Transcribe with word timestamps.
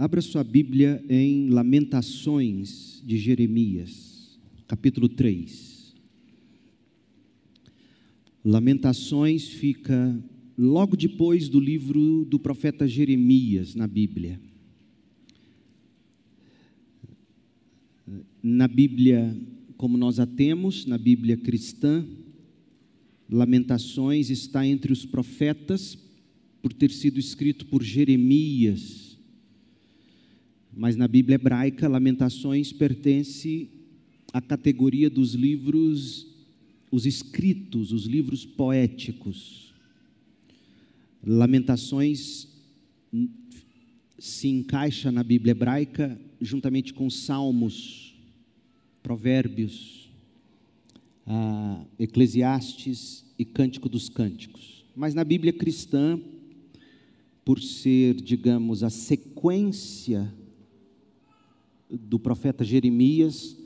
Abra 0.00 0.22
sua 0.22 0.44
Bíblia 0.44 1.04
em 1.08 1.48
Lamentações 1.48 3.02
de 3.04 3.18
Jeremias, 3.18 4.38
capítulo 4.68 5.08
3. 5.08 5.92
Lamentações 8.44 9.48
fica 9.48 10.16
logo 10.56 10.96
depois 10.96 11.48
do 11.48 11.58
livro 11.58 12.24
do 12.26 12.38
profeta 12.38 12.86
Jeremias 12.86 13.74
na 13.74 13.88
Bíblia. 13.88 14.40
Na 18.40 18.68
Bíblia, 18.68 19.36
como 19.76 19.98
nós 19.98 20.20
a 20.20 20.26
temos, 20.26 20.86
na 20.86 20.96
Bíblia 20.96 21.36
cristã, 21.36 22.06
Lamentações 23.28 24.30
está 24.30 24.64
entre 24.64 24.92
os 24.92 25.04
profetas 25.04 25.98
por 26.62 26.72
ter 26.72 26.92
sido 26.92 27.18
escrito 27.18 27.66
por 27.66 27.82
Jeremias 27.82 29.07
mas 30.78 30.94
na 30.94 31.08
Bíblia 31.08 31.34
hebraica, 31.34 31.88
Lamentações 31.88 32.72
pertence 32.72 33.68
à 34.32 34.40
categoria 34.40 35.10
dos 35.10 35.34
livros, 35.34 36.24
os 36.88 37.04
escritos, 37.04 37.90
os 37.90 38.04
livros 38.04 38.46
poéticos. 38.46 39.74
Lamentações 41.26 42.46
se 44.20 44.46
encaixa 44.46 45.10
na 45.10 45.24
Bíblia 45.24 45.50
hebraica 45.50 46.16
juntamente 46.40 46.94
com 46.94 47.10
Salmos, 47.10 48.14
Provérbios, 49.02 50.08
ah, 51.26 51.84
Eclesiastes 51.98 53.24
e 53.36 53.44
Cântico 53.44 53.88
dos 53.88 54.08
Cânticos. 54.08 54.84
Mas 54.94 55.12
na 55.12 55.24
Bíblia 55.24 55.52
cristã, 55.52 56.20
por 57.44 57.60
ser, 57.60 58.14
digamos, 58.14 58.84
a 58.84 58.90
sequência 58.90 60.32
do 61.90 62.18
profeta 62.18 62.64
Jeremias, 62.64 63.56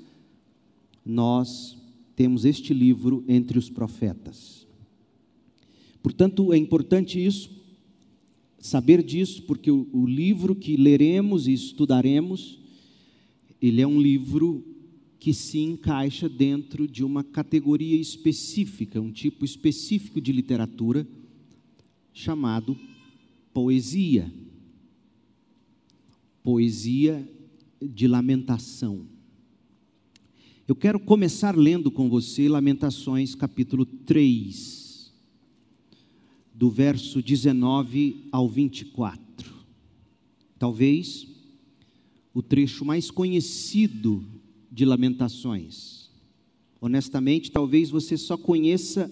nós 1.04 1.76
temos 2.14 2.44
este 2.44 2.72
livro 2.72 3.24
entre 3.26 3.58
os 3.58 3.68
profetas. 3.68 4.66
Portanto, 6.02 6.52
é 6.52 6.56
importante 6.56 7.24
isso, 7.24 7.50
saber 8.58 9.02
disso, 9.02 9.42
porque 9.42 9.70
o, 9.70 9.88
o 9.92 10.06
livro 10.06 10.54
que 10.54 10.76
leremos 10.76 11.46
e 11.46 11.52
estudaremos, 11.52 12.58
ele 13.60 13.80
é 13.80 13.86
um 13.86 14.00
livro 14.00 14.64
que 15.18 15.32
se 15.32 15.60
encaixa 15.60 16.28
dentro 16.28 16.88
de 16.88 17.04
uma 17.04 17.22
categoria 17.22 17.96
específica, 18.00 19.00
um 19.00 19.12
tipo 19.12 19.44
específico 19.44 20.20
de 20.20 20.32
literatura, 20.32 21.06
chamado 22.12 22.76
poesia. 23.54 24.32
Poesia 26.42 27.28
de 27.88 28.06
lamentação. 28.06 29.06
Eu 30.66 30.76
quero 30.76 31.00
começar 31.00 31.56
lendo 31.56 31.90
com 31.90 32.08
você 32.08 32.48
Lamentações 32.48 33.34
capítulo 33.34 33.84
3, 33.84 35.12
do 36.54 36.70
verso 36.70 37.20
19 37.20 38.28
ao 38.30 38.48
24. 38.48 39.52
Talvez 40.58 41.26
o 42.32 42.40
trecho 42.42 42.84
mais 42.84 43.10
conhecido 43.10 44.24
de 44.70 44.84
Lamentações. 44.84 46.10
Honestamente, 46.80 47.50
talvez 47.50 47.90
você 47.90 48.16
só 48.16 48.36
conheça 48.36 49.10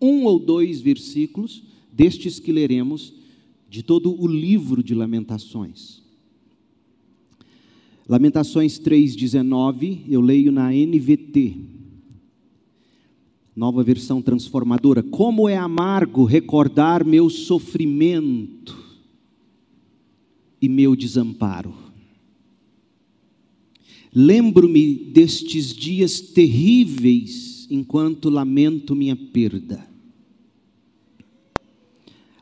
um 0.00 0.24
ou 0.24 0.38
dois 0.38 0.80
versículos 0.80 1.62
destes 1.92 2.38
que 2.38 2.52
leremos 2.52 3.12
de 3.68 3.82
todo 3.82 4.18
o 4.20 4.26
livro 4.26 4.82
de 4.82 4.94
Lamentações. 4.94 5.99
Lamentações 8.10 8.76
3,19, 8.80 10.00
eu 10.08 10.20
leio 10.20 10.50
na 10.50 10.72
NVT, 10.72 11.58
nova 13.54 13.84
versão 13.84 14.20
transformadora. 14.20 15.00
Como 15.00 15.48
é 15.48 15.56
amargo 15.56 16.24
recordar 16.24 17.04
meu 17.04 17.30
sofrimento 17.30 18.76
e 20.60 20.68
meu 20.68 20.96
desamparo. 20.96 21.72
Lembro-me 24.12 24.92
destes 24.92 25.72
dias 25.72 26.20
terríveis 26.20 27.68
enquanto 27.70 28.28
lamento 28.28 28.96
minha 28.96 29.14
perda. 29.14 29.88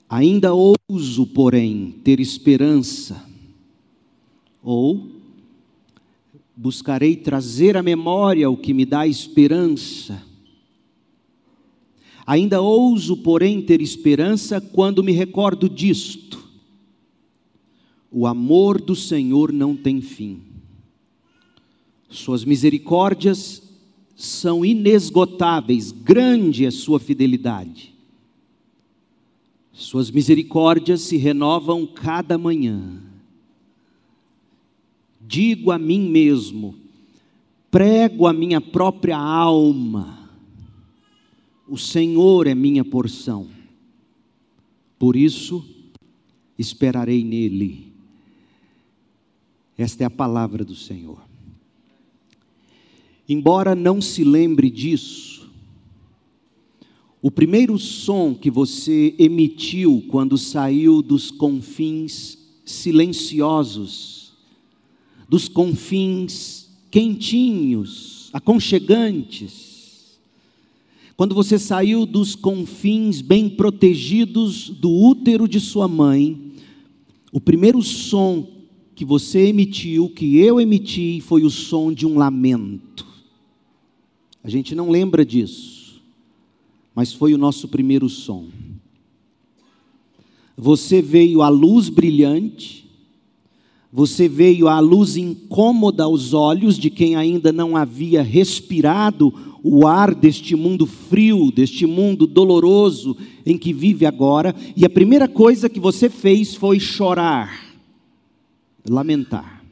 Ainda 0.08 0.54
ouso, 0.54 1.26
porém, 1.26 1.94
ter 2.02 2.20
esperança, 2.20 3.22
ou 4.62 5.17
buscarei 6.60 7.14
trazer 7.14 7.76
à 7.76 7.82
memória 7.84 8.50
o 8.50 8.56
que 8.56 8.74
me 8.74 8.84
dá 8.84 9.06
esperança. 9.06 10.20
Ainda 12.26 12.60
ouso, 12.60 13.16
porém, 13.18 13.62
ter 13.62 13.80
esperança 13.80 14.60
quando 14.60 15.04
me 15.04 15.12
recordo 15.12 15.68
disto: 15.68 16.44
o 18.10 18.26
amor 18.26 18.80
do 18.80 18.96
Senhor 18.96 19.52
não 19.52 19.76
tem 19.76 20.00
fim, 20.00 20.42
Suas 22.10 22.44
misericórdias 22.44 23.62
são 24.16 24.64
inesgotáveis, 24.64 25.92
grande 25.92 26.66
é 26.66 26.72
Sua 26.72 26.98
fidelidade. 26.98 27.94
Suas 29.72 30.10
misericórdias 30.10 31.02
se 31.02 31.16
renovam 31.16 31.86
cada 31.86 32.36
manhã 32.36 33.07
digo 35.28 35.70
a 35.70 35.78
mim 35.78 36.08
mesmo, 36.08 36.74
prego 37.70 38.26
a 38.26 38.32
minha 38.32 38.62
própria 38.62 39.18
alma, 39.18 40.30
o 41.68 41.76
Senhor 41.76 42.46
é 42.46 42.54
minha 42.54 42.82
porção, 42.82 43.46
por 44.98 45.14
isso 45.14 45.62
esperarei 46.58 47.22
nele. 47.22 47.92
Esta 49.76 50.02
é 50.02 50.06
a 50.06 50.10
palavra 50.10 50.64
do 50.64 50.74
Senhor. 50.74 51.22
Embora 53.28 53.74
não 53.74 54.00
se 54.00 54.24
lembre 54.24 54.70
disso, 54.70 55.50
o 57.20 57.30
primeiro 57.30 57.78
som 57.78 58.34
que 58.34 58.50
você 58.50 59.14
emitiu 59.18 60.02
quando 60.08 60.38
saiu 60.38 61.02
dos 61.02 61.30
confins 61.30 62.38
silenciosos 62.64 64.17
dos 65.28 65.48
confins 65.48 66.70
quentinhos, 66.90 68.30
aconchegantes. 68.32 70.18
Quando 71.16 71.34
você 71.34 71.58
saiu 71.58 72.06
dos 72.06 72.34
confins 72.34 73.20
bem 73.20 73.48
protegidos 73.48 74.70
do 74.70 74.90
útero 74.90 75.48
de 75.48 75.60
sua 75.60 75.88
mãe, 75.88 76.52
o 77.32 77.40
primeiro 77.40 77.82
som 77.82 78.46
que 78.94 79.04
você 79.04 79.46
emitiu, 79.48 80.08
que 80.08 80.38
eu 80.38 80.60
emiti, 80.60 81.20
foi 81.20 81.44
o 81.44 81.50
som 81.50 81.92
de 81.92 82.06
um 82.06 82.16
lamento. 82.16 83.06
A 84.42 84.48
gente 84.48 84.74
não 84.74 84.90
lembra 84.90 85.24
disso, 85.24 86.00
mas 86.94 87.12
foi 87.12 87.34
o 87.34 87.38
nosso 87.38 87.68
primeiro 87.68 88.08
som. 88.08 88.48
Você 90.56 91.02
veio 91.02 91.42
à 91.42 91.48
luz 91.48 91.88
brilhante, 91.88 92.87
você 93.92 94.28
veio 94.28 94.68
à 94.68 94.80
luz 94.80 95.16
incômoda 95.16 96.04
aos 96.04 96.34
olhos 96.34 96.78
de 96.78 96.90
quem 96.90 97.16
ainda 97.16 97.52
não 97.52 97.76
havia 97.76 98.22
respirado 98.22 99.32
o 99.62 99.86
ar 99.86 100.14
deste 100.14 100.54
mundo 100.54 100.86
frio, 100.86 101.50
deste 101.50 101.86
mundo 101.86 102.26
doloroso 102.26 103.16
em 103.44 103.56
que 103.56 103.72
vive 103.72 104.06
agora, 104.06 104.54
e 104.76 104.84
a 104.84 104.90
primeira 104.90 105.26
coisa 105.26 105.68
que 105.68 105.80
você 105.80 106.08
fez 106.08 106.54
foi 106.54 106.78
chorar, 106.78 107.76
lamentar. 108.88 109.64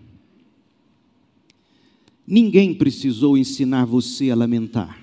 Ninguém 2.27 2.75
precisou 2.75 3.39
ensinar 3.39 3.85
você 3.85 4.31
a 4.31 4.35
lamentar. 4.35 4.99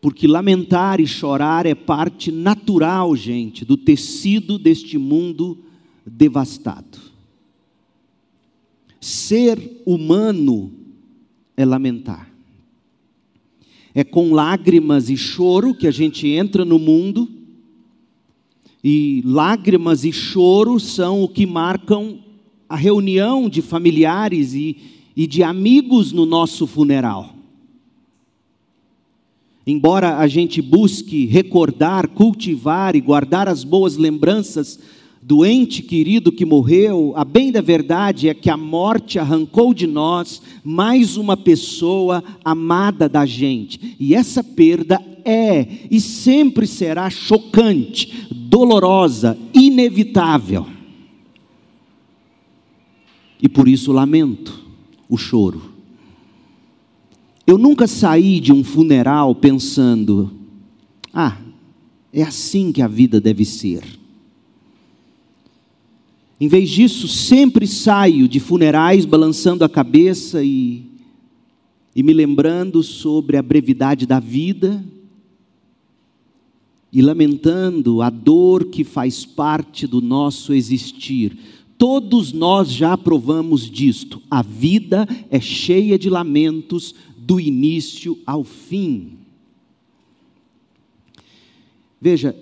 Porque 0.00 0.26
lamentar 0.26 1.00
e 1.00 1.06
chorar 1.06 1.66
é 1.66 1.74
parte 1.74 2.32
natural, 2.32 3.14
gente, 3.14 3.64
do 3.64 3.76
tecido 3.76 4.58
deste 4.58 4.96
mundo 4.96 5.58
devastado. 6.04 6.98
Ser 9.00 9.82
humano 9.86 10.72
é 11.56 11.64
lamentar. 11.64 12.30
É 13.94 14.04
com 14.04 14.32
lágrimas 14.32 15.10
e 15.10 15.16
choro 15.16 15.74
que 15.74 15.86
a 15.86 15.90
gente 15.90 16.28
entra 16.28 16.64
no 16.64 16.78
mundo, 16.78 17.28
e 18.82 19.22
lágrimas 19.24 20.04
e 20.04 20.12
choro 20.12 20.78
são 20.78 21.22
o 21.22 21.28
que 21.28 21.44
marcam 21.44 22.20
a 22.68 22.76
reunião 22.76 23.48
de 23.48 23.60
familiares 23.60 24.54
e, 24.54 24.76
e 25.16 25.26
de 25.26 25.42
amigos 25.42 26.12
no 26.12 26.24
nosso 26.24 26.66
funeral. 26.66 27.34
Embora 29.66 30.16
a 30.16 30.26
gente 30.26 30.62
busque 30.62 31.26
recordar, 31.26 32.08
cultivar 32.08 32.96
e 32.96 33.00
guardar 33.00 33.48
as 33.48 33.64
boas 33.64 33.96
lembranças 33.96 34.78
do 35.28 35.44
ente 35.44 35.82
querido 35.82 36.32
que 36.32 36.46
morreu, 36.46 37.12
a 37.14 37.22
bem 37.22 37.52
da 37.52 37.60
verdade 37.60 38.30
é 38.30 38.32
que 38.32 38.48
a 38.48 38.56
morte 38.56 39.18
arrancou 39.18 39.74
de 39.74 39.86
nós 39.86 40.40
mais 40.64 41.18
uma 41.18 41.36
pessoa 41.36 42.24
amada 42.42 43.10
da 43.10 43.26
gente. 43.26 43.94
E 44.00 44.14
essa 44.14 44.42
perda 44.42 44.98
é 45.26 45.68
e 45.90 46.00
sempre 46.00 46.66
será 46.66 47.10
chocante, 47.10 48.26
dolorosa, 48.32 49.36
inevitável. 49.52 50.66
E 53.38 53.50
por 53.50 53.68
isso 53.68 53.92
lamento 53.92 54.64
o 55.10 55.18
choro. 55.18 55.60
Eu 57.46 57.58
nunca 57.58 57.86
saí 57.86 58.40
de 58.40 58.50
um 58.50 58.64
funeral 58.64 59.34
pensando, 59.34 60.32
ah, 61.12 61.36
é 62.14 62.22
assim 62.22 62.72
que 62.72 62.80
a 62.80 62.88
vida 62.88 63.20
deve 63.20 63.44
ser. 63.44 64.07
Em 66.40 66.46
vez 66.46 66.70
disso, 66.70 67.08
sempre 67.08 67.66
saio 67.66 68.28
de 68.28 68.38
funerais 68.38 69.04
balançando 69.04 69.64
a 69.64 69.68
cabeça 69.68 70.42
e, 70.44 70.84
e 71.96 72.02
me 72.02 72.12
lembrando 72.12 72.80
sobre 72.82 73.36
a 73.36 73.42
brevidade 73.42 74.06
da 74.06 74.20
vida 74.20 74.84
e 76.92 77.02
lamentando 77.02 78.00
a 78.00 78.08
dor 78.08 78.66
que 78.66 78.84
faz 78.84 79.24
parte 79.24 79.84
do 79.84 80.00
nosso 80.00 80.54
existir. 80.54 81.36
Todos 81.76 82.32
nós 82.32 82.72
já 82.72 82.96
provamos 82.96 83.68
disto. 83.68 84.22
A 84.30 84.40
vida 84.40 85.08
é 85.30 85.40
cheia 85.40 85.98
de 85.98 86.08
lamentos 86.08 86.94
do 87.16 87.40
início 87.40 88.16
ao 88.24 88.44
fim. 88.44 89.18
Veja, 92.00 92.34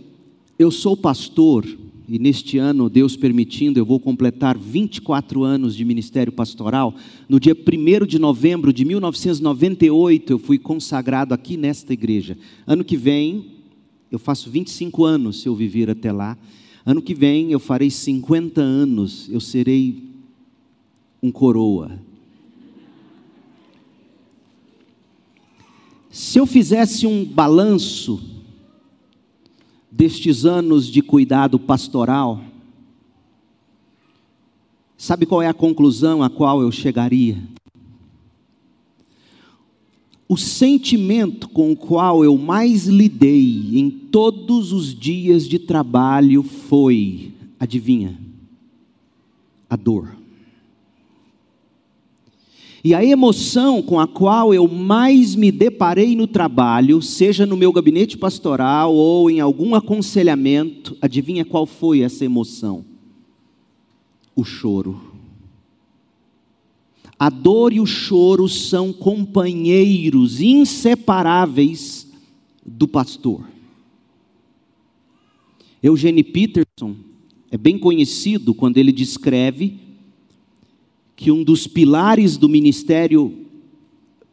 eu 0.58 0.70
sou 0.70 0.96
pastor 0.96 1.66
e 2.08 2.20
neste 2.20 2.56
ano, 2.56 2.88
Deus 2.88 3.16
permitindo, 3.16 3.80
eu 3.80 3.84
vou 3.84 3.98
completar 3.98 4.56
24 4.56 5.42
anos 5.42 5.74
de 5.74 5.84
ministério 5.84 6.32
pastoral. 6.32 6.94
No 7.28 7.40
dia 7.40 7.54
1 7.54 8.06
de 8.06 8.18
novembro 8.18 8.72
de 8.72 8.84
1998, 8.84 10.32
eu 10.32 10.38
fui 10.38 10.56
consagrado 10.56 11.34
aqui 11.34 11.56
nesta 11.56 11.92
igreja. 11.92 12.38
Ano 12.64 12.84
que 12.84 12.96
vem, 12.96 13.46
eu 14.10 14.20
faço 14.20 14.48
25 14.48 15.04
anos 15.04 15.42
se 15.42 15.48
eu 15.48 15.56
viver 15.56 15.90
até 15.90 16.12
lá. 16.12 16.38
Ano 16.84 17.02
que 17.02 17.12
vem, 17.12 17.50
eu 17.50 17.58
farei 17.58 17.90
50 17.90 18.60
anos, 18.60 19.28
eu 19.28 19.40
serei 19.40 20.04
um 21.20 21.32
coroa. 21.32 21.98
Se 26.08 26.38
eu 26.38 26.46
fizesse 26.46 27.04
um 27.04 27.24
balanço 27.24 28.35
destes 29.96 30.44
anos 30.44 30.87
de 30.87 31.00
cuidado 31.00 31.58
pastoral, 31.58 32.44
sabe 34.98 35.25
qual 35.25 35.40
é 35.40 35.46
a 35.46 35.54
conclusão 35.54 36.22
a 36.22 36.28
qual 36.28 36.60
eu 36.60 36.70
chegaria? 36.70 37.43
O 40.28 40.37
sentimento 40.37 41.48
com 41.48 41.72
o 41.72 41.76
qual 41.76 42.22
eu 42.22 42.37
mais 42.37 42.87
lidei 42.87 43.78
em 43.78 43.88
todos 43.88 44.70
os 44.72 44.94
dias 44.94 45.48
de 45.48 45.58
trabalho 45.58 46.42
foi, 46.42 47.32
adivinha? 47.58 48.19
A 49.70 49.76
dor. 49.76 50.15
E 52.86 52.94
a 52.94 53.04
emoção 53.04 53.82
com 53.82 53.98
a 53.98 54.06
qual 54.06 54.54
eu 54.54 54.68
mais 54.68 55.34
me 55.34 55.50
deparei 55.50 56.14
no 56.14 56.28
trabalho, 56.28 57.02
seja 57.02 57.44
no 57.44 57.56
meu 57.56 57.72
gabinete 57.72 58.16
pastoral 58.16 58.94
ou 58.94 59.28
em 59.28 59.40
algum 59.40 59.74
aconselhamento, 59.74 60.96
adivinha 61.00 61.44
qual 61.44 61.66
foi 61.66 62.02
essa 62.02 62.24
emoção? 62.24 62.84
O 64.36 64.44
choro. 64.44 65.00
A 67.18 67.28
dor 67.28 67.72
e 67.72 67.80
o 67.80 67.86
choro 67.86 68.48
são 68.48 68.92
companheiros 68.92 70.40
inseparáveis 70.40 72.08
do 72.64 72.86
pastor. 72.86 73.48
Eugene 75.82 76.22
Peterson 76.22 76.94
é 77.50 77.58
bem 77.58 77.80
conhecido 77.80 78.54
quando 78.54 78.78
ele 78.78 78.92
descreve 78.92 79.85
que 81.16 81.32
um 81.32 81.42
dos 81.42 81.66
pilares 81.66 82.36
do 82.36 82.46
ministério 82.46 83.46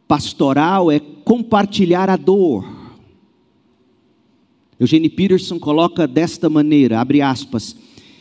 pastoral 0.06 0.92
é 0.92 1.00
compartilhar 1.00 2.10
a 2.10 2.16
dor. 2.16 2.64
Eugene 4.78 5.08
Peterson 5.08 5.58
coloca 5.58 6.06
desta 6.06 6.50
maneira, 6.50 7.00
abre 7.00 7.22
aspas, 7.22 7.74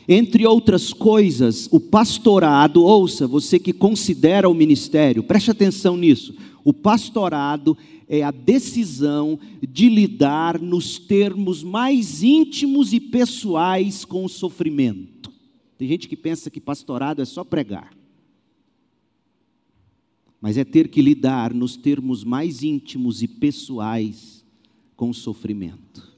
entre 0.07 0.45
outras 0.45 0.93
coisas, 0.93 1.67
o 1.71 1.79
pastorado, 1.79 2.83
ouça, 2.83 3.27
você 3.27 3.59
que 3.59 3.73
considera 3.73 4.49
o 4.49 4.53
ministério, 4.53 5.23
preste 5.23 5.51
atenção 5.51 5.97
nisso. 5.97 6.33
O 6.63 6.71
pastorado 6.71 7.77
é 8.07 8.21
a 8.21 8.31
decisão 8.31 9.37
de 9.61 9.89
lidar 9.89 10.59
nos 10.59 10.97
termos 10.97 11.63
mais 11.63 12.23
íntimos 12.23 12.93
e 12.93 12.99
pessoais 12.99 14.05
com 14.05 14.23
o 14.23 14.29
sofrimento. 14.29 15.31
Tem 15.77 15.87
gente 15.87 16.07
que 16.07 16.15
pensa 16.15 16.49
que 16.49 16.61
pastorado 16.61 17.21
é 17.21 17.25
só 17.25 17.43
pregar 17.43 18.02
mas 20.43 20.57
é 20.57 20.65
ter 20.65 20.89
que 20.89 21.01
lidar 21.01 21.53
nos 21.53 21.77
termos 21.77 22.25
mais 22.25 22.63
íntimos 22.63 23.23
e 23.23 23.29
pessoais 23.29 24.45
com 24.93 25.09
o 25.09 25.13
sofrimento. 25.13 26.12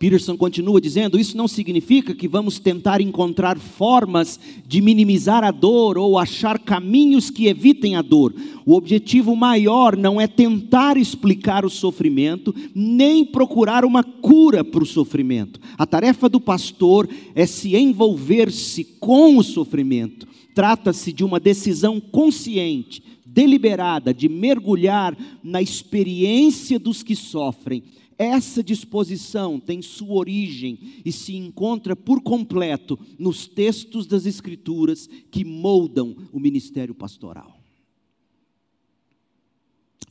Peterson 0.00 0.34
continua 0.34 0.80
dizendo: 0.80 1.20
Isso 1.20 1.36
não 1.36 1.46
significa 1.46 2.14
que 2.14 2.26
vamos 2.26 2.58
tentar 2.58 3.02
encontrar 3.02 3.58
formas 3.58 4.40
de 4.66 4.80
minimizar 4.80 5.44
a 5.44 5.50
dor 5.50 5.98
ou 5.98 6.18
achar 6.18 6.58
caminhos 6.58 7.28
que 7.28 7.48
evitem 7.48 7.96
a 7.96 8.00
dor. 8.00 8.34
O 8.64 8.72
objetivo 8.74 9.36
maior 9.36 9.94
não 9.98 10.18
é 10.18 10.26
tentar 10.26 10.96
explicar 10.96 11.66
o 11.66 11.70
sofrimento, 11.70 12.54
nem 12.74 13.26
procurar 13.26 13.84
uma 13.84 14.02
cura 14.02 14.64
para 14.64 14.82
o 14.82 14.86
sofrimento. 14.86 15.60
A 15.76 15.84
tarefa 15.84 16.30
do 16.30 16.40
pastor 16.40 17.06
é 17.34 17.44
se 17.44 17.76
envolver-se 17.76 18.84
com 18.98 19.36
o 19.36 19.44
sofrimento, 19.44 20.26
Trata-se 20.54 21.12
de 21.12 21.22
uma 21.22 21.38
decisão 21.38 22.00
consciente, 22.00 23.02
deliberada, 23.24 24.12
de 24.12 24.28
mergulhar 24.28 25.16
na 25.44 25.62
experiência 25.62 26.78
dos 26.78 27.02
que 27.02 27.14
sofrem. 27.14 27.82
Essa 28.22 28.62
disposição 28.62 29.58
tem 29.58 29.80
sua 29.80 30.12
origem 30.12 31.00
e 31.02 31.10
se 31.10 31.34
encontra 31.36 31.96
por 31.96 32.20
completo 32.20 32.98
nos 33.18 33.48
textos 33.48 34.06
das 34.06 34.26
Escrituras 34.26 35.06
que 35.06 35.42
moldam 35.42 36.14
o 36.30 36.38
ministério 36.38 36.94
pastoral. 36.94 37.58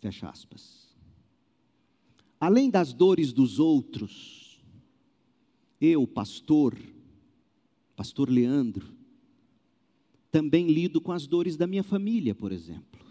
Fecha 0.02 0.28
aspas. 0.28 0.90
Além 2.40 2.72
das 2.72 2.94
dores 2.94 3.32
dos 3.32 3.60
outros, 3.60 4.60
eu, 5.80 6.08
pastor, 6.08 6.76
pastor 7.96 8.28
Leandro, 8.28 8.92
também 10.32 10.66
lido 10.66 11.00
com 11.00 11.12
as 11.12 11.28
dores 11.28 11.56
da 11.56 11.68
minha 11.68 11.84
família, 11.84 12.34
por 12.34 12.52
exemplo. 12.52 13.06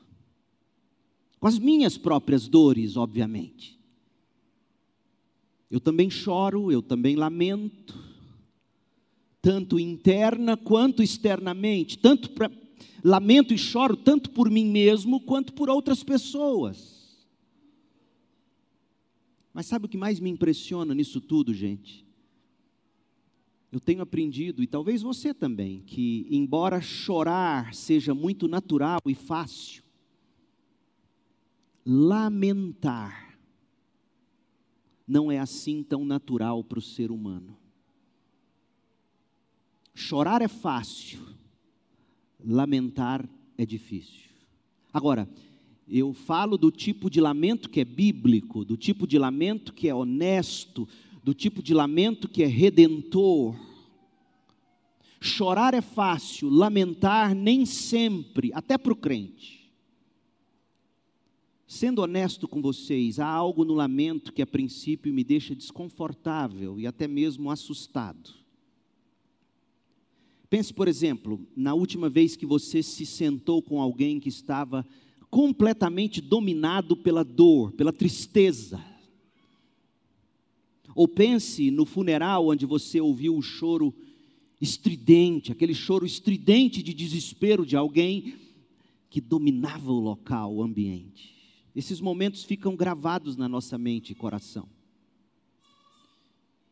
Com 1.38 1.46
as 1.46 1.56
minhas 1.56 1.96
próprias 1.96 2.48
dores, 2.48 2.96
obviamente. 2.96 3.77
Eu 5.70 5.80
também 5.80 6.08
choro, 6.08 6.72
eu 6.72 6.80
também 6.80 7.14
lamento, 7.14 7.94
tanto 9.42 9.78
interna 9.78 10.56
quanto 10.56 11.02
externamente, 11.02 11.98
tanto 11.98 12.30
pra, 12.30 12.50
lamento 13.04 13.52
e 13.52 13.58
choro 13.58 13.96
tanto 13.96 14.30
por 14.30 14.50
mim 14.50 14.66
mesmo 14.66 15.20
quanto 15.20 15.52
por 15.52 15.68
outras 15.68 16.02
pessoas. 16.02 17.26
Mas 19.52 19.66
sabe 19.66 19.86
o 19.86 19.88
que 19.88 19.98
mais 19.98 20.20
me 20.20 20.30
impressiona 20.30 20.94
nisso 20.94 21.20
tudo, 21.20 21.52
gente? 21.52 22.06
Eu 23.70 23.80
tenho 23.80 24.00
aprendido, 24.00 24.62
e 24.62 24.66
talvez 24.66 25.02
você 25.02 25.34
também, 25.34 25.82
que 25.82 26.26
embora 26.30 26.80
chorar 26.80 27.74
seja 27.74 28.14
muito 28.14 28.48
natural 28.48 29.00
e 29.04 29.14
fácil, 29.14 29.82
lamentar 31.84 33.27
não 35.08 35.32
é 35.32 35.38
assim 35.38 35.82
tão 35.82 36.04
natural 36.04 36.62
para 36.62 36.78
o 36.78 36.82
ser 36.82 37.10
humano. 37.10 37.56
Chorar 39.94 40.42
é 40.42 40.48
fácil, 40.48 41.20
lamentar 42.44 43.28
é 43.56 43.64
difícil. 43.64 44.28
Agora, 44.92 45.28
eu 45.88 46.12
falo 46.12 46.58
do 46.58 46.70
tipo 46.70 47.08
de 47.08 47.20
lamento 47.20 47.70
que 47.70 47.80
é 47.80 47.84
bíblico, 47.84 48.64
do 48.64 48.76
tipo 48.76 49.06
de 49.06 49.18
lamento 49.18 49.72
que 49.72 49.88
é 49.88 49.94
honesto, 49.94 50.86
do 51.24 51.32
tipo 51.32 51.62
de 51.62 51.72
lamento 51.72 52.28
que 52.28 52.42
é 52.42 52.46
redentor. 52.46 53.56
Chorar 55.20 55.74
é 55.74 55.80
fácil, 55.80 56.48
lamentar 56.48 57.34
nem 57.34 57.64
sempre, 57.64 58.52
até 58.54 58.76
para 58.76 58.92
o 58.92 58.96
crente. 58.96 59.57
Sendo 61.68 62.00
honesto 62.00 62.48
com 62.48 62.62
vocês, 62.62 63.20
há 63.20 63.26
algo 63.26 63.62
no 63.62 63.74
lamento 63.74 64.32
que 64.32 64.40
a 64.40 64.46
princípio 64.46 65.12
me 65.12 65.22
deixa 65.22 65.54
desconfortável 65.54 66.80
e 66.80 66.86
até 66.86 67.06
mesmo 67.06 67.50
assustado. 67.50 68.30
Pense, 70.48 70.72
por 70.72 70.88
exemplo, 70.88 71.38
na 71.54 71.74
última 71.74 72.08
vez 72.08 72.34
que 72.36 72.46
você 72.46 72.82
se 72.82 73.04
sentou 73.04 73.60
com 73.60 73.82
alguém 73.82 74.18
que 74.18 74.30
estava 74.30 74.84
completamente 75.28 76.22
dominado 76.22 76.96
pela 76.96 77.22
dor, 77.22 77.72
pela 77.72 77.92
tristeza. 77.92 78.82
Ou 80.94 81.06
pense 81.06 81.70
no 81.70 81.84
funeral 81.84 82.48
onde 82.48 82.64
você 82.64 82.98
ouviu 82.98 83.36
o 83.36 83.42
choro 83.42 83.94
estridente, 84.58 85.52
aquele 85.52 85.74
choro 85.74 86.06
estridente 86.06 86.82
de 86.82 86.94
desespero 86.94 87.66
de 87.66 87.76
alguém 87.76 88.36
que 89.10 89.20
dominava 89.20 89.92
o 89.92 90.00
local, 90.00 90.54
o 90.54 90.62
ambiente. 90.62 91.37
Esses 91.78 92.00
momentos 92.00 92.42
ficam 92.42 92.74
gravados 92.74 93.36
na 93.36 93.48
nossa 93.48 93.78
mente 93.78 94.10
e 94.10 94.14
coração. 94.16 94.68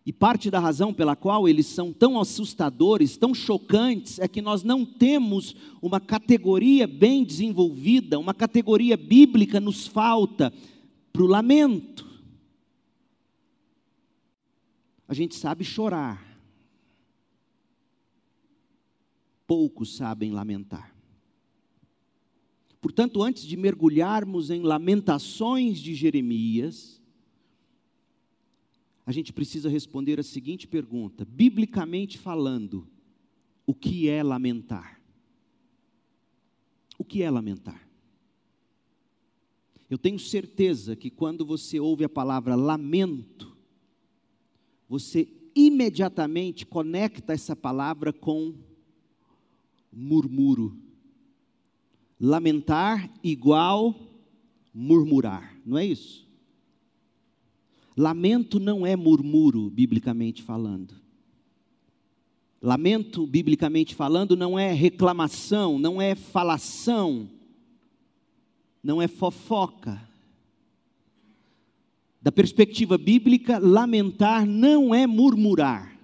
E 0.05 0.13
parte 0.13 0.51
da 0.51 0.59
razão 0.59 0.93
pela 0.93 1.15
qual 1.15 1.49
eles 1.49 1.67
são 1.67 1.93
tão 1.93 2.19
assustadores, 2.21 3.17
tão 3.17 3.33
chocantes, 3.33 4.19
é 4.19 4.27
que 4.27 4.43
nós 4.43 4.65
não 4.65 4.85
temos 4.85 5.55
uma 5.81 6.01
categoria 6.01 6.89
bem 6.89 7.23
desenvolvida, 7.23 8.19
uma 8.19 8.35
categoria 8.35 8.97
bíblica 8.97 9.61
nos 9.61 9.87
falta 9.87 10.53
para 11.13 11.23
o 11.23 11.27
lamento. 11.27 12.05
A 15.07 15.15
gente 15.15 15.37
sabe 15.37 15.63
chorar, 15.63 16.37
poucos 19.47 19.95
sabem 19.95 20.33
lamentar. 20.33 20.96
Portanto, 22.87 23.21
antes 23.21 23.43
de 23.43 23.57
mergulharmos 23.57 24.49
em 24.49 24.63
lamentações 24.63 25.81
de 25.81 25.93
Jeremias, 25.93 27.03
a 29.05 29.11
gente 29.11 29.33
precisa 29.33 29.69
responder 29.69 30.21
a 30.21 30.23
seguinte 30.23 30.69
pergunta: 30.69 31.25
biblicamente 31.25 32.17
falando, 32.17 32.87
o 33.67 33.75
que 33.75 34.09
é 34.09 34.23
lamentar? 34.23 35.03
O 36.97 37.05
que 37.05 37.25
é 37.25 37.29
lamentar? 37.29 37.91
Eu 39.91 39.99
tenho 39.99 40.21
certeza 40.21 40.95
que 40.95 41.11
quando 41.11 41.45
você 41.45 41.81
ouve 41.81 42.05
a 42.05 42.09
palavra 42.09 42.55
lamento, 42.55 43.57
você 44.89 45.27
imediatamente 45.57 46.65
conecta 46.65 47.33
essa 47.33 47.57
palavra 47.57 48.13
com 48.13 48.55
murmúrio. 49.93 50.86
Lamentar 52.19 53.11
igual 53.23 53.95
murmurar, 54.73 55.55
não 55.65 55.77
é 55.77 55.85
isso? 55.85 56.27
Lamento 57.97 58.61
não 58.61 58.87
é 58.87 58.95
murmúrio, 58.95 59.71
biblicamente 59.71 60.43
falando. 60.43 60.95
Lamento, 62.61 63.27
biblicamente 63.27 63.95
falando, 63.95 64.37
não 64.37 64.59
é 64.59 64.73
reclamação, 64.73 65.79
não 65.79 66.01
é 66.01 66.15
falação, 66.15 67.29
não 68.83 69.01
é 69.01 69.09
fofoca. 69.09 70.01
Da 72.21 72.33
perspectiva 72.33 72.99
bíblica, 72.99 73.59
lamentar 73.59 74.45
não 74.45 74.95
é 74.95 75.07
murmurar. 75.07 75.97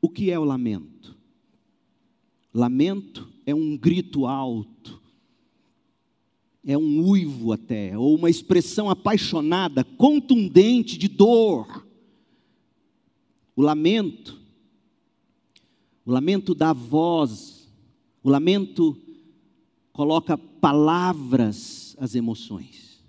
O 0.00 0.08
que 0.08 0.30
é 0.30 0.38
o 0.38 0.44
lamento? 0.44 1.16
Lamento 2.52 3.31
é 3.44 3.54
um 3.54 3.76
grito 3.76 4.26
alto, 4.26 5.00
é 6.64 6.78
um 6.78 7.08
uivo 7.08 7.52
até, 7.52 7.96
ou 7.98 8.14
uma 8.14 8.30
expressão 8.30 8.88
apaixonada, 8.88 9.82
contundente 9.82 10.96
de 10.96 11.08
dor. 11.08 11.86
O 13.56 13.62
lamento, 13.62 14.40
o 16.06 16.12
lamento 16.12 16.54
dá 16.54 16.72
voz, 16.72 17.68
o 18.22 18.30
lamento 18.30 18.96
coloca 19.92 20.38
palavras 20.38 21.96
às 21.98 22.14
emoções. 22.14 23.02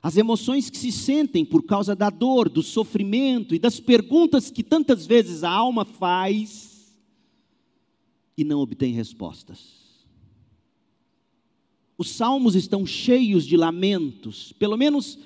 As 0.00 0.16
emoções 0.16 0.70
que 0.70 0.78
se 0.78 0.92
sentem 0.92 1.44
por 1.44 1.64
causa 1.64 1.94
da 1.94 2.08
dor, 2.08 2.48
do 2.48 2.62
sofrimento 2.62 3.54
e 3.54 3.58
das 3.58 3.80
perguntas 3.80 4.50
que 4.50 4.62
tantas 4.62 5.04
vezes 5.04 5.42
a 5.42 5.50
alma 5.50 5.84
faz 5.84 6.67
e 8.38 8.44
não 8.44 8.60
obtém 8.60 8.92
respostas. 8.94 10.06
Os 11.98 12.10
salmos 12.10 12.54
estão 12.54 12.86
cheios 12.86 13.44
de 13.44 13.56
lamentos, 13.56 14.52
pelo 14.52 14.76
menos, 14.76 15.18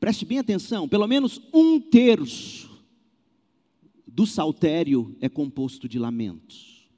preste 0.00 0.24
bem 0.24 0.38
atenção, 0.38 0.88
pelo 0.88 1.06
menos 1.06 1.38
um 1.52 1.78
terço 1.78 2.70
do 4.06 4.26
saltério 4.26 5.14
é 5.20 5.28
composto 5.28 5.86
de 5.86 5.98
lamentos. 5.98 6.88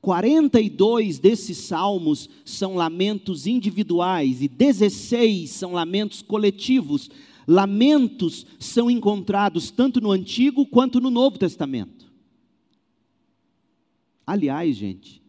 42 0.00 1.18
desses 1.18 1.56
salmos 1.56 2.30
são 2.44 2.76
lamentos 2.76 3.44
individuais 3.44 4.40
e 4.40 4.46
16 4.46 5.50
são 5.50 5.72
lamentos 5.72 6.22
coletivos. 6.22 7.10
Lamentos 7.44 8.46
são 8.60 8.88
encontrados 8.88 9.72
tanto 9.72 10.00
no 10.00 10.12
Antigo 10.12 10.64
quanto 10.64 11.00
no 11.00 11.10
Novo 11.10 11.38
Testamento. 11.38 12.05
Aliás, 14.26 14.76
gente, 14.76 15.22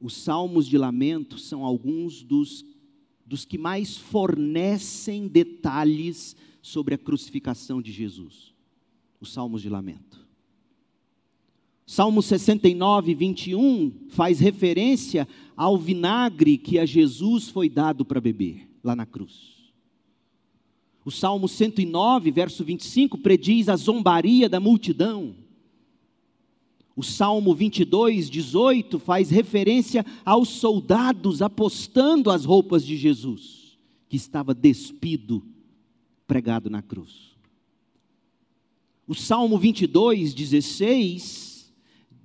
os 0.00 0.14
salmos 0.14 0.66
de 0.66 0.76
lamento 0.76 1.38
são 1.38 1.64
alguns 1.64 2.22
dos, 2.22 2.64
dos 3.24 3.44
que 3.44 3.56
mais 3.56 3.96
fornecem 3.96 5.26
detalhes 5.26 6.36
sobre 6.60 6.94
a 6.94 6.98
crucificação 6.98 7.80
de 7.80 7.90
Jesus. 7.90 8.52
Os 9.20 9.32
salmos 9.32 9.62
de 9.62 9.70
lamento. 9.70 10.24
Salmo 11.86 12.22
69, 12.22 13.14
21 13.14 14.08
faz 14.08 14.40
referência 14.40 15.28
ao 15.56 15.78
vinagre 15.78 16.56
que 16.58 16.78
a 16.78 16.86
Jesus 16.86 17.48
foi 17.48 17.68
dado 17.68 18.04
para 18.04 18.20
beber, 18.20 18.68
lá 18.82 18.96
na 18.96 19.04
cruz. 19.04 19.54
O 21.04 21.10
Salmo 21.10 21.46
109, 21.46 22.30
verso 22.30 22.64
25, 22.64 23.18
prediz 23.18 23.68
a 23.68 23.76
zombaria 23.76 24.48
da 24.48 24.58
multidão. 24.58 25.34
O 26.96 27.02
Salmo 27.02 27.54
22, 27.54 28.30
18 28.30 28.98
faz 29.00 29.28
referência 29.28 30.06
aos 30.24 30.48
soldados 30.48 31.42
apostando 31.42 32.30
as 32.30 32.44
roupas 32.44 32.84
de 32.86 32.96
Jesus, 32.96 33.76
que 34.08 34.16
estava 34.16 34.54
despido, 34.54 35.44
pregado 36.26 36.70
na 36.70 36.82
cruz. 36.82 37.34
O 39.06 39.14
Salmo 39.14 39.58
22, 39.58 40.32
16 40.32 41.72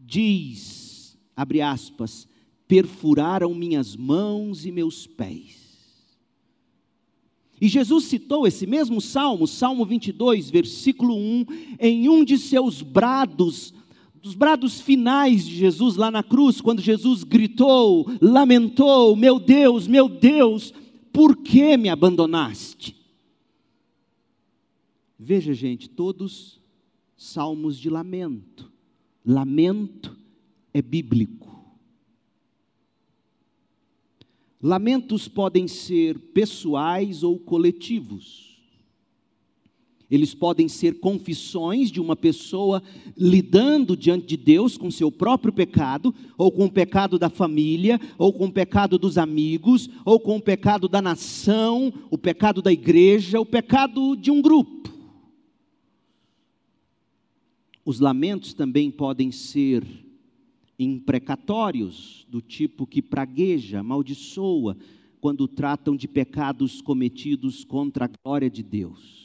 diz, 0.05 1.17
abre 1.35 1.61
aspas, 1.61 2.27
perfuraram 2.67 3.53
minhas 3.55 3.95
mãos 3.95 4.65
e 4.65 4.71
meus 4.71 5.07
pés. 5.07 5.57
E 7.59 7.67
Jesus 7.67 8.05
citou 8.05 8.47
esse 8.47 8.65
mesmo 8.65 9.01
salmo, 9.01 9.45
Salmo 9.47 9.83
22, 9.83 10.49
versículo 10.49 11.15
1, 11.15 11.45
em 11.79 12.07
um 12.07 12.23
de 12.23 12.37
seus 12.37 12.81
brados 12.81 13.73
dos 14.21 14.35
brados 14.35 14.81
finais 14.81 15.45
de 15.45 15.55
Jesus 15.55 15.95
lá 15.95 16.11
na 16.11 16.21
cruz, 16.21 16.59
quando 16.61 16.81
Jesus 16.81 17.23
gritou, 17.23 18.05
lamentou: 18.21 19.15
Meu 19.15 19.39
Deus, 19.39 19.87
meu 19.87 20.09
Deus, 20.09 20.73
por 21.11 21.37
que 21.37 21.77
me 21.77 21.89
abandonaste? 21.89 22.95
Veja, 25.17 25.53
gente, 25.53 25.89
todos 25.89 26.61
salmos 27.15 27.77
de 27.77 27.89
lamento. 27.89 28.71
Lamento 29.25 30.17
é 30.73 30.81
bíblico. 30.81 31.47
Lamentos 34.61 35.27
podem 35.27 35.67
ser 35.67 36.17
pessoais 36.33 37.23
ou 37.23 37.37
coletivos. 37.37 38.48
Eles 40.09 40.33
podem 40.33 40.67
ser 40.67 40.99
confissões 40.99 41.91
de 41.91 42.01
uma 42.01 42.15
pessoa 42.15 42.81
lidando 43.15 43.95
diante 43.95 44.25
de 44.25 44.37
Deus 44.37 44.75
com 44.75 44.89
seu 44.89 45.11
próprio 45.11 45.53
pecado, 45.53 46.13
ou 46.37 46.51
com 46.51 46.65
o 46.65 46.71
pecado 46.71 47.19
da 47.19 47.29
família, 47.29 47.99
ou 48.17 48.33
com 48.33 48.45
o 48.45 48.51
pecado 48.51 48.97
dos 48.97 49.17
amigos, 49.17 49.87
ou 50.03 50.19
com 50.19 50.37
o 50.37 50.41
pecado 50.41 50.87
da 50.87 51.01
nação, 51.01 51.93
o 52.09 52.17
pecado 52.17 52.61
da 52.61 52.71
igreja, 52.71 53.39
o 53.39 53.45
pecado 53.45 54.15
de 54.15 54.31
um 54.31 54.41
grupo. 54.41 54.79
Os 57.85 57.99
lamentos 57.99 58.53
também 58.53 58.89
podem 58.89 59.31
ser 59.31 59.83
imprecatórios, 60.77 62.25
do 62.29 62.41
tipo 62.41 62.87
que 62.87 63.01
pragueja, 63.01 63.81
amaldiçoa, 63.81 64.77
quando 65.19 65.47
tratam 65.47 65.95
de 65.95 66.07
pecados 66.07 66.81
cometidos 66.81 67.63
contra 67.63 68.05
a 68.05 68.09
glória 68.23 68.49
de 68.49 68.63
Deus. 68.63 69.18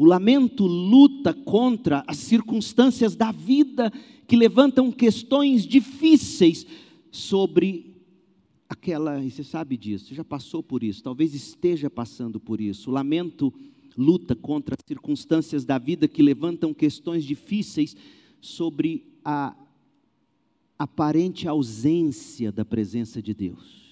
O 0.00 0.04
lamento 0.06 0.66
luta 0.66 1.34
contra 1.34 2.02
as 2.06 2.16
circunstâncias 2.16 3.14
da 3.14 3.30
vida 3.30 3.92
que 4.26 4.34
levantam 4.34 4.90
questões 4.90 5.66
difíceis 5.66 6.66
sobre 7.10 8.02
aquela, 8.66 9.22
e 9.22 9.30
você 9.30 9.44
sabe 9.44 9.76
disso, 9.76 10.06
você 10.06 10.14
já 10.14 10.24
passou 10.24 10.62
por 10.62 10.82
isso, 10.82 11.02
talvez 11.02 11.34
esteja 11.34 11.90
passando 11.90 12.40
por 12.40 12.62
isso. 12.62 12.88
O 12.88 12.94
lamento 12.94 13.52
luta 13.94 14.34
contra 14.34 14.74
as 14.74 14.82
circunstâncias 14.88 15.66
da 15.66 15.76
vida 15.76 16.08
que 16.08 16.22
levantam 16.22 16.72
questões 16.72 17.22
difíceis 17.22 17.94
sobre 18.40 19.04
a 19.22 19.54
aparente 20.78 21.46
ausência 21.46 22.50
da 22.50 22.64
presença 22.64 23.20
de 23.20 23.34
Deus. 23.34 23.89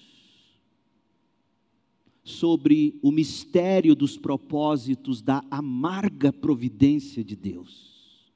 Sobre 2.29 2.99
o 3.01 3.11
mistério 3.11 3.95
dos 3.95 4.15
propósitos 4.15 5.19
da 5.19 5.43
amarga 5.49 6.31
providência 6.31 7.23
de 7.23 7.35
Deus. 7.35 8.31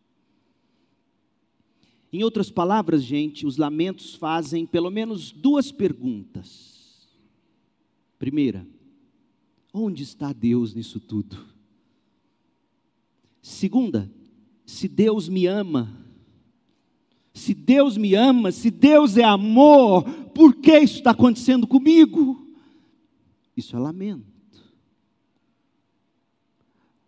Em 2.11 2.23
outras 2.23 2.49
palavras, 2.49 3.03
gente, 3.03 3.45
os 3.45 3.57
lamentos 3.57 4.15
fazem 4.15 4.65
pelo 4.65 4.89
menos 4.89 5.31
duas 5.31 5.71
perguntas. 5.71 7.07
Primeira, 8.17 8.67
onde 9.71 10.01
está 10.01 10.33
Deus 10.33 10.73
nisso 10.73 10.99
tudo? 10.99 11.37
Segunda, 13.43 14.11
se 14.65 14.87
Deus 14.87 15.29
me 15.29 15.45
ama, 15.45 15.95
se 17.31 17.53
Deus 17.53 17.95
me 17.95 18.15
ama, 18.15 18.51
se 18.51 18.71
Deus 18.71 19.17
é 19.17 19.23
amor, 19.23 20.03
por 20.33 20.55
que 20.55 20.79
isso 20.79 20.95
está 20.95 21.11
acontecendo 21.11 21.67
comigo? 21.67 22.42
Isso 23.55 23.75
é 23.75 23.79
lamento. 23.79 24.33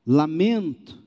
Lamento 0.05 1.03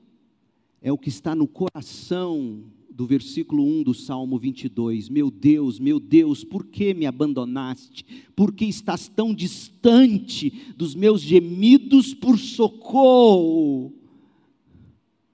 é 0.81 0.91
o 0.91 0.97
que 0.97 1.09
está 1.09 1.33
no 1.33 1.47
coração 1.47 2.63
do 2.89 3.05
versículo 3.05 3.63
1 3.63 3.83
do 3.83 3.93
Salmo 3.93 4.37
22. 4.37 5.07
Meu 5.07 5.31
Deus, 5.31 5.79
meu 5.79 6.01
Deus, 6.01 6.43
por 6.43 6.65
que 6.65 6.93
me 6.93 7.05
abandonaste? 7.05 8.03
Por 8.35 8.53
que 8.53 8.65
estás 8.65 9.07
tão 9.07 9.33
distante 9.33 10.73
dos 10.75 10.95
meus 10.95 11.21
gemidos 11.21 12.13
por 12.13 12.37
socorro? 12.37 13.93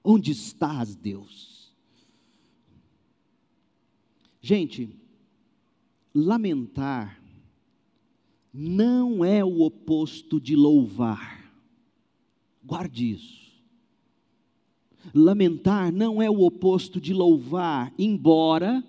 Onde 0.04 0.30
estás, 0.30 0.94
Deus? 0.94 1.74
Gente, 4.40 4.88
lamentar 6.14 7.20
não 8.58 9.22
é 9.22 9.44
o 9.44 9.60
oposto 9.60 10.40
de 10.40 10.56
louvar. 10.56 11.52
Guarde 12.64 13.10
isso. 13.10 13.46
Lamentar 15.14 15.92
não 15.92 16.22
é 16.22 16.30
o 16.30 16.40
oposto 16.40 16.98
de 16.98 17.12
louvar, 17.12 17.92
embora 17.98 18.82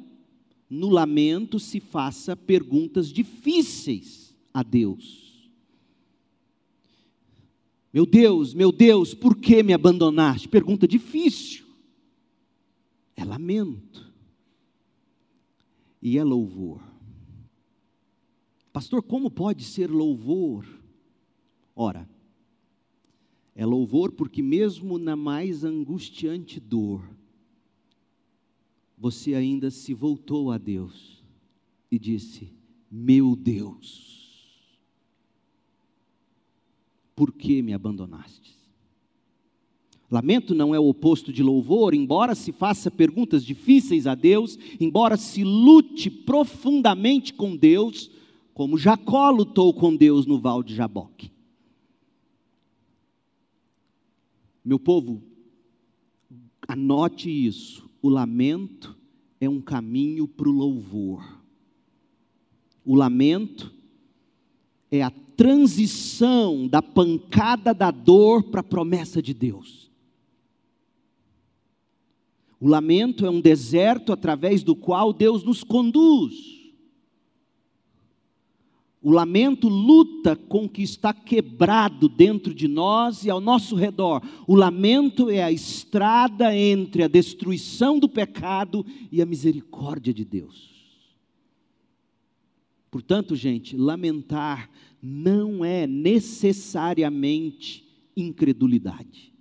no 0.69 0.89
lamento 0.89 1.59
se 1.59 1.81
faça 1.81 2.33
perguntas 2.35 3.11
difíceis 3.11 4.33
a 4.53 4.63
Deus. 4.63 5.49
Meu 7.91 8.05
Deus, 8.05 8.53
meu 8.53 8.71
Deus, 8.71 9.13
por 9.13 9.35
que 9.35 9.61
me 9.61 9.73
abandonaste? 9.73 10.47
Pergunta 10.47 10.87
difícil. 10.87 11.65
É 13.17 13.25
lamento. 13.25 14.13
E 16.01 16.17
é 16.17 16.23
louvor. 16.23 16.86
Pastor, 18.77 19.01
como 19.01 19.31
pode 19.31 19.63
ser 19.63 19.89
louvor? 19.89 20.63
Ora, 21.75 22.07
é 23.55 23.65
louvor 23.65 24.11
porque, 24.11 24.43
mesmo 24.43 24.99
na 24.99 25.15
mais 25.15 25.63
angustiante 25.63 26.59
dor, 26.59 27.01
você 28.95 29.33
ainda 29.33 29.71
se 29.71 29.95
voltou 29.95 30.51
a 30.51 30.59
Deus 30.59 31.23
e 31.91 31.97
disse: 31.97 32.53
Meu 32.91 33.35
Deus, 33.35 34.77
por 37.15 37.33
que 37.33 37.63
me 37.63 37.73
abandonaste? 37.73 38.55
Lamento 40.07 40.53
não 40.53 40.75
é 40.75 40.79
o 40.79 40.87
oposto 40.87 41.33
de 41.33 41.41
louvor, 41.41 41.95
embora 41.95 42.35
se 42.35 42.51
faça 42.51 42.91
perguntas 42.91 43.43
difíceis 43.43 44.05
a 44.05 44.13
Deus, 44.13 44.55
embora 44.79 45.17
se 45.17 45.43
lute 45.43 46.11
profundamente 46.11 47.33
com 47.33 47.55
Deus, 47.55 48.11
como 48.57 48.75
Jacó 48.75 49.29
lutou 49.29 49.71
com 49.71 49.95
Deus 49.95 50.25
no 50.25 50.39
val 50.39 50.63
de 50.63 50.73
Jaboque. 50.73 51.31
Meu 54.65 54.79
povo, 54.79 55.21
anote 56.67 57.29
isso: 57.29 57.87
o 58.01 58.09
lamento 58.09 58.97
é 59.39 59.47
um 59.47 59.61
caminho 59.61 60.27
para 60.27 60.49
o 60.49 60.51
louvor. 60.51 61.39
O 62.83 62.95
lamento 62.95 63.71
é 64.89 65.03
a 65.03 65.11
transição 65.11 66.67
da 66.67 66.81
pancada 66.81 67.75
da 67.75 67.91
dor 67.91 68.41
para 68.45 68.61
a 68.61 68.63
promessa 68.63 69.21
de 69.21 69.35
Deus. 69.35 69.91
O 72.59 72.67
lamento 72.67 73.23
é 73.23 73.29
um 73.29 73.39
deserto 73.39 74.11
através 74.11 74.63
do 74.63 74.75
qual 74.75 75.13
Deus 75.13 75.43
nos 75.43 75.63
conduz. 75.63 76.56
O 79.07 79.11
lamento 79.11 79.69
luta 79.69 80.35
com 80.35 80.65
o 80.65 80.69
que 80.69 80.83
está 80.83 81.13
quebrado 81.13 82.09
dentro 82.09 82.53
de 82.53 82.67
nós 82.67 83.23
e 83.23 83.29
ao 83.29 83.39
nosso 83.39 83.73
redor. 83.73 84.21
O 84.45 84.53
lamento 84.53 85.29
é 85.29 85.41
a 85.41 85.49
estrada 85.49 86.53
entre 86.53 87.03
a 87.03 87.07
destruição 87.07 87.99
do 87.99 88.09
pecado 88.09 88.85
e 89.09 89.21
a 89.21 89.25
misericórdia 89.25 90.13
de 90.13 90.25
Deus. 90.25 90.99
Portanto, 92.91 93.33
gente, 93.33 93.77
lamentar 93.77 94.69
não 95.01 95.63
é 95.63 95.87
necessariamente 95.87 97.87
incredulidade 98.13 99.36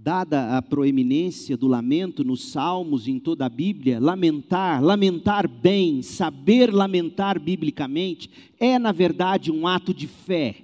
dada 0.00 0.56
a 0.56 0.62
proeminência 0.62 1.56
do 1.56 1.66
lamento 1.66 2.22
nos 2.22 2.52
salmos 2.52 3.08
e 3.08 3.10
em 3.10 3.18
toda 3.18 3.46
a 3.46 3.48
Bíblia, 3.48 3.98
lamentar, 3.98 4.80
lamentar 4.80 5.48
bem, 5.48 6.02
saber 6.02 6.72
lamentar 6.72 7.40
biblicamente, 7.40 8.30
é 8.60 8.78
na 8.78 8.92
verdade 8.92 9.50
um 9.50 9.66
ato 9.66 9.92
de 9.92 10.06
fé. 10.06 10.54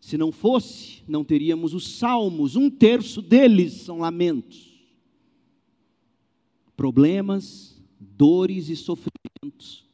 Se 0.00 0.16
não 0.16 0.32
fosse, 0.32 1.02
não 1.06 1.22
teríamos 1.22 1.74
os 1.74 1.98
salmos, 1.98 2.56
um 2.56 2.70
terço 2.70 3.20
deles 3.20 3.74
são 3.74 3.98
lamentos. 3.98 4.80
Problemas, 6.74 7.78
dores 8.00 8.70
e 8.70 8.74
sofrimentos 8.74 9.90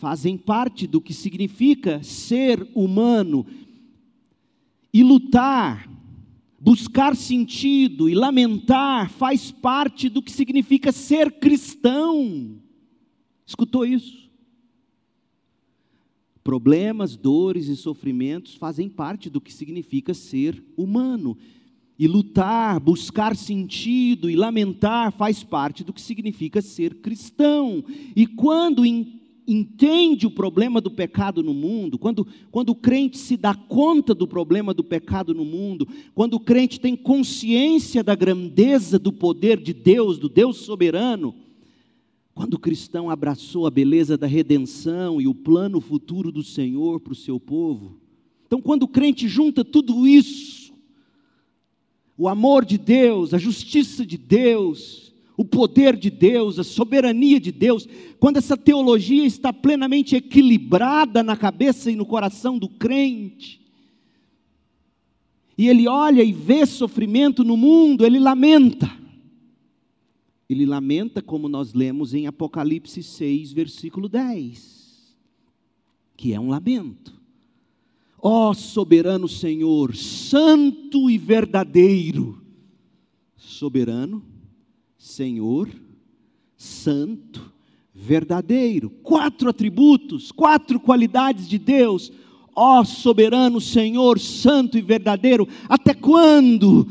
fazem 0.00 0.38
parte 0.38 0.86
do 0.86 0.98
que 0.98 1.12
significa 1.12 2.02
ser 2.02 2.66
humano 2.74 3.44
e 4.92 5.02
lutar, 5.02 5.88
buscar 6.60 7.16
sentido 7.16 8.08
e 8.08 8.14
lamentar 8.14 9.10
faz 9.10 9.50
parte 9.50 10.08
do 10.08 10.22
que 10.22 10.32
significa 10.32 10.92
ser 10.92 11.38
cristão. 11.38 12.60
Escutou 13.46 13.84
isso? 13.84 14.30
Problemas, 16.42 17.16
dores 17.16 17.68
e 17.68 17.76
sofrimentos 17.76 18.54
fazem 18.54 18.88
parte 18.88 19.28
do 19.28 19.40
que 19.40 19.52
significa 19.52 20.14
ser 20.14 20.62
humano. 20.76 21.36
E 21.98 22.08
lutar, 22.08 22.80
buscar 22.80 23.36
sentido 23.36 24.30
e 24.30 24.34
lamentar 24.34 25.12
faz 25.12 25.44
parte 25.44 25.84
do 25.84 25.92
que 25.92 26.00
significa 26.00 26.62
ser 26.62 26.94
cristão. 26.96 27.84
E 28.16 28.26
quando 28.26 28.86
entende 29.52 30.26
o 30.26 30.30
problema 30.30 30.80
do 30.80 30.90
pecado 30.90 31.42
no 31.42 31.52
mundo, 31.52 31.98
quando, 31.98 32.26
quando 32.50 32.70
o 32.70 32.74
crente 32.74 33.18
se 33.18 33.36
dá 33.36 33.54
conta 33.54 34.14
do 34.14 34.26
problema 34.26 34.72
do 34.72 34.84
pecado 34.84 35.34
no 35.34 35.44
mundo, 35.44 35.88
quando 36.14 36.34
o 36.34 36.40
crente 36.40 36.78
tem 36.78 36.94
consciência 36.94 38.04
da 38.04 38.14
grandeza 38.14 38.98
do 38.98 39.12
poder 39.12 39.60
de 39.60 39.72
Deus, 39.72 40.18
do 40.18 40.28
Deus 40.28 40.58
soberano, 40.58 41.34
quando 42.32 42.54
o 42.54 42.58
cristão 42.58 43.10
abraçou 43.10 43.66
a 43.66 43.70
beleza 43.70 44.16
da 44.16 44.26
redenção 44.26 45.20
e 45.20 45.26
o 45.26 45.34
plano 45.34 45.80
futuro 45.80 46.30
do 46.30 46.42
Senhor 46.42 47.00
para 47.00 47.12
o 47.12 47.16
seu 47.16 47.40
povo. 47.40 47.98
Então, 48.46 48.60
quando 48.60 48.84
o 48.84 48.88
crente 48.88 49.28
junta 49.28 49.64
tudo 49.64 50.06
isso, 50.06 50.72
o 52.16 52.28
amor 52.28 52.64
de 52.64 52.78
Deus, 52.78 53.34
a 53.34 53.38
justiça 53.38 54.06
de 54.06 54.16
Deus, 54.16 55.09
o 55.40 55.44
poder 55.46 55.96
de 55.96 56.10
Deus, 56.10 56.58
a 56.58 56.62
soberania 56.62 57.40
de 57.40 57.50
Deus, 57.50 57.88
quando 58.18 58.36
essa 58.36 58.58
teologia 58.58 59.24
está 59.24 59.50
plenamente 59.50 60.14
equilibrada 60.14 61.22
na 61.22 61.34
cabeça 61.34 61.90
e 61.90 61.96
no 61.96 62.04
coração 62.04 62.58
do 62.58 62.68
crente, 62.68 63.58
e 65.56 65.66
ele 65.66 65.88
olha 65.88 66.22
e 66.22 66.30
vê 66.30 66.66
sofrimento 66.66 67.42
no 67.42 67.56
mundo, 67.56 68.04
ele 68.04 68.18
lamenta. 68.18 68.94
Ele 70.46 70.66
lamenta, 70.66 71.22
como 71.22 71.48
nós 71.48 71.72
lemos 71.72 72.12
em 72.12 72.26
Apocalipse 72.26 73.02
6, 73.02 73.54
versículo 73.54 74.10
10, 74.10 75.16
que 76.18 76.34
é 76.34 76.40
um 76.40 76.50
lamento. 76.50 77.18
Ó 78.18 78.50
oh, 78.50 78.54
soberano 78.54 79.26
Senhor, 79.26 79.96
santo 79.96 81.08
e 81.08 81.16
verdadeiro, 81.16 82.42
soberano, 83.38 84.29
Senhor, 85.00 85.70
Santo, 86.58 87.50
verdadeiro. 87.94 88.90
Quatro 89.02 89.48
atributos, 89.48 90.30
quatro 90.30 90.78
qualidades 90.78 91.48
de 91.48 91.58
Deus. 91.58 92.12
Ó 92.54 92.84
soberano 92.84 93.62
Senhor, 93.62 94.18
santo 94.18 94.76
e 94.76 94.82
verdadeiro, 94.82 95.48
até 95.66 95.94
quando? 95.94 96.86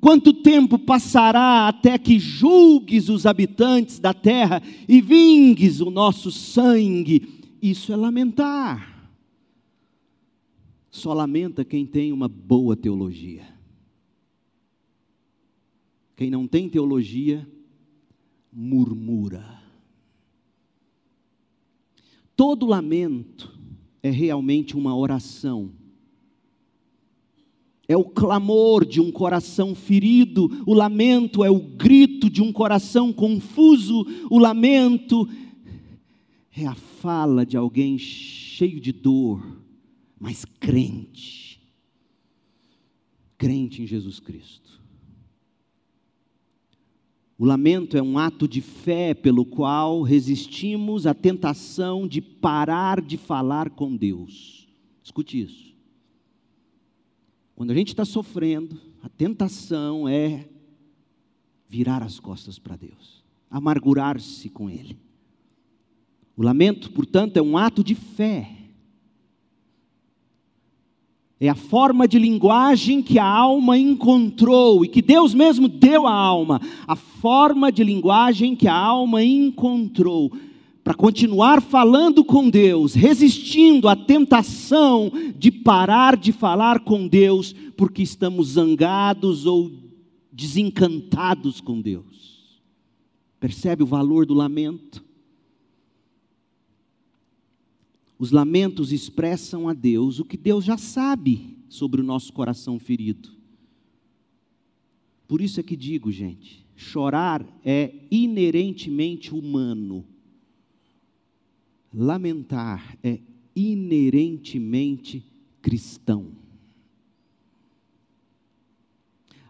Quanto 0.00 0.32
tempo 0.32 0.76
passará 0.76 1.68
até 1.68 1.96
que 1.96 2.18
julgues 2.18 3.08
os 3.08 3.24
habitantes 3.24 4.00
da 4.00 4.12
terra 4.12 4.60
e 4.88 5.00
vingues 5.00 5.80
o 5.80 5.92
nosso 5.92 6.32
sangue? 6.32 7.40
Isso 7.62 7.92
é 7.92 7.96
lamentar. 7.96 9.12
Só 10.90 11.12
lamenta 11.12 11.64
quem 11.64 11.86
tem 11.86 12.10
uma 12.10 12.26
boa 12.26 12.74
teologia. 12.74 13.53
Quem 16.16 16.30
não 16.30 16.46
tem 16.46 16.68
teologia, 16.68 17.46
murmura. 18.52 19.62
Todo 22.36 22.66
lamento 22.66 23.52
é 24.02 24.10
realmente 24.10 24.76
uma 24.76 24.96
oração. 24.96 25.72
É 27.86 27.96
o 27.96 28.04
clamor 28.04 28.86
de 28.86 29.00
um 29.00 29.10
coração 29.10 29.74
ferido, 29.74 30.48
o 30.66 30.72
lamento 30.72 31.44
é 31.44 31.50
o 31.50 31.60
grito 31.60 32.30
de 32.30 32.40
um 32.40 32.52
coração 32.52 33.12
confuso, 33.12 34.06
o 34.30 34.38
lamento 34.38 35.28
é 36.56 36.66
a 36.66 36.74
fala 36.74 37.44
de 37.44 37.56
alguém 37.56 37.98
cheio 37.98 38.80
de 38.80 38.92
dor, 38.92 39.44
mas 40.18 40.44
crente. 40.44 41.60
Crente 43.36 43.82
em 43.82 43.86
Jesus 43.86 44.18
Cristo. 44.18 44.83
O 47.36 47.44
lamento 47.44 47.96
é 47.96 48.02
um 48.02 48.16
ato 48.16 48.46
de 48.46 48.60
fé 48.60 49.12
pelo 49.12 49.44
qual 49.44 50.02
resistimos 50.02 51.06
à 51.06 51.12
tentação 51.12 52.06
de 52.06 52.20
parar 52.20 53.00
de 53.00 53.16
falar 53.16 53.70
com 53.70 53.96
Deus. 53.96 54.68
Escute 55.02 55.40
isso. 55.40 55.74
Quando 57.56 57.72
a 57.72 57.74
gente 57.74 57.88
está 57.88 58.04
sofrendo, 58.04 58.80
a 59.02 59.08
tentação 59.08 60.08
é 60.08 60.48
virar 61.68 62.02
as 62.02 62.20
costas 62.20 62.58
para 62.58 62.76
Deus, 62.76 63.24
amargurar-se 63.50 64.48
com 64.48 64.70
Ele. 64.70 64.96
O 66.36 66.42
lamento, 66.42 66.90
portanto, 66.92 67.36
é 67.36 67.42
um 67.42 67.58
ato 67.58 67.82
de 67.82 67.94
fé 67.94 68.63
é 71.46 71.50
a 71.50 71.54
forma 71.54 72.08
de 72.08 72.18
linguagem 72.18 73.02
que 73.02 73.18
a 73.18 73.26
alma 73.26 73.76
encontrou 73.76 74.84
e 74.84 74.88
que 74.88 75.02
Deus 75.02 75.34
mesmo 75.34 75.68
deu 75.68 76.06
à 76.06 76.12
alma. 76.12 76.60
A 76.86 76.96
forma 76.96 77.70
de 77.70 77.84
linguagem 77.84 78.56
que 78.56 78.66
a 78.66 78.74
alma 78.74 79.22
encontrou 79.22 80.32
para 80.82 80.94
continuar 80.94 81.62
falando 81.62 82.24
com 82.24 82.48
Deus, 82.48 82.94
resistindo 82.94 83.88
à 83.88 83.96
tentação 83.96 85.10
de 85.36 85.50
parar 85.50 86.16
de 86.16 86.30
falar 86.30 86.80
com 86.80 87.08
Deus 87.08 87.54
porque 87.76 88.02
estamos 88.02 88.48
zangados 88.52 89.46
ou 89.46 89.70
desencantados 90.30 91.60
com 91.60 91.80
Deus. 91.80 92.62
Percebe 93.40 93.82
o 93.82 93.86
valor 93.86 94.26
do 94.26 94.34
lamento? 94.34 95.04
Os 98.18 98.30
lamentos 98.30 98.92
expressam 98.92 99.68
a 99.68 99.72
Deus 99.72 100.20
o 100.20 100.24
que 100.24 100.36
Deus 100.36 100.64
já 100.64 100.76
sabe 100.76 101.58
sobre 101.68 102.00
o 102.00 102.04
nosso 102.04 102.32
coração 102.32 102.78
ferido. 102.78 103.30
Por 105.26 105.40
isso 105.40 105.58
é 105.58 105.62
que 105.62 105.76
digo, 105.76 106.12
gente, 106.12 106.64
chorar 106.76 107.44
é 107.64 107.92
inerentemente 108.10 109.34
humano. 109.34 110.04
Lamentar 111.92 112.96
é 113.02 113.20
inerentemente 113.54 115.24
cristão. 115.60 116.32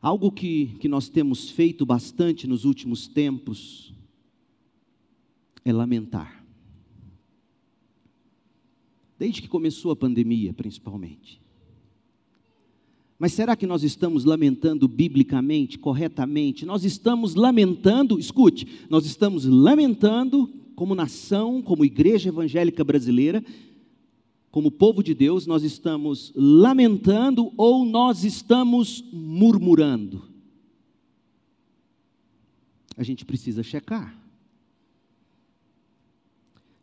Algo 0.01 0.31
que, 0.31 0.67
que 0.79 0.89
nós 0.89 1.09
temos 1.09 1.51
feito 1.51 1.85
bastante 1.85 2.47
nos 2.47 2.65
últimos 2.65 3.09
tempos 3.09 3.93
é 5.65 5.73
lamentar 5.73 6.44
desde 9.19 9.43
que 9.43 9.49
começou 9.49 9.91
a 9.91 9.97
pandemia, 9.97 10.53
principalmente. 10.53 11.41
Mas 13.19 13.33
será 13.33 13.57
que 13.57 13.67
nós 13.67 13.83
estamos 13.85 14.25
lamentando 14.25 14.89
biblicamente, 14.89 15.79
corretamente? 15.79 16.67
Nós 16.67 16.85
estamos 16.85 17.35
lamentando, 17.35 18.19
escute, 18.19 18.67
nós 18.91 19.07
estamos 19.07 19.45
lamentando 19.45 20.51
como 20.75 20.95
nação, 20.95 21.63
como 21.63 21.85
igreja 21.85 22.29
evangélica 22.29 22.83
brasileira, 22.83 23.45
como 24.51 24.71
povo 24.71 25.03
de 25.03 25.15
Deus, 25.15 25.47
nós 25.47 25.63
estamos 25.63 26.33
lamentando 26.35 27.53
ou 27.57 27.85
nós 27.85 28.25
estamos 28.25 29.05
murmurando? 29.13 30.23
A 32.97 33.03
gente 33.03 33.25
precisa 33.25 33.63
checar. 33.63 34.24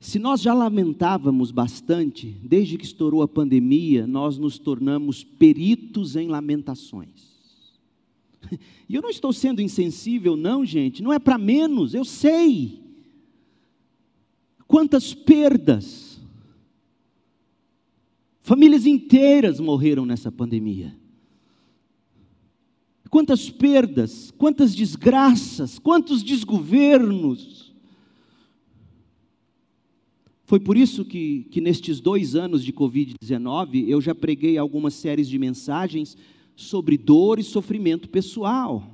Se 0.02 0.18
nós 0.18 0.42
já 0.42 0.52
lamentávamos 0.52 1.52
bastante, 1.52 2.36
desde 2.42 2.76
que 2.76 2.84
estourou 2.84 3.22
a 3.22 3.28
pandemia, 3.28 4.08
nós 4.08 4.36
nos 4.36 4.58
tornamos 4.58 5.24
peritos 5.24 6.16
em 6.16 6.28
lamentações. 6.28 7.30
E 8.90 8.96
eu 8.96 9.02
não 9.02 9.10
estou 9.10 9.32
sendo 9.32 9.62
insensível, 9.62 10.36
não, 10.36 10.66
gente, 10.66 11.02
não 11.02 11.14
é 11.14 11.20
para 11.20 11.38
menos, 11.38 11.94
eu 11.94 12.04
sei. 12.04 12.84
Quantas 14.68 15.14
perdas. 15.14 16.20
Famílias 18.42 18.86
inteiras 18.86 19.62
morreram 19.62 20.06
nessa 20.06 20.30
pandemia. 20.30 20.94
Quantas 23.10 23.50
perdas, 23.50 24.30
quantas 24.38 24.76
desgraças, 24.76 25.80
quantos 25.80 26.22
desgovernos 26.22 27.71
foi 30.52 30.60
por 30.60 30.76
isso 30.76 31.06
que, 31.06 31.48
que 31.50 31.62
nestes 31.62 32.02
dois 32.02 32.36
anos 32.36 32.62
de 32.62 32.74
Covid-19 32.74 33.88
eu 33.88 34.02
já 34.02 34.14
preguei 34.14 34.58
algumas 34.58 34.94
séries 34.94 35.30
de 35.30 35.40
mensagens 35.40 36.18
sobre 36.58 36.98
dor 36.98 37.40
e 37.40 37.44
sofrimento 37.44 38.10
pessoal. 38.10 38.86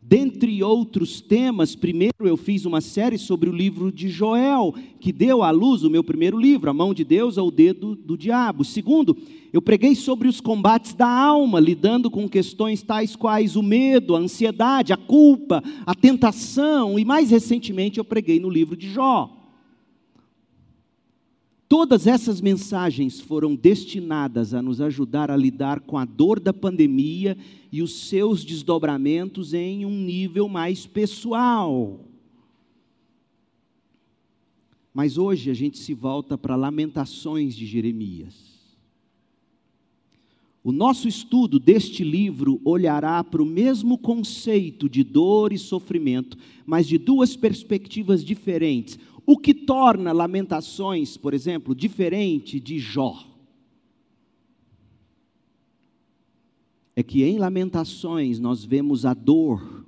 Dentre 0.00 0.62
outros 0.62 1.20
temas, 1.20 1.76
primeiro 1.76 2.14
eu 2.20 2.38
fiz 2.38 2.64
uma 2.64 2.80
série 2.80 3.18
sobre 3.18 3.50
o 3.50 3.52
livro 3.52 3.92
de 3.92 4.08
Joel, 4.08 4.74
que 4.98 5.12
deu 5.12 5.42
à 5.42 5.50
luz 5.50 5.82
o 5.82 5.90
meu 5.90 6.02
primeiro 6.02 6.38
livro, 6.38 6.70
A 6.70 6.72
Mão 6.72 6.94
de 6.94 7.04
Deus 7.04 7.36
ao 7.36 7.50
Dedo 7.50 7.94
do 7.94 8.16
Diabo. 8.16 8.64
Segundo, 8.64 9.14
eu 9.52 9.60
preguei 9.60 9.94
sobre 9.94 10.28
os 10.28 10.40
combates 10.40 10.94
da 10.94 11.10
alma, 11.10 11.60
lidando 11.60 12.10
com 12.10 12.26
questões 12.26 12.82
tais 12.82 13.14
quais 13.14 13.54
o 13.54 13.62
medo, 13.62 14.16
a 14.16 14.18
ansiedade, 14.18 14.94
a 14.94 14.96
culpa, 14.96 15.62
a 15.84 15.94
tentação, 15.94 16.98
e 16.98 17.04
mais 17.04 17.30
recentemente 17.30 17.98
eu 17.98 18.04
preguei 18.06 18.40
no 18.40 18.48
livro 18.48 18.74
de 18.74 18.90
Jó. 18.90 19.36
Todas 21.70 22.08
essas 22.08 22.40
mensagens 22.40 23.20
foram 23.20 23.54
destinadas 23.54 24.54
a 24.54 24.60
nos 24.60 24.80
ajudar 24.80 25.30
a 25.30 25.36
lidar 25.36 25.78
com 25.78 25.96
a 25.96 26.04
dor 26.04 26.40
da 26.40 26.52
pandemia 26.52 27.38
e 27.70 27.80
os 27.80 28.08
seus 28.08 28.44
desdobramentos 28.44 29.54
em 29.54 29.86
um 29.86 29.96
nível 29.96 30.48
mais 30.48 30.84
pessoal. 30.84 32.00
Mas 34.92 35.16
hoje 35.16 35.48
a 35.48 35.54
gente 35.54 35.78
se 35.78 35.94
volta 35.94 36.36
para 36.36 36.56
Lamentações 36.56 37.54
de 37.54 37.64
Jeremias. 37.66 38.34
O 40.64 40.72
nosso 40.72 41.06
estudo 41.06 41.60
deste 41.60 42.02
livro 42.02 42.60
olhará 42.64 43.22
para 43.22 43.42
o 43.42 43.46
mesmo 43.46 43.96
conceito 43.96 44.88
de 44.88 45.04
dor 45.04 45.52
e 45.52 45.58
sofrimento, 45.58 46.36
mas 46.66 46.86
de 46.86 46.98
duas 46.98 47.36
perspectivas 47.36 48.24
diferentes 48.24 48.98
o 49.26 49.36
que 49.36 49.54
torna 49.54 50.12
Lamentações, 50.12 51.16
por 51.16 51.34
exemplo, 51.34 51.74
diferente 51.74 52.58
de 52.60 52.78
Jó? 52.78 53.26
É 56.94 57.02
que 57.02 57.22
em 57.22 57.38
Lamentações 57.38 58.38
nós 58.38 58.64
vemos 58.64 59.06
a 59.06 59.14
dor 59.14 59.86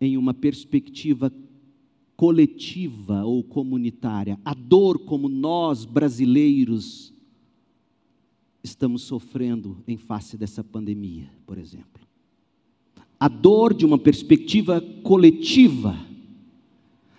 em 0.00 0.16
uma 0.16 0.34
perspectiva 0.34 1.32
coletiva 2.16 3.24
ou 3.24 3.42
comunitária. 3.42 4.38
A 4.44 4.54
dor 4.54 4.98
como 5.00 5.28
nós 5.28 5.84
brasileiros 5.84 7.12
estamos 8.62 9.02
sofrendo 9.02 9.82
em 9.86 9.96
face 9.96 10.36
dessa 10.36 10.64
pandemia, 10.64 11.30
por 11.46 11.56
exemplo. 11.56 12.04
A 13.18 13.28
dor 13.28 13.72
de 13.72 13.86
uma 13.86 13.98
perspectiva 13.98 14.80
coletiva 15.02 15.96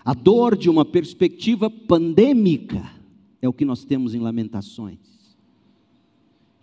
a 0.07 0.13
dor 0.13 0.55
de 0.55 0.69
uma 0.69 0.85
perspectiva 0.85 1.69
pandêmica 1.69 2.89
é 3.41 3.49
o 3.49 3.51
que 3.51 3.65
nós 3.65 3.83
temos 3.83 4.15
em 4.15 4.21
Lamentações. 4.21 4.99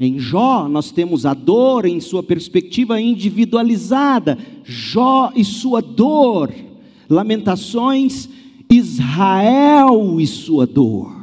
Em 0.01 0.19
Jó, 0.19 0.67
nós 0.67 0.91
temos 0.91 1.27
a 1.27 1.35
dor 1.35 1.85
em 1.85 2.01
sua 2.01 2.23
perspectiva 2.23 2.99
individualizada, 2.99 4.39
Jó 4.65 5.31
e 5.37 5.45
sua 5.45 5.83
dor. 5.83 6.55
Lamentações 7.07 8.31
Israel 8.73 10.19
e 10.19 10.27
sua 10.27 10.67
dor. 10.67 11.15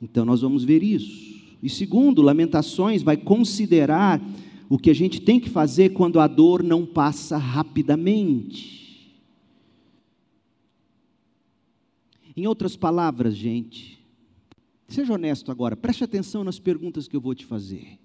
Então 0.00 0.24
nós 0.24 0.42
vamos 0.42 0.62
ver 0.62 0.84
isso. 0.84 1.42
E 1.60 1.68
segundo, 1.68 2.22
Lamentações 2.22 3.02
vai 3.02 3.16
considerar 3.16 4.22
o 4.68 4.78
que 4.78 4.90
a 4.90 4.94
gente 4.94 5.20
tem 5.20 5.40
que 5.40 5.50
fazer 5.50 5.88
quando 5.88 6.20
a 6.20 6.28
dor 6.28 6.62
não 6.62 6.86
passa 6.86 7.36
rapidamente. 7.36 8.81
Em 12.36 12.46
outras 12.46 12.76
palavras, 12.76 13.36
gente, 13.36 14.02
seja 14.88 15.12
honesto 15.12 15.50
agora, 15.50 15.76
preste 15.76 16.02
atenção 16.02 16.42
nas 16.42 16.58
perguntas 16.58 17.06
que 17.06 17.14
eu 17.14 17.20
vou 17.20 17.34
te 17.34 17.44
fazer. 17.44 17.98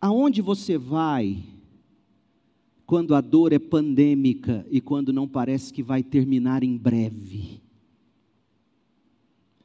Aonde 0.00 0.40
você 0.40 0.78
vai 0.78 1.42
quando 2.86 3.14
a 3.14 3.20
dor 3.20 3.52
é 3.52 3.58
pandêmica 3.58 4.66
e 4.70 4.80
quando 4.80 5.12
não 5.12 5.26
parece 5.26 5.72
que 5.72 5.82
vai 5.82 6.02
terminar 6.02 6.62
em 6.62 6.76
breve? 6.76 7.60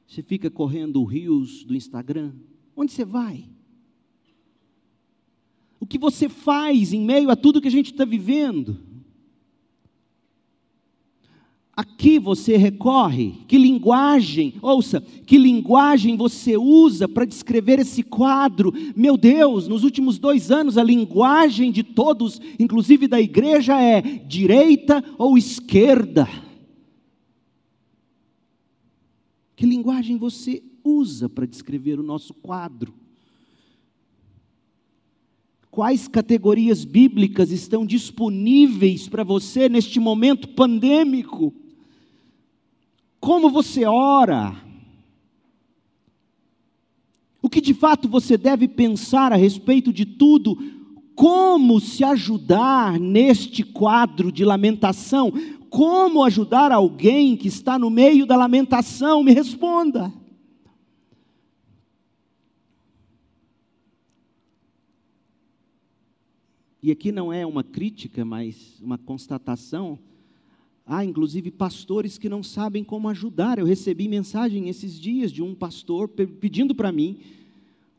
Você 0.08 0.24
fica 0.24 0.50
correndo 0.50 1.04
rios 1.04 1.64
do 1.64 1.76
Instagram? 1.76 2.32
Onde 2.76 2.92
você 2.92 3.06
vai? 3.06 3.48
O 5.80 5.86
que 5.86 6.00
você 6.00 6.28
faz 6.28 6.94
em 6.94 7.06
meio 7.06 7.30
a 7.30 7.36
tudo 7.36 7.62
que 7.62 7.68
a 7.68 7.72
gente 7.72 7.92
está 7.92 8.06
vivendo? 8.06 8.89
Aqui 11.80 12.20
você 12.20 12.58
recorre, 12.58 13.36
que 13.48 13.58
linguagem, 13.58 14.56
ouça, 14.62 15.00
que 15.00 15.38
linguagem 15.38 16.18
você 16.18 16.58
usa 16.58 17.08
para 17.08 17.24
descrever 17.24 17.80
esse 17.80 18.04
quadro? 18.04 18.74
Meu 18.98 19.16
Deus, 19.16 19.66
nos 19.70 19.86
últimos 19.86 20.20
dois 20.20 20.52
anos 20.52 20.78
a 20.78 20.84
linguagem 20.84 21.72
de 21.72 21.82
todos, 21.82 22.42
inclusive 22.60 23.08
da 23.08 23.22
igreja, 23.22 23.82
é 23.82 24.02
direita 24.02 25.02
ou 25.18 25.38
esquerda. 25.38 26.28
Que 29.56 29.66
linguagem 29.66 30.18
você 30.18 30.62
usa 30.84 31.30
para 31.30 31.46
descrever 31.46 31.98
o 31.98 32.04
nosso 32.04 32.34
quadro? 32.34 32.94
Quais 35.72 36.10
categorias 36.10 36.84
bíblicas 36.84 37.52
estão 37.52 37.86
disponíveis 37.86 39.08
para 39.08 39.24
você 39.24 39.70
neste 39.70 39.98
momento 39.98 40.50
pandêmico? 40.50 41.56
Como 43.20 43.50
você 43.50 43.86
ora? 43.86 44.56
O 47.42 47.50
que 47.50 47.62
de 47.62 47.74
fato 47.74 48.08
você 48.08 48.38
deve 48.38 48.68
pensar 48.68 49.32
a 49.32 49.36
respeito 49.36 49.92
de 49.92 50.06
tudo? 50.06 50.58
Como 51.16 51.80
se 51.80 52.04
ajudar 52.04 53.00
neste 53.00 53.64
quadro 53.64 54.32
de 54.32 54.46
lamentação? 54.46 55.34
como 55.70 56.24
ajudar 56.24 56.72
alguém 56.72 57.38
que 57.38 57.48
está 57.48 57.78
no 57.78 57.90
meio 57.90 58.26
da 58.26 58.36
lamentação? 58.36 59.24
Me 59.24 59.32
responda. 59.32 60.12
E 66.82 66.92
aqui 66.92 67.12
não 67.12 67.32
é 67.32 67.46
uma 67.46 67.64
crítica, 67.64 68.24
mas 68.26 68.80
uma 68.82 68.98
constatação. 68.98 70.00
Há 70.92 71.06
inclusive 71.06 71.52
pastores 71.52 72.18
que 72.18 72.28
não 72.28 72.42
sabem 72.42 72.84
como 72.84 73.08
ajudar. 73.10 73.60
Eu 73.60 73.66
recebi 73.68 74.08
mensagem 74.08 74.70
esses 74.70 75.00
dias 75.00 75.32
de 75.32 75.44
um 75.44 75.54
pastor 75.54 76.08
pedindo 76.08 76.74
para 76.74 76.92
mim 76.92 77.20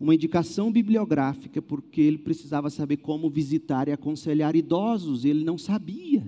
uma 0.01 0.13
indicação 0.13 0.73
bibliográfica, 0.73 1.63
porque 1.63 2.01
ele 2.01 2.19
precisava 2.19 2.69
saber 2.69 2.97
como 2.97 3.31
visitar 3.31 3.87
e 3.87 3.93
aconselhar 3.93 4.57
idosos, 4.57 5.25
e 5.25 5.29
ele 5.29 5.45
não 5.45 5.57
sabia. 5.57 6.27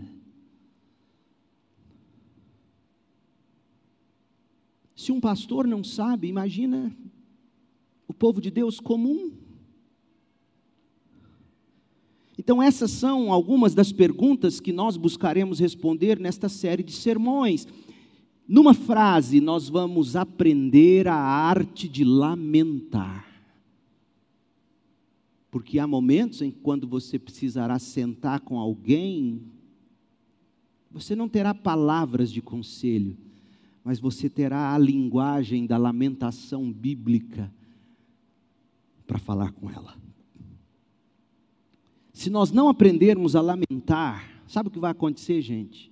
Se 4.94 5.10
um 5.10 5.20
pastor 5.20 5.66
não 5.66 5.82
sabe, 5.82 6.28
imagina 6.28 6.96
o 8.06 8.14
povo 8.14 8.40
de 8.40 8.52
Deus 8.52 8.78
comum. 8.78 9.32
Então, 12.42 12.60
essas 12.60 12.90
são 12.90 13.32
algumas 13.32 13.72
das 13.72 13.92
perguntas 13.92 14.58
que 14.58 14.72
nós 14.72 14.96
buscaremos 14.96 15.60
responder 15.60 16.18
nesta 16.18 16.48
série 16.48 16.82
de 16.82 16.90
sermões. 16.90 17.68
Numa 18.48 18.74
frase, 18.74 19.40
nós 19.40 19.68
vamos 19.68 20.16
aprender 20.16 21.06
a 21.06 21.14
arte 21.14 21.88
de 21.88 22.02
lamentar. 22.02 23.24
Porque 25.52 25.78
há 25.78 25.86
momentos 25.86 26.42
em 26.42 26.50
que, 26.50 26.58
quando 26.58 26.88
você 26.88 27.18
precisará 27.18 27.78
sentar 27.78 28.40
com 28.40 28.58
alguém, 28.58 29.42
você 30.90 31.14
não 31.14 31.28
terá 31.28 31.54
palavras 31.54 32.32
de 32.32 32.42
conselho 32.42 33.16
mas 33.84 33.98
você 33.98 34.28
terá 34.28 34.74
a 34.74 34.78
linguagem 34.78 35.66
da 35.66 35.76
lamentação 35.76 36.70
bíblica 36.70 37.52
para 39.06 39.18
falar 39.18 39.52
com 39.52 39.68
ela. 39.70 39.96
Se 42.12 42.28
nós 42.28 42.52
não 42.52 42.68
aprendermos 42.68 43.34
a 43.34 43.40
lamentar, 43.40 44.42
sabe 44.46 44.68
o 44.68 44.70
que 44.70 44.78
vai 44.78 44.90
acontecer, 44.90 45.40
gente? 45.40 45.90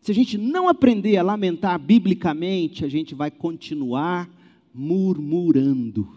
Se 0.00 0.12
a 0.12 0.14
gente 0.14 0.36
não 0.38 0.68
aprender 0.68 1.16
a 1.16 1.22
lamentar 1.22 1.78
biblicamente, 1.78 2.84
a 2.84 2.88
gente 2.88 3.14
vai 3.14 3.30
continuar 3.30 4.28
murmurando. 4.72 6.08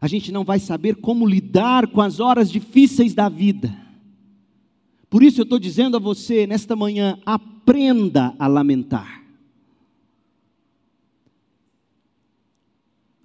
A 0.00 0.06
gente 0.06 0.30
não 0.30 0.44
vai 0.44 0.58
saber 0.58 0.96
como 0.96 1.26
lidar 1.26 1.88
com 1.88 2.00
as 2.00 2.20
horas 2.20 2.50
difíceis 2.50 3.14
da 3.14 3.28
vida. 3.28 3.74
Por 5.10 5.22
isso 5.22 5.40
eu 5.40 5.44
estou 5.44 5.58
dizendo 5.58 5.96
a 5.96 6.00
você 6.00 6.46
nesta 6.46 6.76
manhã: 6.76 7.18
aprenda 7.24 8.34
a 8.38 8.46
lamentar. 8.46 9.24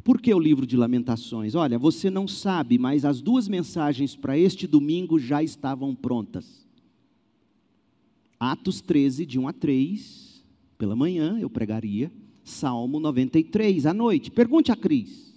Por 0.04 0.20
que 0.20 0.34
o 0.34 0.40
livro 0.40 0.68
de 0.68 0.76
Lamentações? 0.76 1.56
Olha, 1.56 1.80
você 1.80 2.10
não 2.10 2.28
sabe, 2.28 2.78
mas 2.78 3.06
as 3.06 3.22
duas 3.22 3.48
mensagens 3.48 4.16
para 4.16 4.38
este 4.38 4.68
domingo 4.68 5.18
já 5.18 5.42
estavam 5.42 5.96
prontas. 5.96 6.68
Atos 8.38 8.82
13, 8.82 9.26
de 9.26 9.40
1 9.40 9.48
a 9.48 9.54
3, 9.54 10.44
pela 10.78 10.96
manhã 10.96 11.40
eu 11.40 11.50
pregaria. 11.50 12.12
Salmo 12.44 13.00
93, 13.00 13.86
à 13.86 13.94
noite. 13.94 14.30
Pergunte 14.30 14.70
a 14.70 14.76
Cris. 14.76 15.34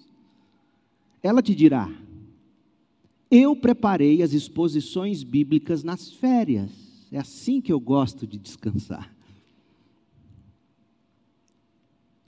Ela 1.23 1.41
te 1.41 1.55
dirá: 1.55 1.89
Eu 3.31 3.55
preparei 3.55 4.23
as 4.23 4.33
exposições 4.33 5.23
bíblicas 5.23 5.85
nas 5.85 6.11
férias. 6.11 7.07
É 7.13 7.19
assim 7.19 7.61
que 7.61 7.73
eu 7.73 7.79
gosto 7.79 8.27
de 8.27 8.37
descansar. 8.37 9.15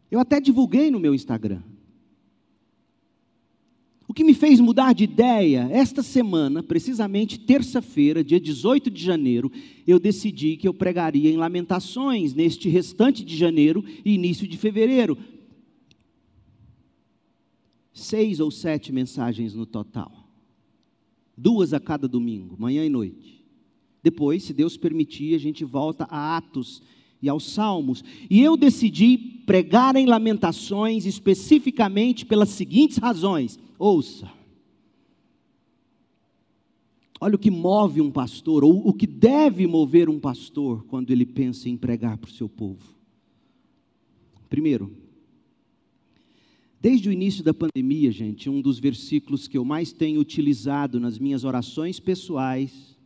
Eu 0.09 0.21
até 0.21 0.41
divulguei 0.41 0.93
no 0.93 1.01
meu 1.01 1.13
Instagram. 1.13 1.61
Que 4.19 4.25
me 4.25 4.35
fez 4.35 4.59
mudar 4.59 4.95
de 4.95 5.05
ideia, 5.05 5.69
esta 5.71 6.03
semana, 6.03 6.61
precisamente 6.61 7.39
terça-feira, 7.39 8.25
dia 8.25 8.41
18 8.41 8.91
de 8.91 9.01
janeiro, 9.01 9.49
eu 9.87 10.01
decidi 10.01 10.57
que 10.57 10.67
eu 10.67 10.75
pregaria 10.75 11.31
em 11.31 11.37
Lamentações 11.37 12.35
neste 12.35 12.69
restante 12.69 13.25
de 13.25 13.37
janeiro 13.37 13.85
e 14.05 14.15
início 14.15 14.49
de 14.49 14.57
fevereiro. 14.57 15.17
Seis 17.93 18.41
ou 18.41 18.51
sete 18.51 18.91
mensagens 18.91 19.55
no 19.55 19.65
total. 19.65 20.29
Duas 21.37 21.73
a 21.73 21.79
cada 21.79 22.09
domingo, 22.09 22.57
manhã 22.59 22.85
e 22.85 22.89
noite. 22.89 23.45
Depois, 24.03 24.43
se 24.43 24.53
Deus 24.53 24.77
permitir, 24.77 25.37
a 25.37 25.39
gente 25.39 25.65
volta 25.65 26.09
a 26.11 26.37
Atos 26.37 26.83
e 27.23 27.29
aos 27.29 27.53
Salmos. 27.53 28.03
E 28.29 28.43
eu 28.43 28.57
decidi 28.57 29.17
pregar 29.47 29.95
em 29.95 30.07
Lamentações 30.07 31.07
especificamente 31.07 32.27
pelas 32.27 32.49
seguintes 32.49 32.99
razões. 32.99 33.61
Ouça. 33.79 34.31
Olha 37.21 37.37
o 37.37 37.39
que 37.39 37.51
move 37.51 38.01
um 38.01 38.11
pastor, 38.11 38.65
ou 38.65 38.87
o 38.87 38.93
que 38.93 39.07
deve 39.07 39.67
mover 39.67 40.09
um 40.09 40.21
pastor 40.21 40.85
quando 40.85 41.11
ele 41.11 41.27
pensa 41.27 41.69
em 41.69 41.77
pregar 41.77 42.17
para 42.17 42.29
o 42.29 42.33
seu 42.33 42.49
povo. 42.49 42.95
Primeiro, 44.49 44.93
desde 46.81 47.09
o 47.09 47.13
início 47.13 47.43
da 47.45 47.53
pandemia, 47.53 48.11
gente, 48.13 48.49
um 48.49 48.61
dos 48.61 48.79
versículos 48.79 49.49
que 49.49 49.59
eu 49.59 49.65
mais 49.65 49.93
tenho 49.93 50.21
utilizado 50.21 51.01
nas 51.01 51.19
minhas 51.19 51.45
orações 51.45 51.99
pessoais 51.99 52.99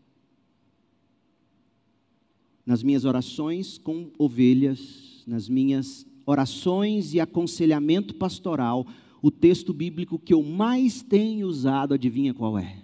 nas 2.65 2.83
minhas 2.83 3.05
orações 3.05 3.77
com 3.77 4.11
ovelhas, 4.19 5.23
nas 5.27 5.49
minhas 5.49 6.07
orações 6.25 7.13
e 7.13 7.21
aconselhamento 7.21 8.15
pastoral, 8.15 8.87
o 9.23 9.31
texto 9.31 9.73
bíblico 9.73 10.19
que 10.19 10.35
eu 10.35 10.43
mais 10.43 11.01
tenho 11.01 11.47
usado, 11.47 11.95
adivinha 11.95 12.35
qual 12.35 12.59
é? 12.59 12.77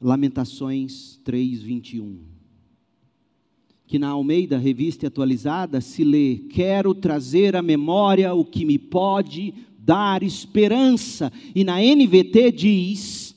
Lamentações 0.00 1.20
3, 1.24 1.62
21. 1.62 2.20
Que 3.86 3.98
na 3.98 4.08
Almeida, 4.08 4.56
revista 4.56 5.08
atualizada, 5.08 5.80
se 5.80 6.04
lê: 6.04 6.36
Quero 6.48 6.94
trazer 6.94 7.56
à 7.56 7.60
memória 7.60 8.32
o 8.32 8.44
que 8.44 8.64
me 8.64 8.78
pode 8.78 9.52
dar 9.78 10.22
esperança. 10.22 11.32
E 11.54 11.64
na 11.64 11.80
NVT 11.80 12.52
diz: 12.52 13.36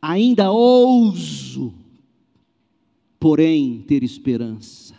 Ainda 0.00 0.50
ouso 0.50 1.74
porém 3.18 3.82
ter 3.86 4.02
esperança. 4.02 4.97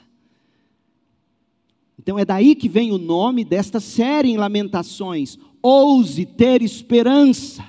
Então 2.09 2.17
é 2.17 2.25
daí 2.25 2.55
que 2.55 2.67
vem 2.67 2.91
o 2.91 2.97
nome 2.97 3.45
desta 3.45 3.79
série 3.79 4.31
em 4.31 4.37
Lamentações: 4.37 5.37
Ouse 5.61 6.25
ter 6.25 6.63
esperança. 6.63 7.63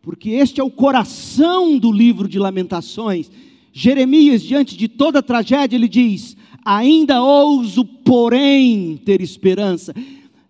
Porque 0.00 0.30
este 0.30 0.60
é 0.60 0.64
o 0.64 0.70
coração 0.70 1.80
do 1.80 1.90
livro 1.90 2.28
de 2.28 2.38
Lamentações. 2.38 3.28
Jeremias, 3.72 4.40
diante 4.40 4.76
de 4.76 4.86
toda 4.86 5.18
a 5.18 5.22
tragédia, 5.22 5.74
ele 5.74 5.88
diz: 5.88 6.36
Ainda 6.64 7.20
ouso, 7.20 7.84
porém, 7.84 8.96
ter 8.98 9.20
esperança. 9.20 9.92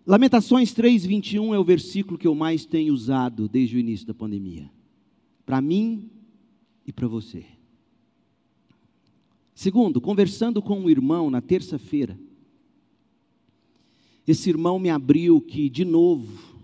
Lamentações 0.05 0.71
3:21 0.75 1.55
é 1.55 1.57
o 1.57 1.63
versículo 1.63 2.19
que 2.19 2.27
eu 2.27 2.35
mais 2.35 2.67
tenho 2.67 2.93
usado 2.93 3.49
desde 3.49 3.77
o 3.77 3.79
início 3.79 4.05
da 4.05 4.13
pandemia. 4.13 4.69
Para 5.43 5.59
mim 5.59 6.07
e 6.85 6.93
para 6.93 7.07
você. 7.07 7.43
Segundo, 9.55 9.99
conversando 9.99 10.61
com 10.61 10.81
um 10.81 10.87
irmão 10.87 11.31
na 11.31 11.41
terça-feira, 11.41 12.15
esse 14.27 14.49
irmão 14.49 14.77
me 14.77 14.89
abriu 14.89 15.39
que, 15.39 15.69
de 15.69 15.85
novo, 15.85 16.57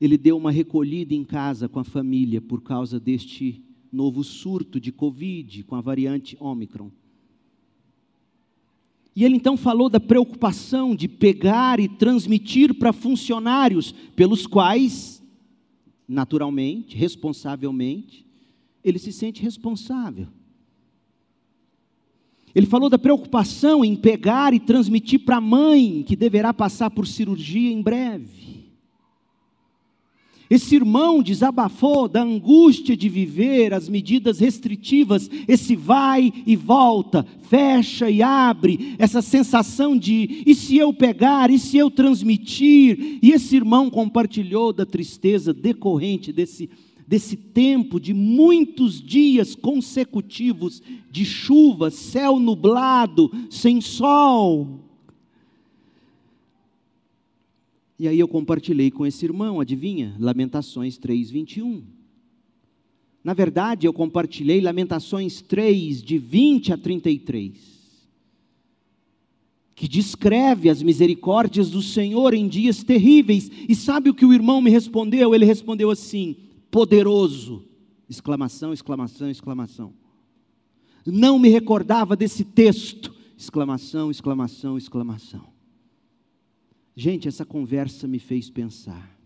ele 0.00 0.16
deu 0.16 0.36
uma 0.36 0.52
recolhida 0.52 1.12
em 1.12 1.24
casa 1.24 1.68
com 1.68 1.80
a 1.80 1.84
família 1.84 2.40
por 2.40 2.62
causa 2.62 3.00
deste 3.00 3.60
novo 3.92 4.22
surto 4.22 4.80
de 4.80 4.92
Covid 4.92 5.64
com 5.64 5.74
a 5.74 5.80
variante 5.80 6.36
Omicron. 6.40 6.90
E 9.14 9.24
ele 9.24 9.36
então 9.36 9.56
falou 9.56 9.90
da 9.90 10.00
preocupação 10.00 10.94
de 10.96 11.06
pegar 11.06 11.78
e 11.78 11.88
transmitir 11.88 12.72
para 12.74 12.92
funcionários, 12.92 13.92
pelos 14.16 14.46
quais, 14.46 15.22
naturalmente, 16.08 16.96
responsavelmente, 16.96 18.24
ele 18.82 18.98
se 18.98 19.12
sente 19.12 19.42
responsável. 19.42 20.28
Ele 22.54 22.66
falou 22.66 22.90
da 22.90 22.98
preocupação 22.98 23.84
em 23.84 23.96
pegar 23.96 24.52
e 24.52 24.60
transmitir 24.60 25.20
para 25.20 25.36
a 25.36 25.40
mãe, 25.40 26.04
que 26.06 26.14
deverá 26.14 26.52
passar 26.52 26.90
por 26.90 27.06
cirurgia 27.06 27.72
em 27.72 27.80
breve. 27.80 28.42
Esse 30.52 30.74
irmão 30.74 31.22
desabafou 31.22 32.06
da 32.06 32.22
angústia 32.22 32.94
de 32.94 33.08
viver 33.08 33.72
as 33.72 33.88
medidas 33.88 34.38
restritivas, 34.38 35.30
esse 35.48 35.74
vai 35.74 36.30
e 36.46 36.54
volta, 36.54 37.24
fecha 37.48 38.10
e 38.10 38.22
abre, 38.22 38.94
essa 38.98 39.22
sensação 39.22 39.96
de 39.96 40.42
e 40.44 40.54
se 40.54 40.76
eu 40.76 40.92
pegar, 40.92 41.50
e 41.50 41.58
se 41.58 41.78
eu 41.78 41.90
transmitir? 41.90 43.18
E 43.22 43.30
esse 43.30 43.56
irmão 43.56 43.88
compartilhou 43.88 44.74
da 44.74 44.84
tristeza 44.84 45.54
decorrente 45.54 46.30
desse, 46.30 46.68
desse 47.12 47.36
tempo 47.36 48.00
de 48.00 48.14
muitos 48.14 48.98
dias 48.98 49.54
consecutivos 49.54 50.82
de 51.10 51.26
chuva, 51.26 51.90
céu 51.90 52.38
nublado, 52.38 53.30
sem 53.50 53.82
sol. 53.82 54.80
E 57.98 58.08
aí 58.08 58.18
eu 58.18 58.26
compartilhei 58.26 58.90
com 58.90 59.04
esse 59.04 59.26
irmão, 59.26 59.60
adivinha? 59.60 60.16
Lamentações 60.18 60.96
3:21. 60.96 61.82
Na 63.22 63.34
verdade, 63.34 63.86
eu 63.86 63.92
compartilhei 63.92 64.62
Lamentações 64.62 65.42
3 65.42 66.02
de 66.02 66.16
20 66.16 66.72
a 66.72 66.78
33, 66.78 67.52
que 69.74 69.86
descreve 69.86 70.70
as 70.70 70.82
misericórdias 70.82 71.68
do 71.68 71.82
Senhor 71.82 72.32
em 72.32 72.48
dias 72.48 72.82
terríveis. 72.82 73.50
E 73.68 73.74
sabe 73.74 74.08
o 74.08 74.14
que 74.14 74.24
o 74.24 74.32
irmão 74.32 74.62
me 74.62 74.70
respondeu? 74.70 75.34
Ele 75.34 75.44
respondeu 75.44 75.90
assim: 75.90 76.36
poderoso! 76.72 77.68
Exclamação, 78.08 78.72
exclamação, 78.72 79.30
exclamação. 79.30 79.94
Não 81.06 81.38
me 81.38 81.48
recordava 81.48 82.16
desse 82.16 82.44
texto. 82.44 83.14
Exclamação, 83.36 84.10
exclamação, 84.10 84.76
exclamação. 84.76 85.52
Gente, 86.96 87.28
essa 87.28 87.44
conversa 87.44 88.08
me 88.08 88.18
fez 88.18 88.50
pensar. 88.50 89.18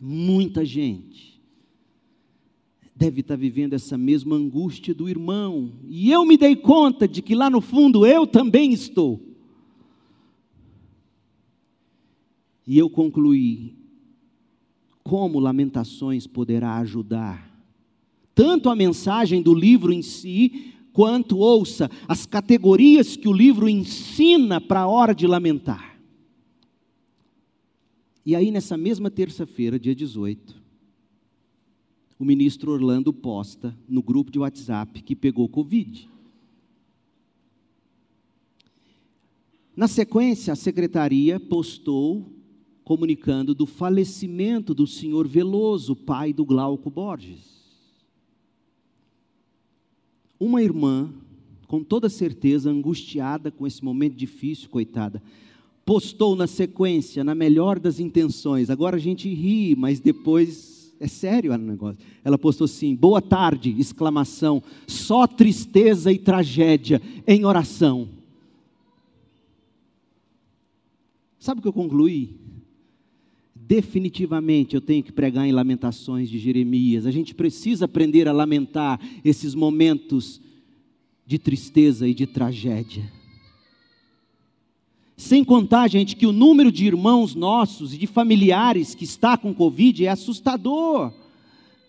Muita 0.00 0.64
gente 0.64 1.40
deve 2.94 3.20
estar 3.20 3.36
vivendo 3.36 3.74
essa 3.74 3.98
mesma 3.98 4.36
angústia 4.36 4.94
do 4.94 5.08
irmão, 5.08 5.72
e 5.84 6.10
eu 6.10 6.24
me 6.24 6.38
dei 6.38 6.56
conta 6.56 7.06
de 7.06 7.20
que 7.20 7.34
lá 7.34 7.50
no 7.50 7.60
fundo 7.60 8.06
eu 8.06 8.26
também 8.26 8.72
estou. 8.72 9.20
E 12.66 12.78
eu 12.78 12.88
concluí: 12.88 13.76
como 15.06 15.38
Lamentações 15.38 16.26
poderá 16.26 16.78
ajudar? 16.78 17.48
Tanto 18.34 18.68
a 18.68 18.74
mensagem 18.74 19.40
do 19.40 19.54
livro 19.54 19.92
em 19.92 20.02
si, 20.02 20.74
quanto, 20.92 21.38
ouça, 21.38 21.88
as 22.08 22.26
categorias 22.26 23.14
que 23.14 23.28
o 23.28 23.32
livro 23.32 23.68
ensina 23.68 24.60
para 24.60 24.80
a 24.80 24.88
hora 24.88 25.14
de 25.14 25.24
lamentar. 25.24 25.96
E 28.24 28.34
aí, 28.34 28.50
nessa 28.50 28.76
mesma 28.76 29.08
terça-feira, 29.08 29.78
dia 29.78 29.94
18, 29.94 30.60
o 32.18 32.24
ministro 32.24 32.72
Orlando 32.72 33.12
posta 33.12 33.78
no 33.88 34.02
grupo 34.02 34.32
de 34.32 34.40
WhatsApp 34.40 35.02
que 35.02 35.14
pegou 35.14 35.48
Covid. 35.48 36.10
Na 39.76 39.86
sequência, 39.86 40.52
a 40.52 40.56
secretaria 40.56 41.38
postou 41.38 42.35
comunicando 42.86 43.52
do 43.52 43.66
falecimento 43.66 44.72
do 44.72 44.86
senhor 44.86 45.26
Veloso, 45.26 45.96
pai 45.96 46.32
do 46.32 46.44
Glauco 46.44 46.88
Borges. 46.88 47.56
Uma 50.38 50.62
irmã, 50.62 51.12
com 51.66 51.82
toda 51.82 52.08
certeza, 52.08 52.70
angustiada 52.70 53.50
com 53.50 53.66
esse 53.66 53.84
momento 53.84 54.14
difícil, 54.14 54.70
coitada, 54.70 55.20
postou 55.84 56.36
na 56.36 56.46
sequência, 56.46 57.24
na 57.24 57.34
melhor 57.34 57.80
das 57.80 57.98
intenções. 57.98 58.70
Agora 58.70 58.94
a 58.94 59.00
gente 59.00 59.28
ri, 59.34 59.74
mas 59.74 59.98
depois 59.98 60.94
é 61.00 61.08
sério 61.08 61.52
o 61.52 61.58
negócio. 61.58 62.00
Ela 62.22 62.38
postou 62.38 62.66
assim: 62.66 62.94
"Boa 62.94 63.20
tarde!" 63.20 63.74
exclamação. 63.76 64.62
Só 64.86 65.26
tristeza 65.26 66.12
e 66.12 66.20
tragédia 66.20 67.02
em 67.26 67.44
oração. 67.44 68.08
Sabe 71.36 71.58
o 71.58 71.62
que 71.62 71.68
eu 71.68 71.72
concluí? 71.72 72.45
Definitivamente 73.66 74.76
eu 74.76 74.80
tenho 74.80 75.02
que 75.02 75.10
pregar 75.10 75.44
em 75.44 75.50
Lamentações 75.50 76.30
de 76.30 76.38
Jeremias. 76.38 77.04
A 77.04 77.10
gente 77.10 77.34
precisa 77.34 77.86
aprender 77.86 78.28
a 78.28 78.32
lamentar 78.32 79.00
esses 79.24 79.56
momentos 79.56 80.40
de 81.26 81.36
tristeza 81.36 82.06
e 82.06 82.14
de 82.14 82.28
tragédia. 82.28 83.10
Sem 85.16 85.42
contar, 85.42 85.88
gente, 85.88 86.14
que 86.14 86.26
o 86.26 86.32
número 86.32 86.70
de 86.70 86.86
irmãos 86.86 87.34
nossos 87.34 87.92
e 87.92 87.98
de 87.98 88.06
familiares 88.06 88.94
que 88.94 89.02
está 89.02 89.36
com 89.36 89.52
Covid 89.52 90.04
é 90.04 90.10
assustador. 90.10 91.12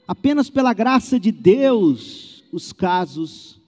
Apenas 0.08 0.50
pela 0.50 0.74
graça 0.74 1.20
de 1.20 1.32
Deus, 1.32 2.44
os 2.52 2.74
casos 2.74 3.62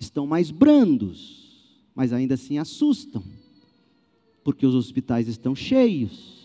estão 0.00 0.26
mais 0.26 0.50
brandos, 0.50 1.70
mas 1.94 2.12
ainda 2.12 2.34
assim 2.34 2.58
assustam, 2.58 3.22
porque 4.42 4.66
os 4.66 4.74
hospitais 4.74 5.28
estão 5.28 5.54
cheios. 5.54 6.41